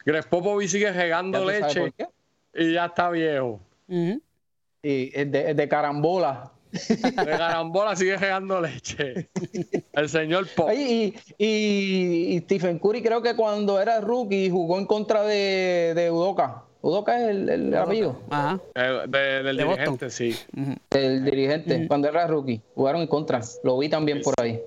Greg 0.06 0.28
Popovich 0.28 0.70
sigue 0.70 0.92
regando 0.92 1.46
leche 1.46 1.94
y 2.54 2.74
ya 2.74 2.86
está 2.86 3.10
viejo. 3.10 3.60
Y 3.88 5.12
es 5.14 5.32
de, 5.32 5.68
carambola. 5.70 6.52
De 6.72 7.26
carambola 7.26 7.96
sigue 7.96 8.18
regando 8.18 8.60
leche. 8.62 9.30
El 9.94 10.10
señor 10.10 10.48
Pop. 10.56 10.70
Y, 10.74 11.14
y, 11.38 12.40
Stephen 12.46 12.80
Curry 12.80 13.04
creo 13.04 13.22
que 13.22 13.36
cuando 13.36 13.80
era 13.80 14.00
rookie 14.02 14.50
jugó 14.50 14.80
en 14.80 14.86
contra 14.86 15.24
de, 15.24 15.94
de 15.96 16.10
Udoka. 16.10 16.64
Udoka 16.82 17.22
es 17.22 17.30
el, 17.30 17.50
el 17.50 17.76
apellido. 17.76 18.20
Ajá. 18.30 18.60
del 19.08 19.58
dirigente, 19.58 20.10
sí. 20.10 20.36
El 20.90 21.24
dirigente, 21.24 21.88
cuando 21.88 22.08
era 22.08 22.28
rookie. 22.28 22.62
Jugaron 22.76 23.02
en 23.02 23.08
contra. 23.08 23.42
Lo 23.64 23.78
vi 23.78 23.90
también 23.90 24.22
por 24.22 24.34
ahí. 24.42 24.62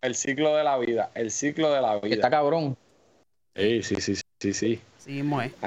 El 0.00 0.14
ciclo 0.14 0.54
de 0.54 0.62
la 0.62 0.78
vida. 0.78 1.10
El 1.14 1.30
ciclo 1.30 1.72
de 1.72 1.80
la 1.80 1.98
vida. 1.98 2.14
Está 2.14 2.30
cabrón. 2.30 2.76
Sí, 3.56 3.82
sí, 3.82 4.00
sí, 4.00 4.14
sí, 4.38 4.52
sí. 4.52 4.80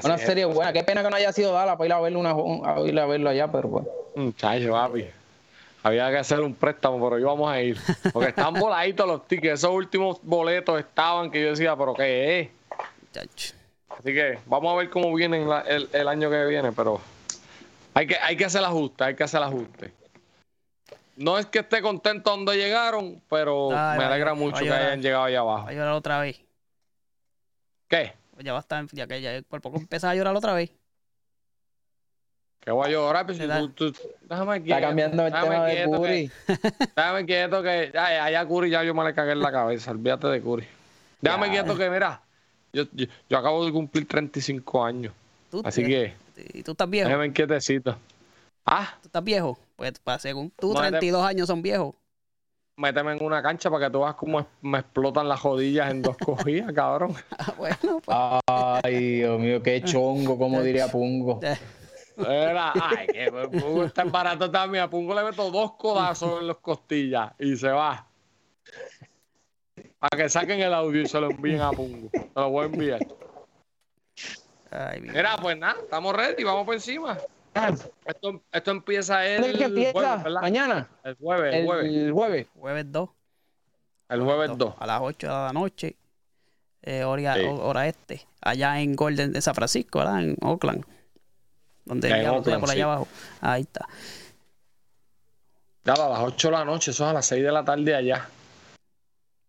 Una 0.04 0.18
serie 0.18 0.46
buena. 0.46 0.72
Qué 0.72 0.84
pena 0.84 1.04
que 1.04 1.10
no 1.10 1.16
haya 1.16 1.34
sido 1.34 1.54
Dala 1.54 1.78
para 1.78 1.88
ir 1.88 1.94
a 1.94 2.00
verlo, 2.00 2.20
una, 2.20 2.32
a 2.32 2.80
ir 2.82 3.00
a 3.00 3.06
verlo 3.06 3.30
allá, 3.30 3.52
pero 3.52 3.70
pues. 3.70 3.86
Muchacho, 4.16 4.72
papi. 4.72 5.06
Había 5.82 6.10
que 6.12 6.18
hacer 6.18 6.42
un 6.42 6.54
préstamo, 6.54 7.02
pero 7.02 7.20
íbamos 7.20 7.50
a 7.50 7.62
ir. 7.62 7.78
Porque 8.12 8.30
están 8.30 8.54
voladitos 8.60 9.08
los 9.08 9.28
tickets. 9.28 9.56
Esos 9.56 9.72
últimos 9.72 10.20
boletos 10.22 10.80
estaban 10.80 11.32
que 11.32 11.42
yo 11.42 11.50
decía, 11.52 11.76
pero 11.76 11.94
¿qué 11.94 12.40
es? 12.42 12.50
Así 13.90 14.14
que 14.14 14.40
vamos 14.46 14.74
a 14.74 14.78
ver 14.78 14.90
cómo 14.90 15.14
viene 15.14 15.46
el, 15.68 16.08
año 16.08 16.30
que 16.30 16.46
viene, 16.46 16.72
pero 16.72 17.02
hay 17.94 18.08
que, 18.08 18.16
hay 18.18 18.38
que 18.38 18.46
hacer 18.46 18.60
el 18.60 18.66
ajuste, 18.66 19.04
hay 19.04 19.16
que 19.16 19.24
hacer 19.24 19.40
el 19.40 19.48
ajuste. 19.48 19.94
No 21.18 21.38
es 21.38 21.46
que 21.48 21.60
esté 21.60 21.82
contento 21.82 22.30
donde 22.30 22.56
llegaron, 22.56 23.22
pero 23.30 23.70
me 23.72 23.76
alegra 24.04 24.34
mucho 24.36 24.64
que 24.64 24.72
hayan 24.72 25.02
llegado 25.02 25.26
allá 25.26 25.40
abajo. 25.40 25.68
a 25.68 25.74
llorar 25.74 25.94
otra 25.94 26.20
vez. 26.20 26.40
¿Qué? 27.90 28.14
Pues 28.32 28.46
ya 28.46 28.54
va 28.54 28.60
a 28.60 28.62
estar, 28.62 28.86
ya 28.94 29.06
que 29.06 29.22
ya 29.22 29.42
por 29.50 29.60
poco 29.60 29.78
empieza 29.78 30.10
a 30.10 30.16
llorar 30.16 30.34
otra 30.36 30.54
vez. 30.54 30.72
Que 32.62 32.72
voy 32.72 32.88
a 32.88 32.92
llorar, 32.92 33.26
pero 33.26 33.38
pues, 33.38 33.62
si 33.62 33.68
tú, 33.74 33.94
déjame 34.22 34.62
quieto. 34.62 34.76
Está 34.76 34.88
cambiando 34.88 35.26
el 35.26 35.34
tema 35.34 35.66
de 35.66 35.84
Curry. 35.86 36.32
déjame 36.96 37.26
quieto 37.26 37.64
que 37.64 37.92
ya, 37.94 38.26
allá 38.26 38.46
Curry 38.46 38.70
ya 38.70 38.84
yo 38.84 38.94
me 38.94 39.04
le 39.04 39.14
cagué 39.14 39.32
en 39.32 39.42
la 39.42 39.52
cabeza, 39.52 39.92
olvídate 39.92 40.28
de 40.28 40.42
Curry. 40.42 40.68
Déjame 41.20 41.50
quieto 41.50 41.78
que, 41.78 41.90
mira, 41.90 42.22
yo, 42.74 42.84
yo, 42.94 43.38
acabo 43.38 43.66
de 43.66 43.72
cumplir 43.72 44.08
35 44.08 44.84
años. 44.84 45.14
Así 45.64 45.84
que. 45.84 46.14
¿Y 46.54 46.64
tú 46.64 46.72
estás 46.72 46.90
viejo? 46.90 47.08
Déjame 47.08 47.34
quietecito. 47.34 47.98
¿Ah? 48.66 48.98
¿Tú 49.02 49.08
estás 49.08 49.24
viejo? 49.24 49.58
Pues 49.76 49.94
según 50.20 50.52
tú, 50.52 50.74
32 50.74 51.24
años 51.24 51.48
son 51.48 51.62
viejos 51.62 51.96
méteme 52.80 53.12
en 53.12 53.24
una 53.24 53.44
cancha 53.44 53.70
para 53.70 53.86
que 53.86 53.92
tú 53.92 54.00
veas 54.00 54.16
cómo 54.16 54.46
me 54.62 54.80
explotan 54.80 55.28
las 55.28 55.40
jodillas 55.42 55.92
en 55.92 56.02
dos 56.02 56.18
cogidas, 56.26 56.72
cabrón. 56.74 57.14
Ah, 57.38 57.54
bueno, 57.58 58.02
pues. 58.04 58.18
Ay, 58.84 59.16
Dios 59.18 59.40
mío, 59.40 59.62
qué 59.62 59.82
chongo, 59.84 60.38
como 60.38 60.62
diría 60.62 60.88
Pungo. 60.88 61.40
Era, 62.18 62.74
ay, 62.74 63.08
que 63.08 63.32
Pungo 63.32 63.84
está 63.84 64.06
barato 64.06 64.50
también. 64.50 64.86
A 64.86 64.90
Pungo 64.90 65.14
le 65.14 65.24
meto 65.24 65.52
dos 65.52 65.74
codazos 65.74 66.42
en 66.42 66.48
las 66.48 66.58
costillas 66.58 67.34
y 67.38 67.56
se 67.58 67.70
va. 67.70 68.08
Para 70.00 70.24
que 70.24 70.30
saquen 70.30 70.62
el 70.62 70.74
audio 70.74 71.02
y 71.02 71.08
se 71.08 71.20
lo 71.20 71.30
envíen 71.30 71.62
a 71.62 71.72
Pungo. 71.72 72.10
Se 72.12 72.30
lo 72.36 72.50
voy 72.50 72.64
a 72.64 72.66
enviar. 72.68 73.00
Ay, 74.72 75.02
Mira, 75.02 75.36
pues 75.42 75.58
nada, 75.58 75.76
estamos 75.82 76.16
ready, 76.16 76.44
vamos 76.44 76.66
por 76.66 76.76
encima. 76.76 77.18
Esto, 78.06 78.42
esto 78.52 78.72
empieza 78.72 79.26
el. 79.26 79.58
que 79.58 79.66
empieza? 79.66 80.24
¿Mañana? 80.42 80.88
El 81.04 81.16
jueves. 81.16 81.56
El 81.56 81.66
jueves. 81.66 81.94
El 81.94 82.12
jueves. 82.12 82.48
Jueves 82.56 82.86
2. 82.92 83.10
El 84.10 84.22
jueves 84.22 84.52
2. 84.58 84.74
A 84.80 84.86
las 84.86 85.02
8 85.02 85.28
de 85.28 85.34
la 85.34 85.54
noche. 85.54 85.96
Eh, 86.82 87.04
hora, 87.04 87.88
este. 87.88 88.26
Allá 88.42 88.80
en 88.80 88.96
Golden 88.96 89.34
de 89.34 89.42
San 89.42 89.56
Francisco, 89.56 90.00
¿verdad? 90.00 90.24
En 90.24 90.38
Oakland. 90.42 90.86
Donde 91.86 92.10
ya 92.10 92.32
Oakland, 92.32 92.62
por 92.62 92.70
allá 92.70 92.84
abajo. 92.86 93.08
Ahí 93.42 93.64
está. 93.64 93.88
Ya 95.84 95.94
a 95.94 96.10
las 96.10 96.20
8 96.20 96.48
de 96.48 96.52
la 96.52 96.66
noche, 96.66 96.92
eso 96.92 97.04
es 97.04 97.10
a 97.10 97.14
las 97.14 97.26
6 97.26 97.44
de 97.44 97.52
la 97.52 97.66
tarde 97.66 97.96
allá. 97.96 98.30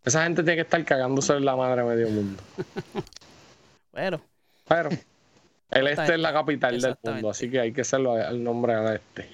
Esa 0.05 0.25
gente 0.25 0.43
tiene 0.43 0.57
que 0.57 0.63
estar 0.63 0.85
cagándose 0.85 1.35
en 1.35 1.45
la 1.45 1.57
madre 1.57 1.83
medio 1.85 2.09
mundo. 2.09 2.43
bueno. 3.93 4.21
Pero. 4.69 4.91
El 5.71 5.87
este 5.87 6.15
es 6.15 6.19
la 6.19 6.33
capital 6.33 6.81
del 6.81 6.97
mundo, 7.03 7.31
así 7.31 7.49
que 7.49 7.61
hay 7.61 7.73
que 7.73 7.83
hacerlo 7.83 8.15
al 8.15 8.43
nombre 8.43 8.75
del 8.75 8.97
este. 8.97 9.29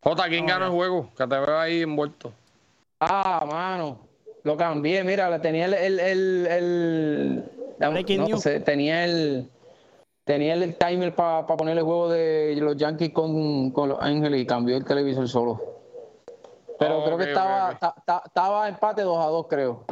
Jota, 0.00 0.28
¿quién 0.28 0.46
gana 0.46 0.66
el 0.66 0.72
juego? 0.72 1.10
Que 1.16 1.26
te 1.26 1.38
veo 1.38 1.58
ahí 1.58 1.82
envuelto. 1.82 2.32
Ah, 2.98 3.44
mano. 3.48 3.98
Lo 4.44 4.56
cambié, 4.56 5.04
mira, 5.04 5.40
tenía 5.40 5.66
el, 5.66 5.74
el, 5.74 6.00
el, 6.00 6.46
el 6.46 7.44
no 8.18 8.38
sé, 8.38 8.60
tenía 8.60 9.04
el 9.04 9.48
tenía 10.24 10.54
el 10.54 10.76
timer 10.76 11.14
para 11.14 11.46
poner 11.46 11.76
el 11.76 11.84
juego 11.84 12.08
de 12.10 12.56
los 12.60 12.76
Yankees 12.76 13.10
con, 13.10 13.70
con 13.70 13.88
los 13.90 13.98
Ángeles 14.00 14.40
y 14.40 14.46
cambió 14.46 14.76
el 14.76 14.84
televisor 14.84 15.28
solo. 15.28 15.71
Pero 16.82 17.04
creo 17.04 17.18
que 17.18 17.24
estaba, 17.24 17.78
estaba 18.26 18.68
empate 18.68 19.02
2 19.02 19.24
a 19.24 19.28
2, 19.28 19.46
creo. 19.48 19.84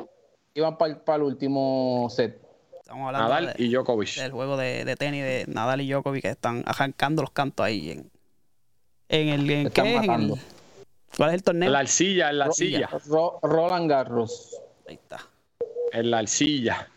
Iban 0.55 0.77
para 0.77 1.17
el 1.17 1.23
último 1.23 2.09
set. 2.11 2.41
Estamos 2.81 3.07
hablando 3.07 3.29
Nadal 3.29 3.55
y 3.57 3.73
Djokovic. 3.73 4.17
Del 4.17 4.33
juego 4.33 4.57
de, 4.57 4.85
de, 4.85 4.97
tenis 4.97 5.23
de 5.23 5.45
Nadal 5.47 5.81
y 5.81 5.91
Djokovic 5.91 6.23
que 6.23 6.31
están 6.31 6.65
arrancando 6.67 7.23
los 7.23 7.31
cantos 7.31 7.65
ahí 7.65 7.93
en, 7.93 8.11
en 9.09 9.29
el. 9.29 9.51
En, 9.51 9.71
¿qué 9.71 9.97
es? 9.97 10.03
En 10.03 10.11
el, 10.11 10.35
¿Cuál 11.17 11.31
es 11.31 11.35
el 11.37 11.43
torneo? 11.43 11.67
En 11.69 11.73
la 11.73 11.79
arcilla, 11.81 12.31
en 12.31 12.39
la 12.39 12.45
arcilla. 12.47 12.89
Roland 13.43 13.91
Garros. 13.91 14.61
Ahí 14.89 14.95
está. 14.95 15.19
En 15.93 16.11
la 16.11 16.19
arcilla. 16.19 16.89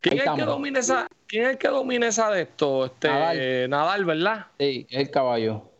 ¿Quién 0.00 0.18
es, 0.18 0.26
el 0.26 0.34
que 0.34 0.44
domina 0.44 0.80
esa, 0.80 1.06
¿Quién 1.26 1.44
es 1.44 1.50
el 1.50 1.58
que 1.58 1.68
domina 1.68 2.08
esa 2.08 2.30
de 2.30 2.42
esto? 2.42 2.86
Este, 2.86 3.08
Nadal. 3.08 3.70
Nadal, 3.70 4.04
¿verdad? 4.04 4.46
Sí, 4.58 4.86
el 4.90 5.10
caballo. 5.10 5.70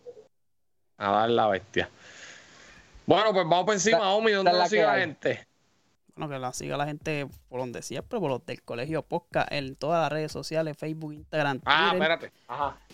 Nadal 0.99 1.35
la 1.35 1.49
bestia. 1.49 1.91
Bueno, 3.13 3.35
pues 3.35 3.45
vamos 3.47 3.67
por 3.67 3.75
encima, 3.75 4.11
Omi, 4.15 4.33
¿dónde 4.33 4.55
la 4.55 4.67
sigue 4.67 4.85
la 4.85 4.97
gente? 4.97 5.47
Bueno, 6.17 6.33
que 6.33 6.39
la 6.39 6.53
siga 6.55 6.79
la 6.79 6.87
gente 6.87 7.29
por 7.51 7.61
donde 7.61 7.83
siempre, 7.83 8.19
por 8.19 8.31
los 8.31 8.47
del 8.47 8.63
colegio 8.63 9.03
Posca, 9.03 9.47
en 9.51 9.77
todas 9.77 10.01
las 10.01 10.11
redes 10.11 10.33
sociales, 10.33 10.79
Facebook, 10.79 11.13
Instagram, 11.13 11.61
ah, 11.67 11.91
espérate. 11.93 12.33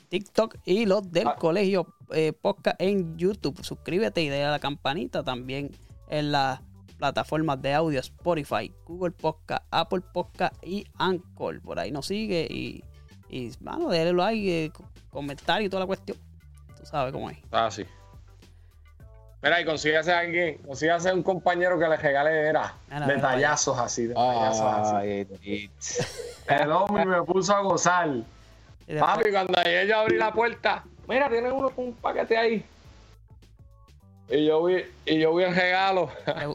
TikTok 0.08 0.56
y 0.64 0.86
los 0.86 1.08
del 1.12 1.28
ah. 1.28 1.36
colegio 1.36 1.94
eh, 2.10 2.32
Posca 2.32 2.74
en 2.80 3.16
YouTube. 3.16 3.62
Suscríbete 3.62 4.20
y 4.20 4.28
dale 4.28 4.44
a 4.44 4.50
la 4.50 4.58
campanita 4.58 5.22
también 5.22 5.70
en 6.08 6.32
las 6.32 6.62
plataformas 6.96 7.62
de 7.62 7.74
audio 7.74 8.00
Spotify, 8.00 8.74
Google 8.86 9.12
Podcast, 9.12 9.64
Apple 9.70 10.00
Podcast 10.12 10.56
y 10.66 10.84
Anchor. 10.96 11.62
Por 11.62 11.78
ahí 11.78 11.92
nos 11.92 12.06
sigue 12.06 12.44
y, 12.50 12.82
y 13.28 13.52
bueno, 13.60 13.88
déle 13.88 14.12
like, 14.14 14.64
eh, 14.64 14.72
comentario 15.10 15.68
y 15.68 15.70
toda 15.70 15.80
la 15.80 15.86
cuestión. 15.86 16.18
Tú 16.76 16.84
sabes 16.84 17.12
cómo 17.12 17.30
es. 17.30 17.38
Ah, 17.52 17.70
sí. 17.70 17.84
Mira, 19.40 19.60
y 19.60 19.64
consígase 19.64 20.12
a 20.12 20.18
alguien, 20.18 20.58
consígase 20.58 21.12
un 21.12 21.22
compañero 21.22 21.78
que 21.78 21.86
le 21.86 21.96
regale 21.96 22.48
era, 22.48 22.74
detallazos 23.06 23.78
así, 23.78 24.08
detallazos 24.08 24.96
así. 24.96 25.70
El 26.48 26.72
hombre 26.72 27.04
me 27.06 27.22
puso 27.22 27.54
a 27.54 27.60
gozar. 27.60 28.08
Papi, 28.98 29.30
cuando 29.30 29.60
ella 29.64 30.00
abrí 30.00 30.16
la 30.16 30.32
puerta, 30.32 30.82
mira, 31.06 31.28
tiene 31.28 31.52
uno 31.52 31.70
con 31.70 31.86
un 31.86 31.94
paquete 31.94 32.36
ahí. 32.36 32.64
Y 34.30 34.46
yo 34.46 34.62
vi, 34.64 34.84
y 35.06 35.18
yo 35.20 35.34
vi 35.34 35.44
el 35.44 35.54
regalo. 35.54 36.10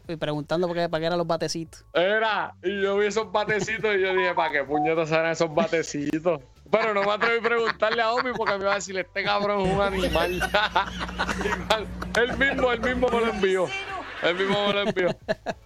Y 0.08 0.16
preguntando 0.16 0.68
por 0.68 0.78
qué, 0.78 0.88
para 0.90 1.02
qué 1.02 1.06
eran 1.08 1.18
los 1.18 1.26
batecitos. 1.26 1.84
Era, 1.94 2.54
y 2.62 2.82
yo 2.82 2.98
vi 2.98 3.08
esos 3.08 3.32
batecitos 3.32 3.96
y 3.96 4.02
yo 4.02 4.14
dije, 4.14 4.34
¿para 4.36 4.52
qué 4.52 4.64
puñetas 4.64 5.12
eran 5.12 5.32
esos 5.32 5.54
batecitos? 5.54 6.42
Pero 6.70 6.94
no 6.94 7.04
me 7.04 7.12
atreví 7.12 7.40
a 7.40 7.42
preguntarle 7.42 8.02
a 8.02 8.14
Omi 8.14 8.32
porque 8.36 8.54
me 8.54 8.62
iba 8.62 8.72
a 8.72 8.76
decir, 8.76 8.98
este 8.98 9.24
cabrón 9.24 9.62
es 9.62 9.74
un 9.74 9.82
animal. 9.82 10.42
él 12.18 12.38
mismo, 12.38 12.72
él 12.72 12.82
mismo 12.82 13.08
me 13.10 13.20
lo 13.20 13.30
envió. 13.32 13.68
Él 14.24 14.36
mismo 14.36 14.68
me 14.68 14.74
lo 14.74 14.82
envió. 14.82 15.10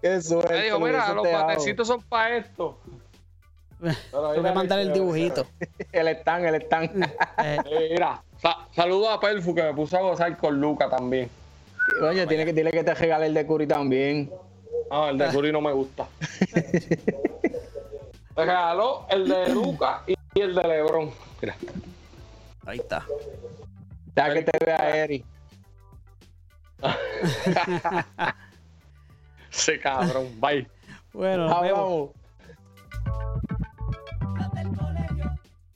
Eso 0.02 0.44
es. 0.44 0.50
Me 0.50 0.64
dijo, 0.64 0.80
mira, 0.80 1.14
los 1.14 1.28
patecitos 1.28 1.88
son 1.88 2.02
para 2.04 2.38
esto. 2.38 2.80
Tengo 4.12 4.34
que 4.34 4.52
mandar 4.52 4.80
el 4.80 4.94
dibujito. 4.94 5.46
el 5.92 6.08
stand, 6.08 6.46
el 6.46 6.56
stand. 6.64 7.12
Eh, 7.44 7.90
mira, 7.92 8.24
saludo 8.72 9.10
a 9.10 9.20
Perfu 9.20 9.54
que 9.54 9.62
me 9.62 9.74
puso 9.74 9.98
a 9.98 10.02
gozar 10.02 10.36
con 10.38 10.60
Luca 10.60 10.90
también. 10.90 11.30
Oye, 12.02 12.28
tiene 12.28 12.46
que, 12.46 12.54
tiene 12.54 12.72
que 12.72 12.84
te 12.84 12.94
regale 12.94 13.28
el 13.28 13.34
de 13.34 13.46
Curi 13.46 13.68
también. 13.68 14.32
Ah, 14.92 15.10
el 15.12 15.18
de 15.18 15.28
Curi 15.34 15.52
no 15.52 15.62
me 15.62 15.72
gusta. 15.72 16.08
Te 16.54 17.00
regaló 18.36 19.06
el 19.10 19.28
de 19.28 19.50
Luca 19.50 20.04
y 20.06 20.16
el 20.40 20.54
de 20.54 20.64
Lebron. 20.68 21.12
Mira. 21.42 21.56
Ahí 22.66 22.78
está. 22.80 23.06
Ya 24.16 24.34
que 24.34 24.42
te 24.44 24.66
vea 24.66 25.04
Eri. 25.04 25.24
Se 29.50 29.80
cabrón. 29.80 30.40
Bye. 30.40 30.68
Bueno, 31.14 31.48
nos 31.48 31.62
vemos. 31.62 32.10